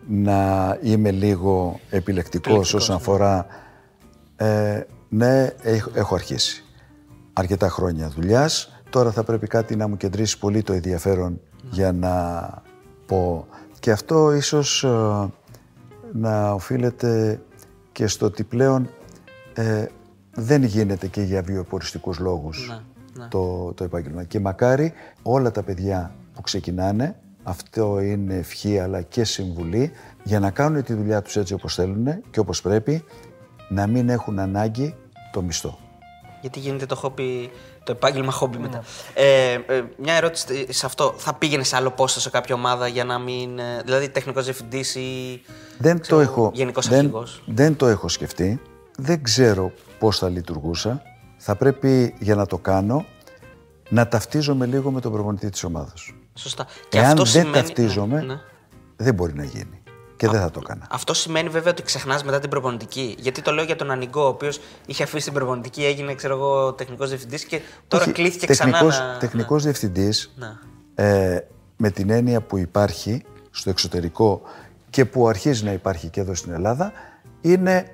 [0.09, 3.47] να είμαι λίγο επιλεκτικός όσον αφορά...
[4.37, 6.65] Ε, ναι, έχω, έχω αρχίσει.
[7.33, 8.81] Αρκετά χρόνια δουλειάς.
[8.91, 11.41] Τώρα θα πρέπει κάτι να μου κεντρήσει πολύ το ενδιαφέρον
[11.71, 12.13] για να
[13.07, 13.47] πω.
[13.81, 15.29] Και αυτό ίσως ε,
[16.13, 17.41] να οφείλεται
[17.93, 18.91] και στο ότι πλέον
[19.55, 19.87] ε,
[20.35, 22.81] δεν γίνεται και για βιοποριστικούς λόγους Ναι,
[23.23, 23.29] ναι.
[23.29, 24.25] Το, το επάγγελμα.
[24.25, 24.93] Και μακάρι
[25.23, 29.93] όλα τα παιδιά που ξεκινάνε, αυτό είναι ευχή αλλά και συμβουλή,
[30.23, 33.05] για να κάνουν τη δουλειά τους έτσι όπως θέλουν και όπως πρέπει,
[33.69, 34.95] να μην έχουν ανάγκη
[35.33, 35.79] το μισθό.
[36.41, 37.51] Γιατί γίνεται το, χόμπι,
[37.87, 38.83] το επάγγελμα χόμπι μετά.
[39.15, 41.15] Ε, ε, μια ερώτηση σε αυτό.
[41.17, 43.59] Θα πήγαινε σε άλλο πόστο σε κάποια ομάδα για να μην.
[43.59, 45.43] ε, δηλαδή τεχνικός διευθυντής ή.
[45.79, 48.61] Δεν το έχω, Γενικός δεν, αρχηγός; δεν το έχω σκεφτεί.
[48.99, 51.03] Δεν ξέρω πώς θα λειτουργούσα.
[51.37, 53.05] Θα πρέπει για να το κάνω
[53.89, 56.13] να ταυτίζομαι λίγο με τον προπονητή της ομάδας.
[56.35, 56.67] Σωστά.
[56.89, 57.53] Και Εάν αυτό δεν σημαίνει...
[57.53, 58.41] ταυτίζομαι, Ναι, ναι.
[58.97, 59.83] δεν μπορεί να γίνει.
[60.17, 60.87] Και δεν θα το έκανα.
[60.91, 63.17] Αυτό σημαίνει βέβαια ότι ξεχνάς μετά την προπονητική.
[63.19, 66.73] Γιατί το λέω για τον Ανιγκό, ο οποίος είχε αφήσει την προπονητική, έγινε ξέρω εγώ,
[66.73, 69.13] τεχνικός διευθυντής και τώρα Όχι, κλείθηκε τεχνικός, ξανά.
[69.13, 70.53] να- Τεχνικός διευθυντής, Ναι.
[70.95, 71.41] ε,
[71.77, 74.41] με την έννοια που υπάρχει στο εξωτερικό
[74.91, 76.93] και που αρχίζει να υπάρχει και εδώ στην Ελλάδα,
[77.41, 77.87] είναι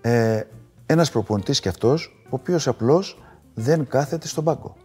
[0.00, 0.40] ε,
[0.86, 3.22] ένας προπονητής και αυτός, ο οποίος απλώς
[3.54, 4.76] δεν κάθεται στον πάγκο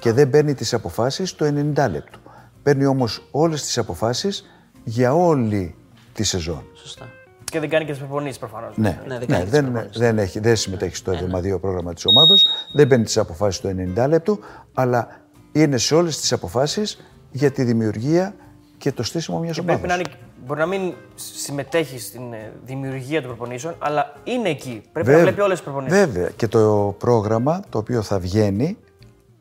[0.00, 2.18] και δεν παίρνει τις αποφάσεις το 90 λεπτό.
[2.62, 4.44] Παίρνει όμως όλες τις αποφάσεις
[4.84, 5.74] για όλη
[6.20, 6.64] τη σεζόν.
[6.74, 7.08] Σωστά.
[7.44, 8.76] Και δεν κάνει και τις προπονήσεις προφανώς.
[8.76, 9.98] Ναι, Ναι, δεν ναι, κάνει τις δεν, προπονήσεις.
[10.00, 14.08] δεν, έχει, δεν συμμετέχει στο εβδομαδιαίο πρόγραμμα της ομάδος, δεν παίρνει τις αποφάσεις το 90
[14.08, 14.38] λεπτό,
[14.74, 15.08] αλλά
[15.52, 17.00] είναι σε όλες τις αποφάσεις
[17.30, 18.34] για τη δημιουργία
[18.78, 19.80] και το στήσιμο μιας Και ομάδας.
[19.80, 24.82] πρέπει να είναι, μπορεί να μην συμμετέχει στην ε, δημιουργία των προπονήσεων, αλλά είναι εκεί.
[24.92, 25.22] Πρέπει να Βέβαια.
[25.22, 25.98] βλέπει όλες τις προπονήσεις.
[25.98, 26.30] Βέβαια.
[26.36, 28.76] Και το πρόγραμμα το οποίο θα βγαίνει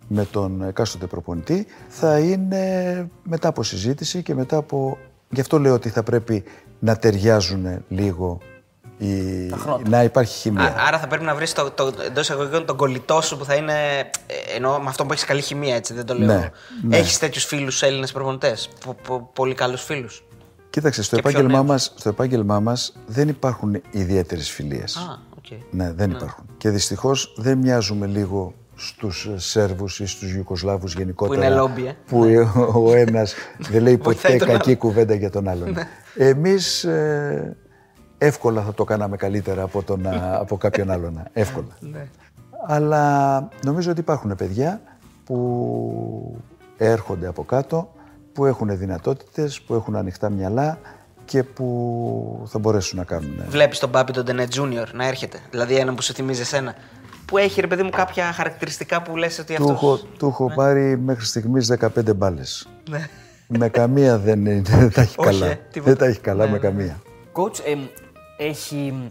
[0.08, 2.64] με τον εκάστοτε προπονητή θα είναι
[3.24, 4.98] μετά από συζήτηση και μετά από...
[5.32, 6.44] Γι' αυτό λέω ότι θα πρέπει
[6.80, 8.38] να ταιριάζουν λίγο
[8.98, 9.08] η...
[9.90, 10.64] να υπάρχει χημεία.
[10.64, 13.56] Α- άρα θα πρέπει να βρεις το, το, εντός εισαγωγικών τον κολλητό σου που θα
[13.56, 13.74] είναι.
[14.00, 16.28] ε, Εννοώ με αυτό που έχεις καλή χημεία, έτσι δεν το λέω.
[16.28, 16.50] Ναι,
[16.88, 16.98] ναι.
[16.98, 18.70] Έχεις τέτοιους φίλους Έλληνες προπονητές.
[19.34, 20.24] Πολύ καλούς φίλους.
[20.70, 21.68] Κοίταξε, στο Και πιο επάγγελμά, νέους.
[21.72, 24.96] μας, στο επάγγελμά μας δεν υπάρχουν ιδιαίτερες φιλίες.
[24.96, 25.58] Α, οκ.
[25.72, 26.46] Ναι, δεν υπάρχουν.
[26.58, 28.54] Και δυστυχώς δεν μοιάζουμε λίγο
[28.88, 31.46] στους Σέρβους ή στους Ιουκοσλάβους γενικότερα.
[31.46, 31.96] είναι λόμπι, ε.
[32.08, 32.26] Που
[32.74, 34.78] ο ένας δεν λέει Βοηθάει ποτέ τον κακή άλλον.
[34.80, 35.76] κουβέντα για τον άλλον.
[36.16, 37.58] Εμείς ε,
[38.18, 41.24] εύκολα θα το κάναμε καλύτερα από, τον, α, από κάποιον άλλον.
[41.34, 41.78] Εύκολα.
[42.68, 44.82] Αλλά νομίζω ότι υπάρχουν παιδιά
[45.24, 46.38] που
[46.78, 47.94] έρχονται από κάτω,
[48.34, 50.80] που έχουν δυνατότητες, που έχουν ανοιχτά μυαλά
[51.26, 53.44] και που θα μπορέσουν να κάνουν.
[53.50, 55.40] Βλέπεις τον Μπάμπη τον Ντενέ Junior να έρχεται.
[55.50, 56.76] Δηλαδή έναν που σου θυμίζει εσένα.
[57.30, 59.74] Που έχει ρε παιδί μου κάποια χαρακτηριστικά που λες ότι Του αυτό.
[59.74, 62.68] έχω, του έχω πάρει μέχρι στιγμής 15 μπάλες.
[62.90, 63.08] Ναι.
[63.48, 65.46] με καμία δεν, είναι- δεν τα έχει Όχι, καλά.
[65.52, 65.90] ε, τίποτα.
[65.92, 67.00] δεν τα έχει καλά με καμία.
[67.34, 67.80] Coach, εμ,
[68.38, 69.08] έχει.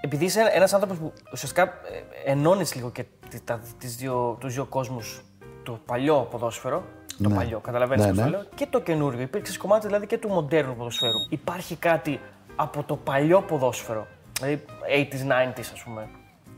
[0.00, 4.54] Επειδή είσαι ένας άνθρωπος που ουσιαστικά ε, ενώνεις λίγο και τι- τα, τις δύο, τους
[4.54, 5.20] δύο κόσμους,
[5.62, 6.84] το παλιό ποδόσφαιρο,
[7.22, 7.34] το Ναι.
[7.34, 8.30] παλιό, καταλαβαίνεις Ναι, πώς το ναι.
[8.30, 9.20] λέω, και το καινούριο.
[9.20, 11.18] Υπήρξες κομμάτι δηλαδή και του μοντέρνου ποδοσφαίρου.
[11.28, 12.20] Υπάρχει κάτι
[12.56, 16.08] από το παλιό ποδόσφαιρο, δηλαδή 80s, 90s ας πούμε,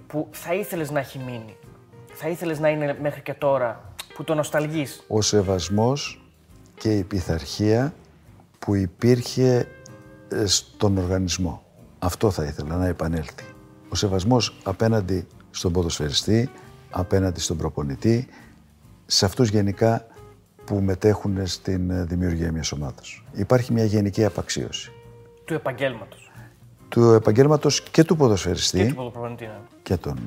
[0.08, 1.56] που θα ήθελες να έχει μείνει.
[2.12, 5.02] Θα ήθελες να είναι μέχρι και τώρα, που το νοσταλγείς.
[5.08, 6.22] Ο σεβασμός
[6.74, 7.94] και η πειθαρχία
[8.58, 9.68] που υπήρχε
[10.28, 11.62] ε, στον οργανισμό.
[11.98, 13.44] Αυτό θα ήθελα να επανέλθει.
[13.88, 16.50] Ο σεβασμός απέναντι στον ποδοσφαιριστή,
[16.90, 18.28] απέναντι στον προπονητή,
[19.06, 20.06] σε αυτούς γενικά
[20.64, 23.22] που μετέχουν στην ε, δημιουργία μιας ομάδας.
[23.32, 24.92] Υπάρχει μια γενική απαξίωση
[25.44, 26.27] Του επαγγέλματος
[26.88, 28.78] του επαγγέλματος και του ποδοσφαιριστή.
[28.78, 29.44] και του ποδοπροπονητή.
[29.44, 29.58] ναι.
[29.82, 30.18] και τον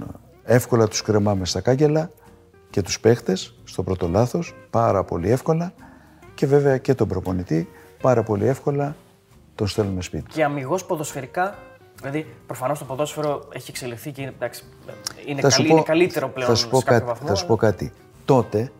[0.43, 2.11] εύκολα τους κρεμάμε στα κάγκελα
[2.69, 5.73] και τους παίχτες στο πρώτο λάθος, πάρα πολύ εύκολα
[6.35, 7.69] και βέβαια και τον προπονητή
[8.01, 8.95] πάρα πολύ εύκολα
[9.55, 10.31] τον στέλνουμε σπίτι.
[10.31, 11.55] Και αμυγός ποδοσφαιρικά,
[11.99, 14.63] δηλαδή προφανώς το ποδόσφαιρο έχει εξελιχθεί και είναι, εντάξει,
[15.25, 17.27] είναι, Θα σου καλή, πω- είναι καλύτερο πλέον θα σου πω σε κάποιο κάτι, βαθμό.
[17.27, 17.91] Θα σου πω κάτι.
[18.25, 18.71] Τότε,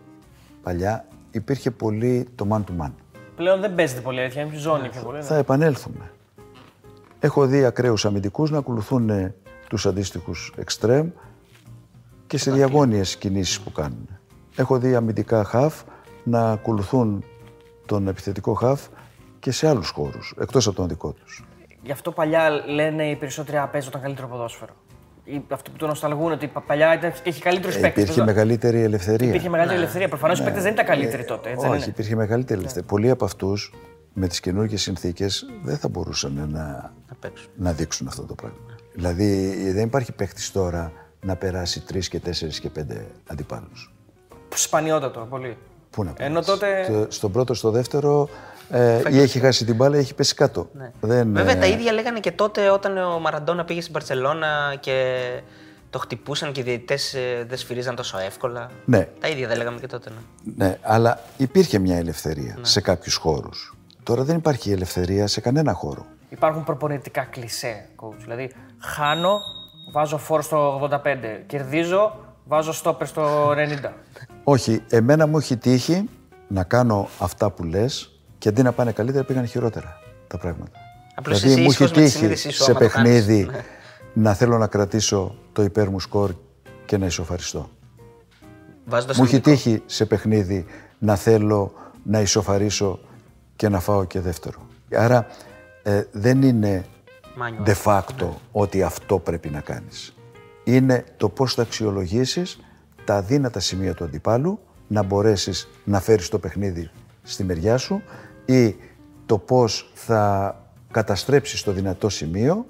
[0.63, 2.91] παλιά, υπήρχε πολύ το man to man.
[3.35, 5.17] Πλέον δεν παίζεται πολύ, αλήθεια, είναι ζώνη πιο πολύ.
[5.17, 5.23] ναι.
[5.23, 6.11] Θα επανέλθουμε.
[7.23, 9.35] Έχω δει ακραίους αμυντικούς να ακολουθούν ε,
[9.69, 11.09] τους αντίστοιχους εξτρέμ
[12.27, 14.07] και σε διαγώνιες κινήσεις που κάνουν.
[14.55, 15.81] Έχω δει αμυντικά χαφ
[16.23, 17.23] να ακολουθούν
[17.85, 18.81] τον επιθετικό χαφ
[19.39, 21.45] και σε άλλους χώρους, εκτός από τον δικό τους.
[21.83, 24.73] Γι' αυτό παλιά λένε οι περισσότεροι «Α, παίζονταν καλύτερο ποδόσφαιρο.
[25.23, 28.03] Ή αυτό που το νοσταλγούν ότι πα- παλιά ήταν, έχει καλύτερους Ε, παίκτες.
[28.03, 29.27] υπήρχε μεγαλύτερη ελευθερία.
[29.27, 30.07] Υπήρχε μεγαλύτερη ελευθερία.
[30.07, 31.49] Προφανώς οι παίκτες δεν ήταν καλύτεροι τότε.
[31.49, 31.91] Έτσι δεν Όχι, είναι.
[31.91, 32.87] υπήρχε μεγαλύτερη ελευθερία.
[32.87, 33.73] Πολλοί από αυτούς
[34.13, 36.49] με τις καινούργιες συνθήκες δεν θα μπορούσαν να,
[37.09, 37.49] Να παίξουν.
[37.55, 38.57] να δείξουν αυτό το πράγμα.
[38.93, 40.91] Δηλαδή δεν υπάρχει παίχτης τώρα
[41.21, 43.93] να περάσει τρεις και τέσσερις και πέντε αντιπάλους.
[44.55, 45.57] Σπανιότατο, πολύ.
[45.89, 46.49] Πού να Ενώ περάσει.
[46.49, 48.29] τότε- Στο- Στον πρώτο, στο δεύτερο,
[48.69, 50.69] ε, ή έχει χάσει την μπάλα ή έχει πέσει κάτω.
[51.01, 55.17] Δεν, Βέβαια ε, τα ίδια λέγανε και τότε όταν ο Μαραντόνα πήγε στην Παρσελώνα και
[55.89, 58.69] το χτυπούσαν και οι διαιτητές ε, δεν σφυρίζαν τόσο εύκολα.
[58.85, 59.07] Ναι.
[59.19, 60.09] Τα ίδια δεν λέγαμε και τότε.
[60.55, 60.65] Ναι.
[60.65, 63.75] Ναι, αλλά υπήρχε μια ελευθερία σε κάποιους χώρους.
[64.03, 66.05] Τώρα δεν υπάρχει ελευθερία σε κανένα χώρο.
[66.29, 68.17] Υπάρχουν προπονητικά κλισέ, coach.
[68.23, 69.39] Δηλαδή, χάνω,
[69.93, 70.97] βάζω φόρ στο 85.
[71.47, 73.55] Κερδίζω, βάζω στόπερ στο 90.
[74.43, 76.09] Όχι, εμένα μου έχει τύχει
[76.47, 79.97] να κάνω αυτά που λες και αντί να πάνε καλύτερα πήγαν χειρότερα
[80.27, 80.79] τα πράγματα.
[81.15, 83.11] Απλώς δηλαδή εσύ μου έχει ήσυχος με τη τύχει συνείδησή σου σε άμα το κάνεις.
[83.25, 83.61] παιχνίδι Ναι.
[84.13, 86.31] να θέλω να κρατήσω το υπέρ μου σκορ
[86.85, 87.69] και να ισοφαριστώ.
[88.85, 89.55] Βάζοντας Μου έχει αμυντικό.
[89.55, 90.65] τύχει σε παιχνίδι
[90.99, 91.71] να θέλω
[92.03, 92.99] να ισοφαρίσω
[93.61, 94.67] και να φάω και δεύτερο.
[94.95, 95.27] Άρα
[95.83, 96.85] ε, δεν είναι
[97.35, 97.63] Μάνιο.
[97.65, 100.15] de facto ότι αυτό πρέπει να κάνεις.
[100.63, 102.59] Είναι το πώς θα αξιολογήσεις
[103.05, 106.89] τα αδύνατα σημεία του αντιπάλου, να μπορέσεις να φέρεις το παιχνίδι
[107.23, 108.01] στη μεριά σου
[108.45, 108.75] ή
[109.25, 110.55] το πώς θα
[110.91, 112.65] καταστρέψεις το δυνατό σημείο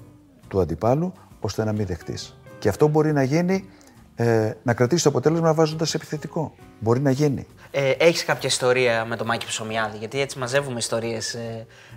[0.48, 2.38] του αντιπάλου ώστε να μην δεχτείς.
[2.60, 3.70] Και αυτό μπορεί να γίνει,
[4.16, 6.54] ε, να κρατήσεις το αποτέλεσμα βάζοντας επιθετικό.
[6.80, 7.48] Μπορεί να γίνει.
[7.72, 11.38] Ε, Έχεις κάποια ιστορία με τον Μάκη Ψωμιάδη, γιατί έτσι μαζεύουμε ιστορίες.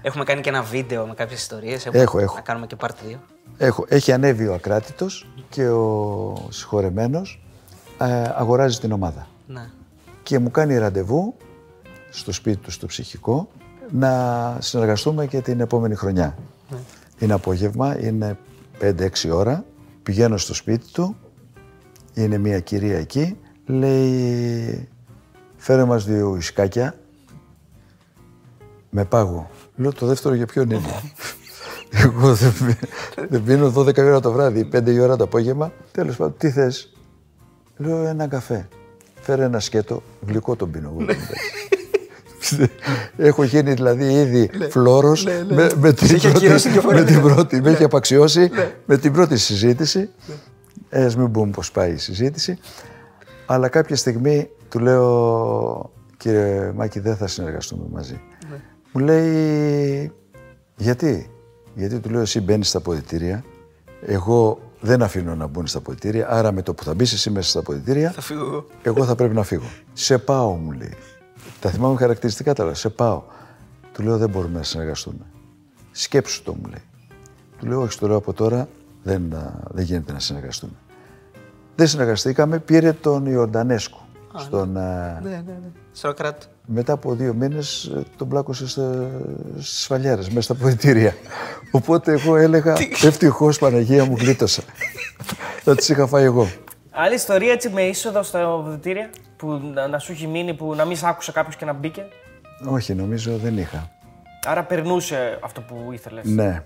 [0.02, 1.86] έχουμε κάνει και ένα βίντεο με κάποιες ιστορίες.
[1.86, 2.34] Έχω, έχω.
[2.34, 3.18] Να κάνουμε και part 2.
[3.58, 7.42] Έχω, έχει ανέβει ο ακράτητος και ο συγχωρεμένος
[7.98, 9.26] ε, αγοράζει την ομάδα.
[9.46, 9.70] Ναι.
[10.22, 11.36] Και μου κάνει ραντεβού
[12.10, 13.48] στο σπίτι του στο ψυχικό
[13.90, 16.36] να συνεργαστούμε και την επόμενη χρονιά.
[17.18, 18.38] Είναι απόγευμα, είναι
[18.80, 19.64] 5-6 ώρα,
[20.02, 21.16] πηγαίνω στο σπίτι του,
[22.14, 24.88] είναι μια κυρία εκεί, λέει
[25.64, 26.94] φέρε μας δύο ισκάκια
[28.90, 29.50] με πάγο.
[29.76, 30.88] Λέω το δεύτερο για ποιον είναι;
[32.04, 32.88] Εγώ δεν, πι-
[33.28, 35.72] δεν πίνω 12 η ώρα το βράδυ, 5 η ώρα το απόγευμα.
[35.92, 36.92] Τέλος πάντων, τι θες;
[37.76, 38.68] Λέω ένα καφέ.
[39.20, 41.06] Φέρε ένα σκέτο, γλυκό τον πίνω εγώ.
[43.16, 47.00] Έχω γίνει δηλαδή ήδη φλόρος με, με την είχε πρώτη, ακυρώσει δύο φορές.
[47.00, 48.50] με την πρώτη, με έχει απαξιώσει
[48.86, 50.08] με την πρώτη συζήτηση.
[50.88, 52.58] Ε, ας μην πούμε πώς πάει η συζήτηση.
[53.46, 58.20] Αλλά κάποια στιγμή του λέω, κύριε Μάκη, δεν θα συνεργαστούμε μαζί.
[58.92, 60.12] Μου λέει,
[60.76, 61.28] γιατί.
[61.74, 63.44] Γιατί του λέω, εσύ μπαίνεις στα αποδητήρια,
[64.06, 67.48] εγώ δεν αφήνω να μπουν στα αποδητήρια, άρα με το που θα μπεις εσύ μέσα
[67.48, 68.66] στα αποδητήρια, Θα φύγω εγώ.
[68.82, 69.70] εγώ θα πρέπει να φύγω.
[69.92, 70.94] Σε πάω, μου λέει.
[71.60, 72.74] Τα θυμάμαι χαρακτηριστικά τώρα.
[72.74, 73.22] Σε πάω.
[73.92, 75.26] Του λέω δεν μπορούμε να συνεργαστούμε.
[75.90, 76.82] Σκέψου το, μου λέει.
[77.58, 78.68] Του λέω όχι, το λέω από τώρα
[79.02, 80.72] δεν, α, δεν γίνεται να συνεργαστούμε.
[81.76, 84.06] Δεν συνεργαστήκαμε, πήρε τον Ιορντανέσκο.
[84.36, 85.70] στον, α, Ναι, ναι, ναι.
[85.94, 86.46] Σοκράτη.
[86.66, 89.10] μετά από δύο μήνες ε, τον πλάκωσε στα,
[89.58, 91.14] στις σφαλιάρες, μέσα στα ποητήρια.
[91.70, 94.62] Οπότε εγώ έλεγα, ευτυχώς Παναγία μου γλίτωσα.
[95.62, 96.48] Θα τις είχα φάει εγώ.
[96.90, 100.84] Άλλη ιστορία έτσι με είσοδο στα οδητήρια που να, να σου έχει μείνει, που να
[100.84, 102.04] μην σ' άκουσε κάποιος και να μπήκε;
[102.66, 103.90] Όχι, νομίζω δεν είχα.
[104.46, 106.24] Άρα περνούσε αυτό που ήθελες.
[106.24, 106.62] Ναι,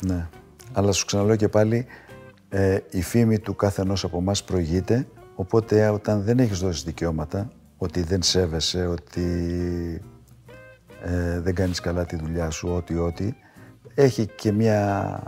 [0.00, 0.28] ναι.
[0.72, 1.86] Αλλά σου ξαναλέω και πάλι,
[2.54, 7.50] ε, η φήμη του κάθε ενός από εμάς προηγείται, οπότε όταν δεν έχεις δώσει δικαιώματα,
[7.78, 9.22] ότι δεν σέβεσαι, ότι
[11.04, 13.32] ε, δεν κάνεις καλά τη δουλειά σου, ό,τι, ό,τι,
[13.94, 15.20] έχει και μια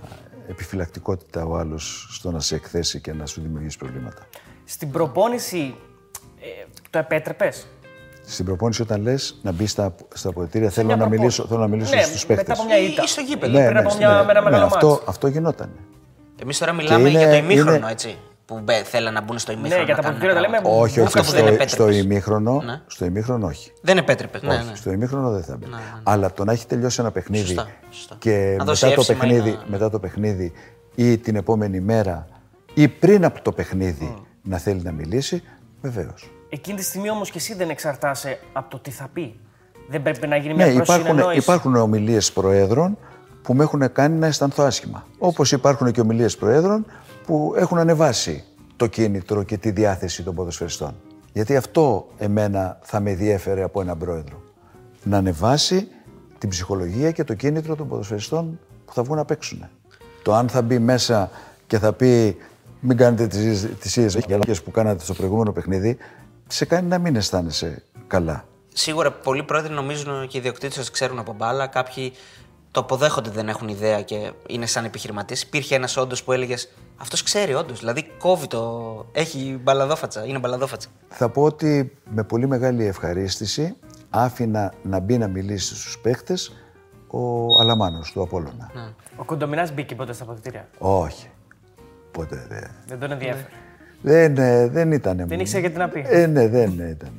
[0.48, 4.22] επιφυλακτικότητα ο άλλος στο να σε εκθέσει και να σου δημιουργήσει προβλήματα.
[4.64, 5.74] Στην προπόνηση
[6.40, 7.66] ε, το επέτρεπες;
[8.26, 11.24] Στην προπόνηση όταν λες να μπεις στα, στα αποδητήρια, θέλω μια να, προπόνηση.
[11.40, 12.58] μιλήσω, θέλω να μιλήσω Ναι, στους μετά παίκτες.
[12.58, 13.02] από μια ήττα.
[13.02, 13.52] Ή στο γήπεδο.
[13.58, 15.02] Ναι, πριν από μια- με ένα μεγάλο αυτό, μάτς.
[15.06, 15.70] αυτό γινόταν.
[16.42, 18.16] Εμείς τώρα μιλάμε είναι- για το ημίχρονο, είναι- έτσι.
[18.46, 19.76] Που μπε, θέλαν να μπουν στο ημίχρονο.
[19.80, 20.68] Ναι, για να τα κάνουν αποδυτήρια τα πράγματα.
[20.70, 20.82] λέμε.
[20.84, 21.72] Όχι, όχι, Αυτό που δεν στο, επέτρεπες.
[21.72, 22.80] στο ημίχρονο, Ναι.
[22.86, 23.72] στο ημίχρονο όχι.
[23.82, 24.42] Δεν επέτρεπες.
[24.42, 24.74] Ναι, όχι, ναι.
[24.74, 25.66] στο ημίχρονο δεν θα μπει.
[26.02, 28.16] Αλλά το να έχει τελειώσει ένα παιχνίδι Σωστά, σωστά.
[28.18, 30.52] και Να δώσει μετά το, εύσημα ή παιχνίδι, να- μετά το παιχνίδι
[30.94, 32.26] ή την επόμενη μέρα
[32.74, 35.42] ή πριν από το παιχνίδι να θέλει να μιλήσει,
[35.82, 36.30] βεβαίως.
[36.48, 39.40] Εκείνη τη στιγμή όμως και εσύ δεν εξαρτάσαι από το τι θα πει.
[39.88, 41.38] Δεν πρέπει να γίνει μια Ναι, υπάρχουν, προσυνεννόηση.
[41.38, 42.98] υπάρχουν ομιλίες προέδρων
[43.44, 45.06] που με έχουν κάνει να αισθανθώ άσχημα.
[45.18, 46.86] Όπως υπάρχουν και ομιλίες προέδρων
[47.26, 48.44] που έχουν ανεβάσει
[48.76, 50.94] το κίνητρο και τη διάθεση των ποδοσφαιριστών.
[51.32, 54.42] Γιατί αυτό εμένα θα με διέφερε από έναν πρόεδρο.
[55.02, 55.88] Να ανεβάσει
[56.38, 59.68] την ψυχολογία και το κίνητρο των ποδοσφαιριστών που θα βγουν να παίξουν.
[60.22, 61.30] Το αν θα μπει μέσα
[61.66, 62.36] και θα πει
[62.80, 65.96] μην κάνετε τις, τις ίδιες γελάκες που κάνατε στο προηγούμενο παιχνίδι,
[66.46, 68.44] σε κάνει να μην αισθάνεσαι καλά.
[68.76, 71.66] Σίγουρα πολλοί πρόεδροι νομίζουν και οι ιδιοκτήτες ότι ξέρουν από μπάλα.
[71.66, 72.12] Κάποιοι
[72.74, 75.36] το αποδέχονται δεν έχουν ιδέα και είναι σαν επιχειρηματίε.
[75.46, 77.78] Υπήρχε ένας όντως που έλεγες Αυτός ξέρει όντως.
[77.78, 79.06] Δηλαδή κόβει το.
[79.12, 80.24] Έχει μπαλαδόφατσα.
[80.24, 80.88] Είναι μπαλαδόφατσα.
[81.08, 83.76] Θα πω ότι με πολύ μεγάλη ευχαρίστηση
[84.10, 86.52] άφηνα να μπει να μιλήσει στους παίχτες
[87.06, 88.70] ο Αλαμάνος του Απόλλωνα.
[89.16, 90.68] Ο Κοντομινάς μπήκε ποτέ στα αποδητήρια.
[90.78, 91.30] Όχι.
[92.10, 92.70] Ποτέ δεν.
[92.86, 93.52] Δεν τον ενδιαφέρει.
[94.02, 95.28] Δεν, ε, δεν ήταν.
[95.28, 96.04] Δεν ήξερε γιατί να πει.
[96.08, 97.12] Ε, ναι, δεν ήταν.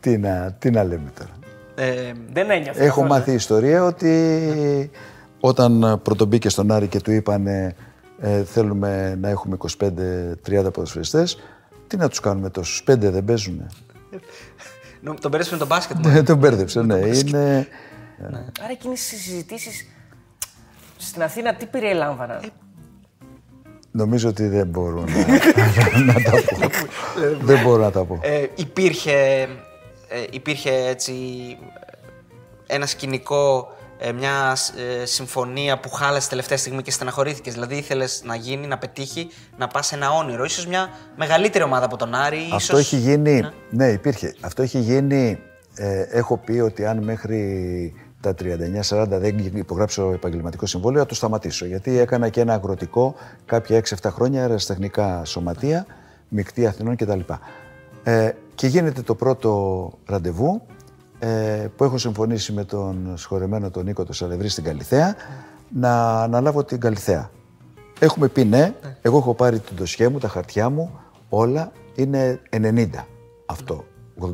[0.00, 1.35] Τι να, τι να λέμε τώρα.
[1.76, 2.84] Ε, Δεν ένιωθε.
[2.84, 3.08] Έχω καθόλου.
[3.08, 4.90] μάθει ιστορία ότι
[5.40, 7.74] όταν πρωτομπήκε στον Άρη και του είπανε
[8.20, 11.38] ε, θέλουμε να έχουμε 25-30 ποδοσφαιριστές,
[11.86, 13.66] τι να τους κάνουμε τόσους, πέντε δεν παίζουν.
[15.00, 16.06] νο- τον πέρασε με τον μπάσκετ.
[16.06, 16.94] Ναι, τον μπέρδεψε, ναι.
[16.98, 17.68] Είναι...
[18.62, 19.86] Άρα εκείνες οι συζητήσεις
[20.96, 22.40] στην Αθήνα τι περιέλαμβαναν;
[23.90, 25.16] Νομίζω ότι δεν μπορώ να,
[26.12, 26.70] να τα πω.
[27.42, 28.18] δεν μπορώ να τα πω.
[28.22, 29.48] Ε, υπήρχε, ε,
[30.30, 31.12] υπήρχε έτσι
[32.66, 34.56] ε, ένα σκηνικό, ε, μια
[35.00, 37.52] ε, συμφωνία που χάλασε τελευταία στιγμή και στεναχωρήθηκες.
[37.52, 40.44] Δηλαδή ήθελες να γίνει, να πετύχει, να πας σε ένα όνειρο.
[40.44, 42.48] Ίσως μια μεγαλύτερη ομάδα από τον Άρη.
[42.52, 42.92] Αυτό ίσως...
[42.92, 43.50] έχει γίνει.
[43.70, 43.86] Ναι.
[43.86, 44.34] υπήρχε.
[44.40, 45.38] Αυτό έχει γίνει.
[45.74, 48.34] Ε, έχω πει ότι αν μέχρι τα
[48.88, 51.66] 39-40 δεν υπογράψω επαγγελματικό συμβόλαιο, θα το σταματήσω.
[51.66, 53.14] Γιατί έκανα και ένα αγροτικό
[53.46, 55.86] κάποια 6-7 χρόνια αεραστεχνικά σωματεία,
[56.28, 57.20] μεικτή Αθηνών κτλ.
[58.02, 60.62] Ε, και γίνεται το πρώτο ραντεβού
[61.18, 65.14] ε, που έχω συμφωνήσει με τον σχολεμένο τον Νίκο τον Σαλευρή στην Καλιθέα
[65.68, 67.30] να αναλάβω την Καλιθέα.
[67.98, 72.86] Έχουμε πει ναι, εγώ έχω πάρει το ντοσιέ μου, τα χαρτιά μου, όλα είναι 90
[73.46, 73.84] αυτό,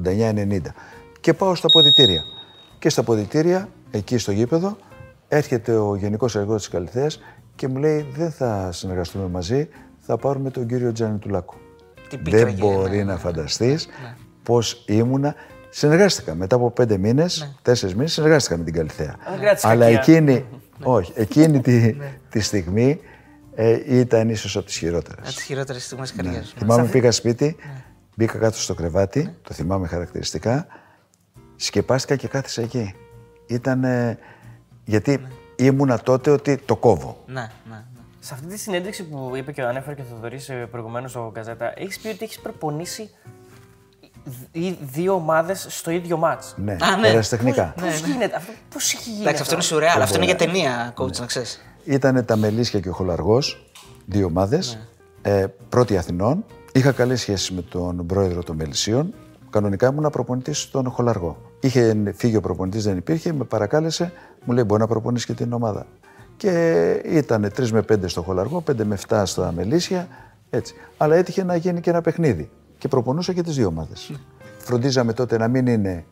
[0.05, 0.59] 89-90.
[1.20, 2.23] Και πάω στα ποδητήρια.
[2.78, 4.77] Και στα ποδητήρια, εκεί στο γήπεδο,
[5.28, 7.20] έρχεται ο Γενικός Εργότης της Καλυθέας
[7.55, 9.69] και μου λέει δεν θα συνεργαστούμε μαζί,
[9.99, 11.55] θα πάρουμε τον κύριο Τζανιτουλάκο.
[12.16, 13.89] Τι πίκρα Δεν γίνεται, μπορεί ναι, να φανταστείς
[14.43, 15.34] πώς ήμουνα.
[15.70, 19.16] Συνεργάστηκα μετά από πέντε μήνες, τέσσερις μήνες, συνεργάστηκα με την Καλυθέα.
[19.32, 20.14] Αν κράτησε Αλλά κακία.
[20.14, 20.44] εκείνη,
[20.82, 21.97] όχι, εκείνη τη,
[22.30, 23.01] τη στιγμή
[23.55, 25.26] ε, ήταν ίσως από τις χειρότερες.
[25.26, 26.55] Από τις χειρότερες στιγμές της καριέρας σου.
[26.59, 27.56] Θυμάμαι πήγα σπίτι,
[28.16, 30.66] μπήκα κάτω στο κρεβάτι, το θυμάμαι χαρακτηριστικά,
[31.56, 32.94] σκεπάστηκα και κάθισα εκεί.
[33.47, 33.84] Ήταν
[34.84, 35.20] γιατί
[35.56, 37.24] ήμουνα τότε ότι το κόβω.
[37.26, 37.91] Ναι, ναι, ναι.
[38.24, 41.73] Σε αυτή τη συνέντευξη που είπε και ο ανέφερε και ο Θοδωρής προηγουμένως ο Γκαζέτα,
[41.77, 43.11] έχεις πει ότι έχεις προπονήσει
[44.53, 47.09] δι- δύο ομάδες στο ίδιο μάτς; Ναι, Α, ναι.
[47.09, 47.74] ερασιτεχνικά.
[47.81, 49.20] Πώς γίνεται αυτό, πώς έχει γίνει.
[49.23, 50.03] Εντάξει, αυτό είναι σουρεάλ.
[50.03, 51.61] Αυτό είναι για ταινία, coach, να ξέρεις.
[51.85, 53.73] Ήταν τα Μελίσια και ο Χολαργός,
[54.07, 54.78] δύο ομάδες,
[55.23, 56.44] ε, πρώτη Αθηνών.
[56.73, 59.15] Είχα καλές σχέσεις με τον πρόεδρο των Μελισσίων.
[59.51, 61.36] Κανονικά ήμουν προπονητής στον Χολαργό.
[61.61, 64.12] Είχε φύγει ο προπονητής, δεν υπήρχε, με παρακάλεσε,
[64.44, 65.86] μου λέει μπορεί να προπονήσει και την ομάδα.
[66.43, 70.09] Και ήταν 3 με 5 στο Χολαργό, 5 με 7 στα Μελίσια,
[70.51, 70.74] έτσι.
[70.97, 72.51] Αλλά έτυχε να γίνει και ένα παιχνίδι.
[72.78, 74.12] Και προπονούσα και τις δύο ομάδες.
[74.59, 76.05] Φροντίζαμε τότε να μην είναι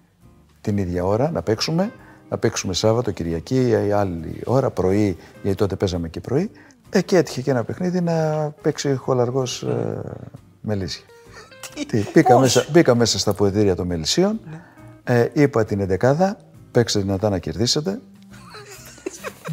[0.60, 1.92] την ίδια ώρα να παίξουμε,
[2.28, 6.50] να παίξουμε Σάββατο, Κυριακή ή άλλη ώρα, πρωί, γιατί τότε παίζαμε και πρωί.
[6.90, 10.00] Ε, και έτυχε και ένα παιχνίδι να παίξει χολαργός ε,
[10.60, 11.04] Μελίσια.
[11.88, 14.40] Τι, μπήκα, μέσα, μπήκα μέσα στα ποεδρία των Μελισσίων,
[15.04, 16.36] ε, είπα την εντεκάδα,
[16.70, 18.00] παίξτε δυνατά να κερδίσετε.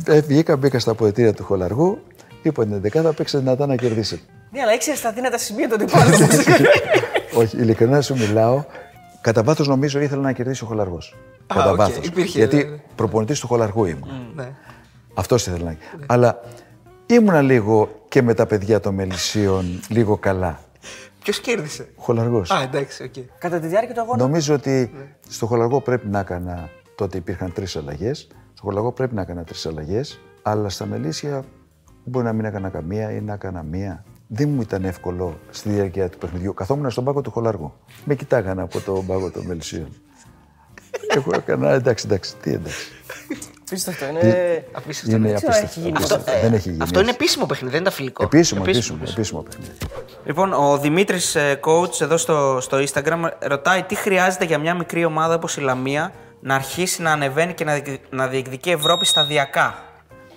[0.07, 1.99] Ε, βγήκα, μπήκα στα αποδυτήρια του Χολαργού,
[2.41, 4.21] είπα την εντεκάδα, παίξτε δυνατά να κερδίσετε.
[4.51, 6.13] Ναι, αλλά ήξερε τα δυνατά σημεία του αντιπάλου.
[7.39, 8.63] Όχι, ειλικρινά σου μιλάω.
[9.21, 11.15] Κατά βάθος νομίζω ήθελα να κερδίσει ο Χολαργός.
[11.47, 12.05] Κατά οκ, βάθος.
[12.05, 12.77] υπήρχε, Γιατί ναι, ναι.
[12.95, 14.31] προπονητής του Χολαργού ήμουν.
[14.35, 14.49] Ναι.
[15.13, 16.39] Αυτός ήθελα να Αλλά
[17.05, 20.59] ήμουνα λίγο και με τα παιδιά των Μελισσίων λίγο καλά.
[21.23, 22.51] Ποιος κέρδισε; Ο Χολαργός.
[22.51, 23.13] Α, εντάξει, οκ.
[23.39, 24.23] Κατά τη διάρκεια του αγώνα.
[24.23, 24.91] Νομίζω ότι
[25.29, 26.69] στο Χολαργό πρέπει να έκανα.
[26.95, 28.27] Τότε υπήρχαν τρεις αλλαγές.
[28.57, 30.19] Στο Χολαργό πρέπει να έκανα τρεις αλλαγές.
[30.41, 31.43] Αλλά στα Μελίσια
[32.03, 34.03] μπορεί να μην έκανα καμία ή να έκανα μία.
[34.27, 36.53] Δεν μου ήταν εύκολο στη διάρκεια του παιχνιδιού.
[36.53, 37.73] Καθόμουν στον πάγκο του Χολαργού.
[38.05, 39.87] Με κοιτάγανε από τον πάγκο των Μελισσίων.
[41.07, 42.91] Εγώ έκανα εντάξει, εντάξει, τι εντάξει.
[43.61, 44.65] Απίστευτο είναι.
[44.71, 45.15] Απίστευτο.
[45.15, 45.65] Είναι Δεν ξέρω αν απίστευτο.
[45.65, 46.31] έχει γίνει απίστευτο.
[46.31, 46.41] αυτό.
[46.41, 46.83] Δεν έχει γίνει.
[46.83, 48.23] Αυτό είναι επίσημο παιχνίδι, δεν είναι φιλικό.
[48.23, 49.71] Επίσημο, επίσημο, επίσημο παιχνίδι.
[50.25, 55.35] Λοιπόν, ο Δημήτρης coach εδώ στο, στο Instagram ρωτάει τι χρειάζεται για μια μικρή ομάδα
[55.35, 59.75] όπως η Λαμία να αρχίσει να ανεβαίνει και να, διεκ- να διεκδικεί Ευρώπη σταδιακά.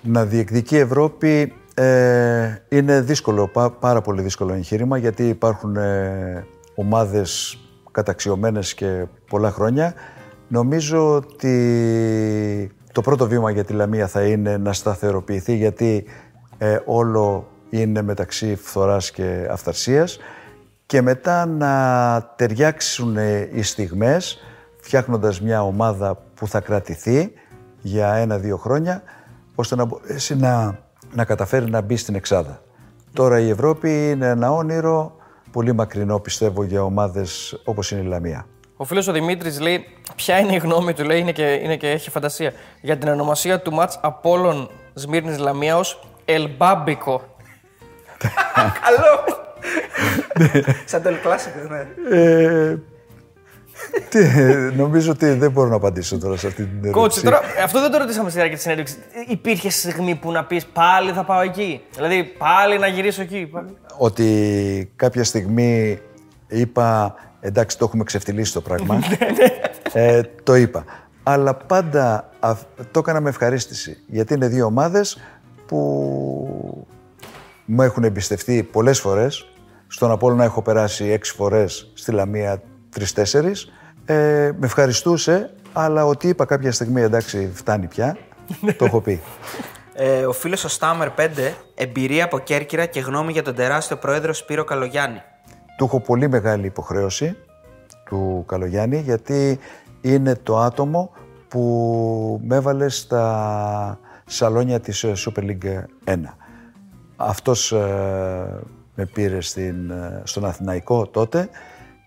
[0.01, 6.45] Να διεκδικεί η Ευρώπη ε, είναι δύσκολο, πά- πάρα πολύ δύσκολο εγχείρημα γιατί υπάρχουν ε,
[6.75, 7.57] ομάδες
[7.91, 9.93] καταξιωμένες και πολλά χρόνια.
[10.47, 16.05] Νομίζω ότι το πρώτο βήμα για τη Λαμία θα είναι να σταθεροποιηθεί γιατί
[16.57, 20.19] ε, όλο είναι μεταξύ φθοράς και αυθαρσίας
[20.85, 24.39] και μετά να ταιριάξουν ε, οι στιγμές
[24.81, 27.31] φτιάχνοντας μια ομάδα που θα κρατηθεί
[27.81, 29.03] για ένα-δύο χρόνια
[29.55, 30.79] ώστε να μπορέσει να,
[31.13, 32.61] να καταφέρει να μπει στην εξάδα.
[33.13, 35.15] Τώρα η Ευρώπη είναι ένα όνειρο
[35.51, 38.45] πολύ μακρινό πιστεύω για ομάδες όπως είναι η Λαμία.
[38.77, 39.85] Ο φίλος ο Δημήτρης λέει:
[40.15, 42.53] Ποια είναι η γνώμη του, λέει, είναι και, είναι και έχει φαντασία.
[42.81, 47.21] Για την ονομασία του μάτς Απόλων Σμύρνης Λαμία ως Ελμπάμπικο.
[48.83, 49.39] Καλό!
[50.85, 51.85] Σαν το κλάσικο, ναι.
[54.11, 54.19] Ε,
[54.69, 56.99] Τι, νομίζω ότι δεν μπορώ να απαντήσω τώρα σε αυτή την ερώτηση.
[56.99, 58.97] Κότσε, τώρα, αυτό δεν το ρωτήσαμε στη διάρκεια της συνέντευξης.
[59.27, 61.81] Υπήρχε στιγμή που να πεις πάλι θα πάω εκεί.
[61.95, 63.45] Δηλαδή πάλι να γυρίσω εκεί.
[63.51, 63.77] πάλι.
[63.97, 65.99] Ότι κάποια στιγμή
[66.47, 68.99] είπα εντάξει το έχουμε ξεφτυλίσει το πράγμα.
[69.93, 70.85] ε, το είπα.
[71.23, 73.97] Αλλά πάντα αυ- το έκανα με ευχαρίστηση.
[74.07, 75.17] Γιατί είναι δύο ομάδες
[75.65, 75.77] που
[77.65, 79.45] μου έχουν εμπιστευτεί πολλές φορές.
[79.87, 83.71] Στον Απόλλωνα έχω περάσει έξι φορές, στη Λαμία τρεις-τέσσερις.
[84.05, 84.13] Ε,
[84.57, 88.17] με ευχαριστούσε, αλλά ότι είπα κάποια στιγμή εντάξει φτάνει πια,
[88.77, 89.21] το έχω πει.
[89.93, 91.29] Ε, ο φίλος ο Στάμερ 5,
[91.75, 95.21] εμπειρία από Κέρκυρα και γνώμη για τον τεράστιο πρόεδρο Σπύρο Καλογιάννη.
[95.77, 97.37] Του έχω πολύ μεγάλη υποχρέωση
[98.05, 99.59] του Καλογιάννη γιατί
[100.01, 101.11] είναι το άτομο
[101.47, 106.17] που με έβαλε στα σαλόνια της ε, Super League 1.
[107.15, 108.59] Αυτός ε,
[108.95, 111.49] με πήρε στην, ε, στον Αθηναϊκό τότε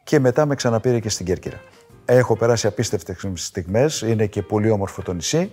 [0.05, 1.61] και μετά με ξαναπήρε και στην Κέρκυρα.
[2.05, 5.51] Έχω περάσει απίστευτες στιγμές, είναι και πολύ όμορφο το νησί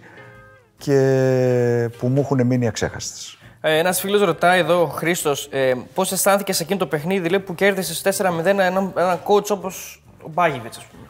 [0.77, 3.37] και που μου έχουν μείνει αξέχαστες.
[3.61, 7.39] Ε, Ένας φίλος ρωτάει εδώ, ο Χρήστος, ε, πώς αισθάνθηκες σε εκείνο το παιχνίδι λέει,
[7.39, 11.03] που κέρδισες 4-0 έναν ένα coach όπως ο Μπάγιβιτ, ας πούμε.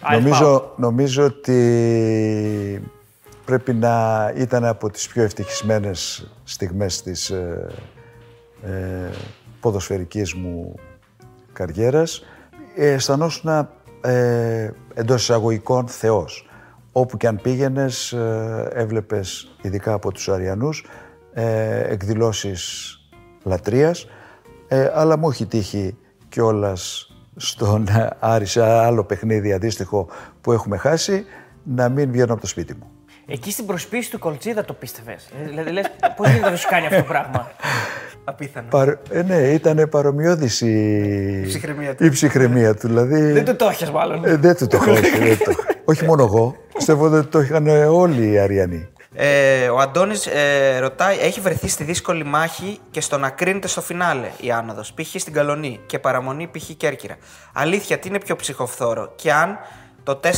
[0.00, 0.32] ΑΕΛ ΠΑΟΚ.
[0.32, 2.82] Νομίζω, νομίζω ότι
[3.44, 7.66] πρέπει να ήταν από τις πιο ευτυχισμένες στιγμές της ε,
[8.62, 9.10] ε,
[9.60, 10.74] ποδοσφαιρικής μου
[11.52, 12.24] καριέρας.
[12.80, 13.68] Ε, αισθανόσουν
[14.00, 16.48] ε, εντός εισαγωγικών θεός.
[16.92, 20.86] Όπου και αν πήγαινες, ε, έβλεπες, ειδικά από τους Αριανούς,
[21.32, 22.92] ε, εκδηλώσεις
[23.42, 24.06] λατρείας,
[24.68, 25.96] ε, αλλά μου έχει τύχει
[26.28, 30.08] κιόλας στον ε, Άρη σε άλλο παιχνίδι αντίστοιχο
[30.40, 31.24] που έχουμε χάσει,
[31.62, 32.90] να μην βγαίνω από το σπίτι μου.
[33.26, 35.28] Εκεί στην προσποίηση του Κολτσίδα το πίστευες.
[35.44, 37.50] Δηλαδή λες, πώς γίνεται να σου κάνει αυτό το πράγμα;
[38.28, 38.66] Απίθανο.
[38.70, 41.42] Παρ- ε, ναι, ήταν παρομοιώδης η...
[41.46, 42.04] ψυχραιμία του.
[42.04, 42.86] η ψυχραιμία του.
[42.86, 44.24] Δηλαδή, Δεν το το έχεις μάλλον.
[44.24, 44.90] ε, δεν του το έχω.
[44.90, 45.60] όχι, δεν το έχω.
[45.84, 46.56] όχι μόνο εγώ.
[46.74, 48.88] Πιστεύω ότι το είχαν όλοι οι Αριανοί.
[49.14, 53.80] Ε, ο Αντώνης ε, ρωτάει, έχει βρεθεί στη δύσκολη μάχη και στο να κρίνεται στο
[53.80, 54.92] φινάλε η άνοδος.
[54.92, 55.20] Π.χ.
[55.20, 56.70] στην Καλονή και παραμονή π.χ.
[56.76, 57.16] Κέρκυρα.
[57.52, 59.58] Αλήθεια, τι είναι πιο ψυχοφθόρο και αν
[60.08, 60.28] το 4-1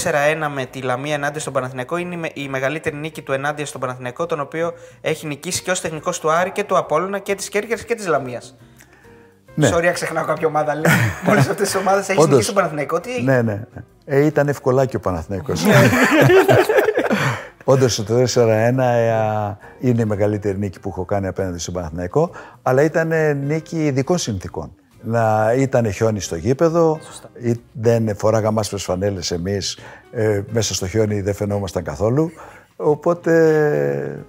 [0.55, 3.81] με τη Λαμία ενάντια στον Παναθηναϊκό είναι η με- η μεγαλύτερη νίκη του ενάντια στον
[3.81, 7.49] Παναθηναϊκό, τον οποίο έχει νικήσει και ως τεχνικός του Άρη και του Απόλλωνα και της
[7.49, 8.57] Κέρκυρας και της Λαμίας.
[9.55, 9.69] Ναι.
[9.73, 10.75] Sorry, αν ξεχνάω κάποια ομάδα.
[10.75, 10.93] λέει.
[11.27, 12.29] Μόλις αυτές τις ομάδες έχεις Όντως.
[12.31, 13.01] νικήσει τον Παναθηναϊκό.
[13.01, 13.53] Τι Ναι, ναι.
[13.53, 13.83] ναι.
[14.05, 15.63] Ε, ήταν ευκολάκι ο Παναθηναϊκός.
[17.65, 18.73] Όντως το 4-1 ε,
[19.81, 22.31] είναι η μεγαλύτερη νίκη που έχω κάνει απέναντι στον Παναθηναϊκό,
[22.63, 24.75] αλλά ήταν ε, νίκη ειδικών συνθήκων.
[25.03, 26.99] Να ήταν χιόνι στο γήπεδο,
[27.39, 29.79] ή δεν φοράγαμε άσπρες φανέλες εμείς,
[30.11, 32.31] ε, μέσα στο χιόνι δεν φαινόμασταν καθόλου.
[32.77, 34.25] Οπότε,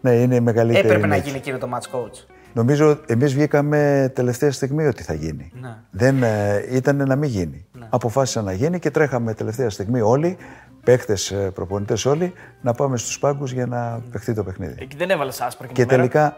[0.00, 1.26] ναι, είναι η μεγαλύτερη έπρεπε να νίκη.
[1.26, 2.24] γίνει εκείνο το match coach.
[2.52, 5.52] Νομίζω εμείς βγήκαμε τελευταία στιγμή ότι θα γίνει.
[5.60, 5.76] Ναι.
[5.90, 7.66] Δεν ε, ήταν να μην γίνει.
[7.88, 10.36] Αποφάσισα να γίνει και τρέχαμε τελευταία στιγμή όλοι,
[10.84, 14.74] παίχτες, ε, προπονητές όλοι, να πάμε στους πάγκους για να παιχτεί το παιχνίδι.
[14.78, 16.08] Εκεί δεν έβαλες άσπρο εκείνη Και τη μέρα.
[16.08, 16.36] τελικά...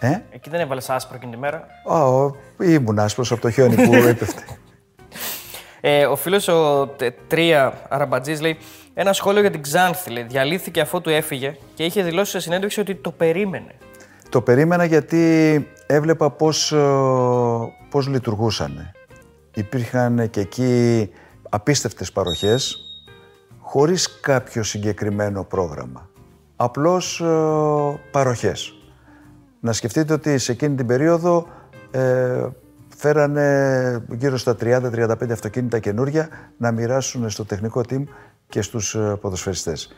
[0.00, 3.74] Ε; Εκεί δεν έβαλες άσπρο εκείνη τη μέρα; Α, ο, ήμουν άσπρος από το χιόνι
[3.74, 4.42] που έπεφτε.
[5.80, 8.56] Ε, ο φίλος ο Τε- Τρία Αραμπατζής λέει:
[8.94, 10.10] Ένα σχόλιο για την Ξάνθη.
[10.10, 13.74] Λέει, διαλύθηκε αφού του έφυγε και είχε δηλώσει σε συνέντευξη ότι το περίμενε.
[14.28, 16.76] Το περίμενα γιατί έβλεπα πώς, ε,
[17.90, 18.92] πώς λειτουργούσαν.
[19.54, 21.10] Υπήρχαν και εκεί
[21.50, 22.78] απίστευτες παροχές,
[23.60, 26.08] χωρίς κάποιο συγκεκριμένο πρόγραμμα.
[26.56, 28.74] Απλώς ε, παροχές.
[29.60, 31.46] Να σκεφτείτε ότι σε εκείνη την περίοδο
[31.90, 32.46] ε,
[32.96, 38.02] φέρανε γύρω στα 30-35 αυτοκίνητα καινούρια να μοιράσουν στο τεχνικό team
[38.48, 39.92] και στους ε, ποδοσφαιριστές.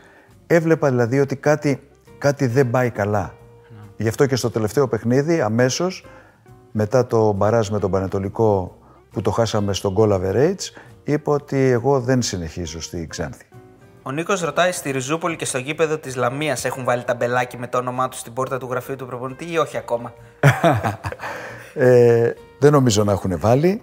[0.47, 1.81] Έβλεπα δηλαδή ότι κάτι,
[2.19, 3.35] κάτι δεν πάει καλά.
[3.97, 6.07] Γι' αυτό και στο τελευταίο παιχνίδι, αμέσως,
[6.73, 8.77] μετά το μπαράζ με τον Πανετολικό
[9.11, 13.52] που το χάσαμε στον goal average, είπα ότι εγώ δεν συνεχίζω στη Ξάνθη.
[14.05, 17.79] Ο Νίκος ρωτάει στη Ριζούπολη και στο γήπεδο της Λαμίας έχουν βάλει ταμπελάκι με το
[17.79, 20.13] όνομά τους στην πόρτα του γραφείου του προπονητή ή όχι ακόμα;
[21.75, 23.83] Ε, δεν νομίζω να έχουν βάλει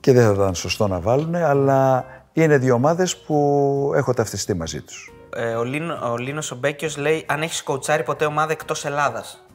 [0.00, 4.82] και δεν θα ήταν σωστό να βάλουν, αλλά είναι δύο ομάδες που έχω ταυτιστεί μαζί
[4.82, 5.12] τους.
[5.36, 9.46] Ε, ο, Λίνο, ο Λίνος ο Μπέκιος λέει αν έχεις κοουτσάρει ποτέ ομάδα εκτός Ελλάδας;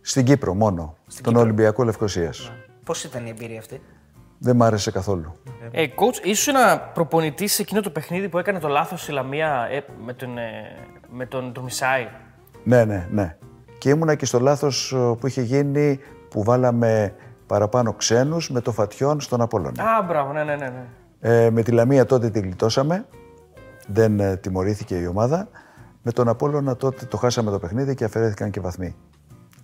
[0.00, 2.52] Στην Κύπρο μόνο, τον Ολυμπιακό Λευκοσίας.
[2.84, 3.82] Πώς ήταν η εμπειρία αυτή;
[4.38, 5.32] Δεν μ' άρεσε καθόλου.
[5.70, 9.68] Ε, coach, ήσουν ένα προπονητής σε εκείνο το παιχνίδι που έκανε το λάθος η Λαμία
[9.70, 10.42] ε, με τον, ε,
[11.10, 12.08] με τον Ντρομισάη.
[12.64, 13.36] Ναι, ναι, ναι.
[13.78, 16.00] Και ήμουνα και στο λάθος ε, που είχε γίνει
[16.30, 17.14] που βάλαμε
[17.46, 19.82] παραπάνω ξένους με το φατιόν στον Απόλλωνα.
[19.82, 20.68] Α, μπράβο, ναι, ναι, ναι.
[20.68, 20.86] ναι.
[21.20, 23.06] Ε, με τη Λαμία τότε τη γλιτώσαμε.
[23.86, 25.48] Δεν ε, τιμωρήθηκε η ομάδα.
[26.02, 28.96] Με τον Απόλλωνα τότε το χάσαμε το παιχνίδι και αφαιρέθηκαν και βαθμοί.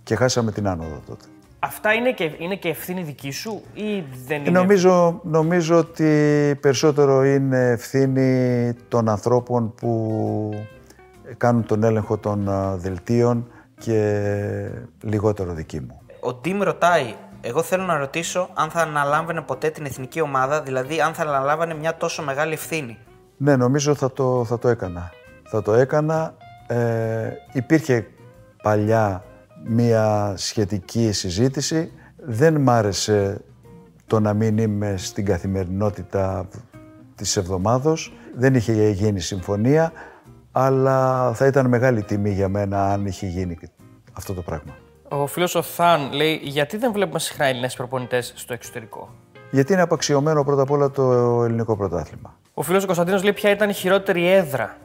[0.03, 1.25] Και χάσαμε την άνοδο τότε.
[1.59, 6.05] Αυτά είναι και, είναι και ευθύνη δική σου ή δεν είναι; Ε, Νομίζω, νομίζω ότι
[6.61, 10.65] περισσότερο είναι ευθύνη των ανθρώπων που
[11.37, 14.69] κάνουν τον έλεγχο των α, δελτίων και
[15.01, 16.01] λιγότερο δική μου.
[16.19, 21.01] Ο Ντίμ ρωτάει, εγώ θέλω να ρωτήσω αν θα αναλάμβανε ποτέ την εθνική ομάδα, δηλαδή
[21.01, 22.97] αν θα αναλάμβανε μια τόσο μεγάλη ευθύνη.
[23.37, 25.11] Ναι, νομίζω θα το, θα το έκανα.
[25.43, 26.33] Θα το έκανα.
[26.67, 28.07] Ε, υπήρχε
[28.63, 29.23] παλιά
[29.63, 31.91] μία σχετική συζήτηση.
[32.15, 33.41] Δεν μ' άρεσε
[34.07, 36.47] το να μην είμαι στην καθημερινότητα
[37.15, 38.13] της εβδομάδος.
[38.35, 39.91] Δεν είχε γίνει συμφωνία,
[40.51, 43.57] αλλά θα ήταν μεγάλη τιμή για μένα αν είχε γίνει
[44.13, 44.75] αυτό το πράγμα.
[45.09, 49.09] Ο φίλος ο Θαν λέει: Γιατί δεν βλέπουμε συχνά Έλληνες προπονητές στο εξωτερικό;
[49.51, 51.03] Γιατί είναι απαξιωμένο πρώτα απ' όλα το
[51.43, 52.39] ελληνικό πρωτάθλημα.
[52.53, 54.77] Ο φίλος ο Κωνσταντίνος λέει: Ποια ήταν η χειρότερη έδρα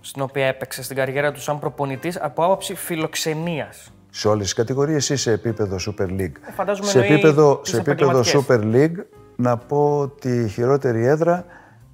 [0.00, 5.08] στην οποία έπαιξε στην καριέρα του σαν προπονητής από άποψη φιλοξενίας; Σε όλες τις κατηγορίες
[5.08, 8.44] ή σε επίπεδο Super League; Ε, φαντάζομαι σε εννοεί επίπεδο, τις σε επίπεδο επαγγελματικές.
[8.48, 9.04] Super League
[9.36, 11.44] να πω ότι η χειρότερη έδρα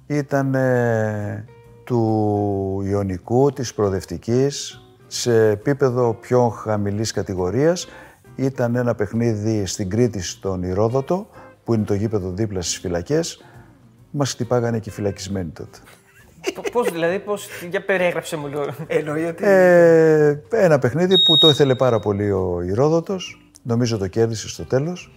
[0.07, 1.45] ήταν ε,
[1.83, 4.79] του Ιωνικού, της Προοδευτικής.
[5.07, 7.87] Σε επίπεδο πιο χαμηλής κατηγορίας
[8.35, 11.27] ήταν ένα παιχνίδι στην Κρήτη στον Ηρόδοτο,
[11.63, 13.43] που είναι το γήπεδο δίπλα στις φυλακές.
[14.11, 15.77] Μας χτυπάγανε και οι φυλακισμένοι τότε.
[16.71, 17.47] Πώς δηλαδή, πώς.
[17.69, 18.65] Για περιέγραψε μου λίγο.
[18.87, 19.43] Εννοεί ότι.
[19.45, 23.49] Ε, ένα παιχνίδι που το ήθελε πάρα πολύ ο Ηρόδοτος.
[23.61, 25.11] Νομίζω το κέρδισε στο τέλος.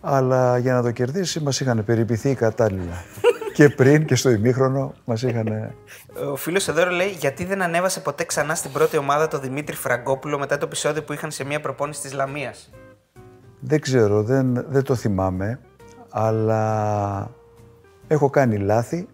[0.00, 3.04] Αλλά για να το κερδίσει μας είχαν περιποιηθεί κατάλληλα.
[3.56, 5.74] και πριν και στο ημίχρονο μας είχαν...
[6.30, 10.38] Ο φίλος εδώ λέει: Γιατί δεν ανέβασε ποτέ ξανά στην πρώτη ομάδα το Δημήτρη Φραγκόπουλο
[10.38, 12.70] μετά το επεισόδιο που είχαν σε μια προπόνηση της Λαμίας.
[13.60, 15.60] δεν ξέρω, δεν, δεν το θυμάμαι.
[16.10, 17.30] Αλλά
[18.08, 19.08] έχω κάνει λάθη.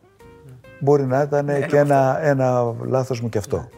[0.79, 3.69] Μπορεί να ήταν και ένα, ένα λάθος μου και αυτό.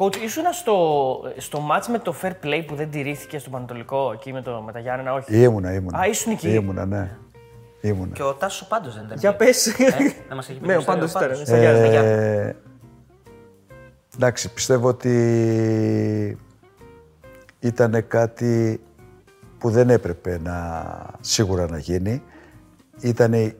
[0.00, 4.32] Coach, ήσουν στο, στο match με το fair play που δεν τηρήθηκε στο Πανατολικό εκεί
[4.32, 5.98] με, το, με τα Γιάννενα, όχι; Ήμουνα, ήμουνα.
[5.98, 6.48] Α, ήσουν εκεί.
[6.54, 7.10] Ήμουνα, ναι.
[7.80, 8.12] Ήμουνα.
[8.12, 9.18] Και ο Τάσος πάντως δεν ήταν.
[9.18, 9.66] Για πες.
[9.66, 9.74] Ε,
[10.28, 11.42] δεν μας έχει πει Ναι, ο το πάντως ιστορία, ήταν.
[11.42, 11.86] ο Στα Γιάννενα.
[11.86, 12.10] Ε, Γιάννη.
[12.10, 12.56] Ε,
[14.14, 16.38] εντάξει, πιστεύω ότι
[17.60, 18.80] ήταν κάτι
[19.58, 20.86] που δεν έπρεπε να
[21.20, 22.22] σίγουρα να γίνει.
[23.00, 23.54] Ήταν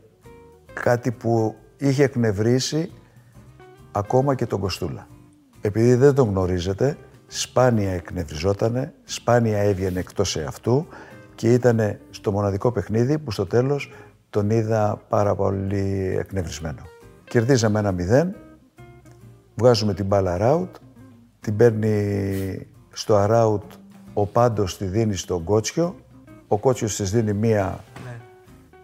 [0.72, 2.90] κάτι που είχε εκνευρίσει
[3.92, 5.06] ακόμα και τον Κοστούλα.
[5.60, 6.96] Επειδή δεν τον γνωρίζετε,
[7.26, 10.86] σπάνια εκνευριζότανε, σπάνια έβγαινε εκτός εαυτού
[11.34, 13.92] και ήταν στο μοναδικό παιχνίδι που στο τέλος
[14.30, 16.82] τον είδα πάρα πολύ εκνευρισμένο.
[17.24, 18.34] Κερδίζαμε ένα μηδέν,
[19.54, 20.76] βγάζουμε την μπάλα αράουτ,
[21.40, 23.62] την παίρνει στο αράουτ,
[24.12, 25.96] ο Πάντος τη δίνει στον Κότσιο,
[26.48, 27.84] ο Κότσιος της δίνει μία,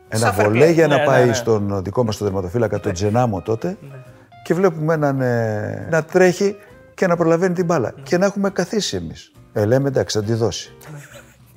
[0.08, 0.72] ένα Σαν fair βολέ play.
[0.72, 1.32] για να Ναι, ναι, πάει ναι.
[1.32, 3.76] στον δικό μας τον τερματοφύλακα, τον Τζενάμο τότε
[4.44, 6.56] και βλέπουμε έναν ε, να τρέχει
[6.94, 9.32] και να προλαβαίνει την μπάλα και να έχουμε καθίσει εμείς.
[9.52, 10.72] Ε, λέμε εντάξει, θα τη δώσει.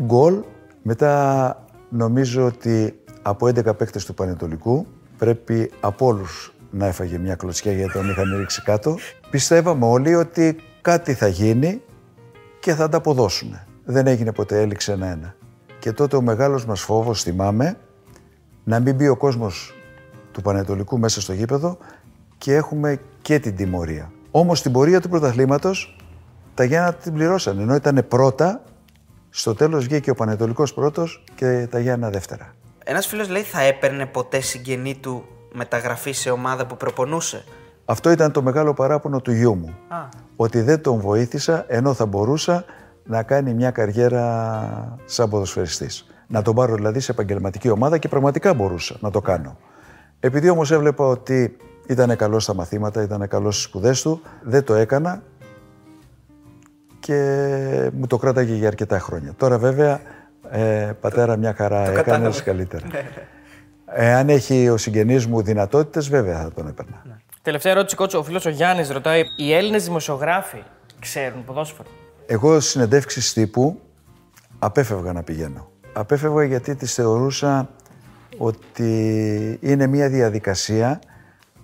[0.03, 0.43] Γκολ.
[0.81, 4.87] Μετά νομίζω ότι από 11 παίκτες του Πανετολικού
[5.17, 8.97] πρέπει από όλους να έφαγε μια κλωτσιά γιατί τον είχαν ρίξει κάτω.
[9.29, 11.81] Πιστεύαμε όλοι ότι κάτι θα γίνει
[12.59, 13.59] και θα τα αποδώσουν.
[13.85, 15.35] Δεν έγινε ποτέ, έληξε ένα-ένα.
[15.79, 17.77] Και τότε ο μεγάλος μας φόβος, θυμάμαι,
[18.67, 19.73] να μην μπει ο κόσμος
[20.31, 21.77] του Πανετολικού μέσα στο γήπεδο
[22.37, 24.11] και έχουμε και την τιμωρία.
[24.31, 25.97] Όμως την πορεία του πρωταθλήματος
[26.53, 27.59] τα Γιάννα την πληρώσαν.
[27.59, 28.61] Ενώ ήταν πρώτα,
[29.29, 32.53] στο τέλος βγήκε ο Πανετολικός πρώτος και τα Γιάννα δεύτερα.
[32.83, 37.43] Ένας φίλος λέει: Θα έπαιρνε ποτέ συγγενή του μεταγραφή σε ομάδα που προπονούσε.
[37.85, 39.77] Αυτό ήταν το μεγάλο παράπονο του γιού μου.
[39.87, 39.97] Α.
[40.35, 42.65] Ότι δεν τον βοήθησα ενώ θα μπορούσα
[43.03, 46.05] να κάνει μια καριέρα σαν ποδοσφαιριστής.
[46.27, 49.57] Να τον πάρω δηλαδή σε επαγγελματική ομάδα και πραγματικά μπορούσα να το κάνω.
[50.19, 54.73] Επειδή όμως έβλεπα ότι ήταν καλός στα μαθήματα, ήταν καλός στις σπουδές του, δεν το
[54.73, 55.23] έκανα
[56.99, 59.33] και μου το κράταγε για αρκετά χρόνια.
[59.37, 60.01] Τώρα βέβαια,
[60.49, 62.41] ε, πατέρα μια χαρά έκανες κατάλαβα.
[62.41, 62.85] καλύτερα.
[63.85, 67.03] Εάν έχει ο συγγενής μου δυνατότητες, βέβαια θα τον έπαιρνα.
[67.41, 68.17] Τελευταία ερώτηση, κότσο.
[68.17, 70.63] Ο φίλος ο Γιάννης ρωτάει: Οι Έλληνες δημοσιογράφοι
[70.99, 71.89] ξέρουν ποδόσφαιρο;
[72.25, 73.79] Εγώ συνεντεύξεις τύπου
[74.59, 75.69] απέφευγα να πηγαίνω.
[75.99, 77.69] Απέφευγα γιατί τις θεωρούσα
[78.37, 80.99] ότι είναι μια διαδικασία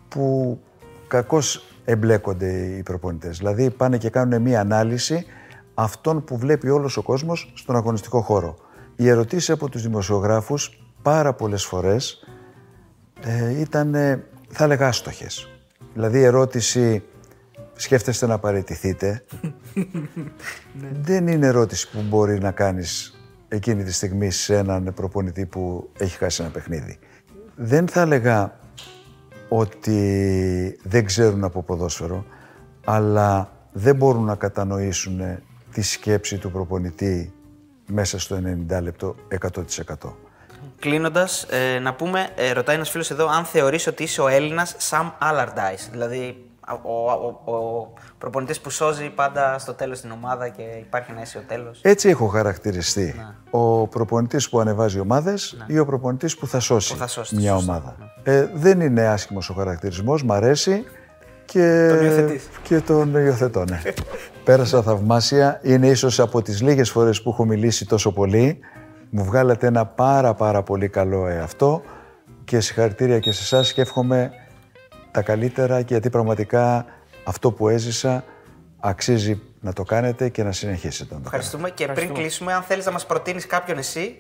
[0.10, 0.60] που
[1.08, 3.38] κακώς εμπλέκονται οι προπονητές.
[3.38, 5.26] Δηλαδή πάνε και κάνουν μια ανάλυση
[5.74, 8.56] αυτών που βλέπει όλος ο κόσμος στον αγωνιστικό χώρο.
[8.96, 12.28] Οι ερωτήσεις από τους δημοσιογράφους πάρα πολλές φορές
[13.22, 15.50] ε, ήταν, ε, θα έλεγα, άστοχες.
[15.94, 17.04] Δηλαδή η ερώτηση
[17.74, 19.24] σκέφτεστε να παραιτηθείτε;
[21.08, 23.18] Δεν είναι ερώτηση που μπορεί να κάνεις
[23.54, 27.00] εκείνη τη στιγμή σε έναν προπονητή που έχει χάσει ένα παιχνίδι.
[27.56, 28.58] Δεν θα έλεγα
[29.50, 32.26] ότι δεν ξέρουν από ποδόσφαιρο,
[32.86, 35.22] αλλά δεν μπορούν να κατανοήσουν
[35.74, 37.34] τη σκέψη του προπονητή
[37.86, 40.16] μέσα στο 90 λεπτό 100%.
[40.80, 44.76] Κλείνοντας, ε, να πούμε, ε, ρωτάει ένας φίλος εδώ αν θεωρείς ότι είσαι ο Έλληνας
[44.90, 45.88] Sam Allardyce.
[45.92, 46.46] Δηλαδή,
[46.84, 47.88] ο, ο, ο
[48.18, 51.80] προπονητής που σώζει πάντα στο τέλος την ομάδα και υπάρχει ένα αίσιο τέλος.
[51.82, 53.16] Έτσι έχω χαρακτηριστεί.
[53.50, 57.54] Ο προπονητής που ανεβάζει ομάδες ή ο προπονητής που θα σώσει, Που θα σώσει, μια
[57.54, 57.96] σωστά, ομάδα.
[58.24, 60.84] Ε, δεν είναι άσχημος ο χαρακτηρισμός, μ' αρέσει
[61.46, 62.48] και Τον υιοθετείς.
[62.64, 63.64] και τον υιοθετώ.
[63.70, 63.82] Ναι.
[64.44, 65.60] Πέρασα θαυμάσια.
[65.64, 68.60] Είναι ίσως από τις λίγες φορές που έχω μιλήσει τόσο πολύ.
[69.10, 71.82] Μου βγάλατε ένα πάρα πάρα πολύ καλό εαυτό
[72.44, 74.32] και συγχαρητήρια και σε εσάς και εύχομαι
[75.14, 76.86] τα καλύτερα και γιατί πραγματικά
[77.24, 78.24] αυτό που έζησα
[78.80, 81.36] αξίζει να το κάνετε και να συνεχίσετε να το κάνετε.
[81.36, 84.18] Ευχαριστούμε και πριν κλείσουμε, αν θέλεις να μας προτείνεις κάποιον εσύ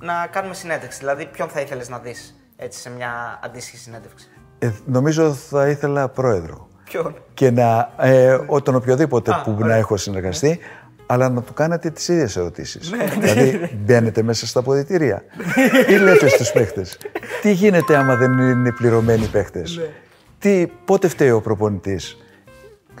[0.00, 0.98] να κάνουμε συνέντευξη.
[0.98, 4.28] Δηλαδή, ποιον θα ήθελες να δεις έτσι σε μια αντίστοιχη συνέντευξη;
[4.58, 6.68] Ε, νομίζω θα ήθελα πρόεδρο.
[6.84, 9.66] Ποιον; Και να, ε, ο- τον οποιοδήποτε Α, που ωραία.
[9.66, 10.58] να έχω συνεργαστεί,
[11.06, 12.90] αλλά να του κάνετε τις ίδιες ερωτήσεις.
[13.18, 15.22] δηλαδή, μπαίνετε μέσα στα ποδητήρια
[15.88, 16.98] ή λέτε στους παίχτες;
[17.42, 19.80] Τι γίνεται άμα δεν είναι πληρωμένοι παίχτες;
[20.46, 22.16] Τι, πότε φταίει ο προπονητής;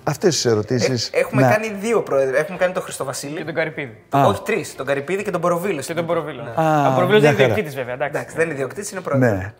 [0.04, 1.08] Αυτές τις ερωτήσεις...
[1.12, 2.36] Ε, έχουμε να- κάνει δύο πρόεδροι.
[2.36, 3.36] Έχουμε κάνει τον Χριστοβασίλη.
[3.36, 3.96] Και τον Καρυπίδη.
[4.10, 4.74] Όχι τρεις.
[4.76, 5.80] Τον Καρυπίδη και τον Μποροβίλο.
[5.80, 6.42] Και τον Ποροβίλο.
[6.42, 7.46] Α, Ο Ποροβίλο μια δεν είναι χαρά.
[7.46, 7.94] διοκτήτης βέβαια.
[7.94, 8.16] Εντάξει.
[8.18, 9.30] Εντάξει, δεν είναι ιδιοκτήτη, είναι πρόεδρος.
[9.32, 9.52] Ναι.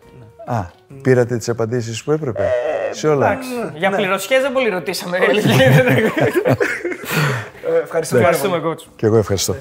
[0.45, 0.65] Α,
[1.01, 2.49] πήρατε τις απαντήσεις που έπρεπε;
[2.91, 3.31] σε όλα.
[3.31, 3.49] Εντάξει.
[3.75, 5.17] Για πληροσχέ δεν πολύ ρωτήσαμε.
[5.17, 5.21] Ε,
[7.83, 8.19] Ευχαριστούμε.
[8.21, 8.81] Ευχαριστούμε, coach.
[8.95, 9.55] Και εγώ ευχαριστώ.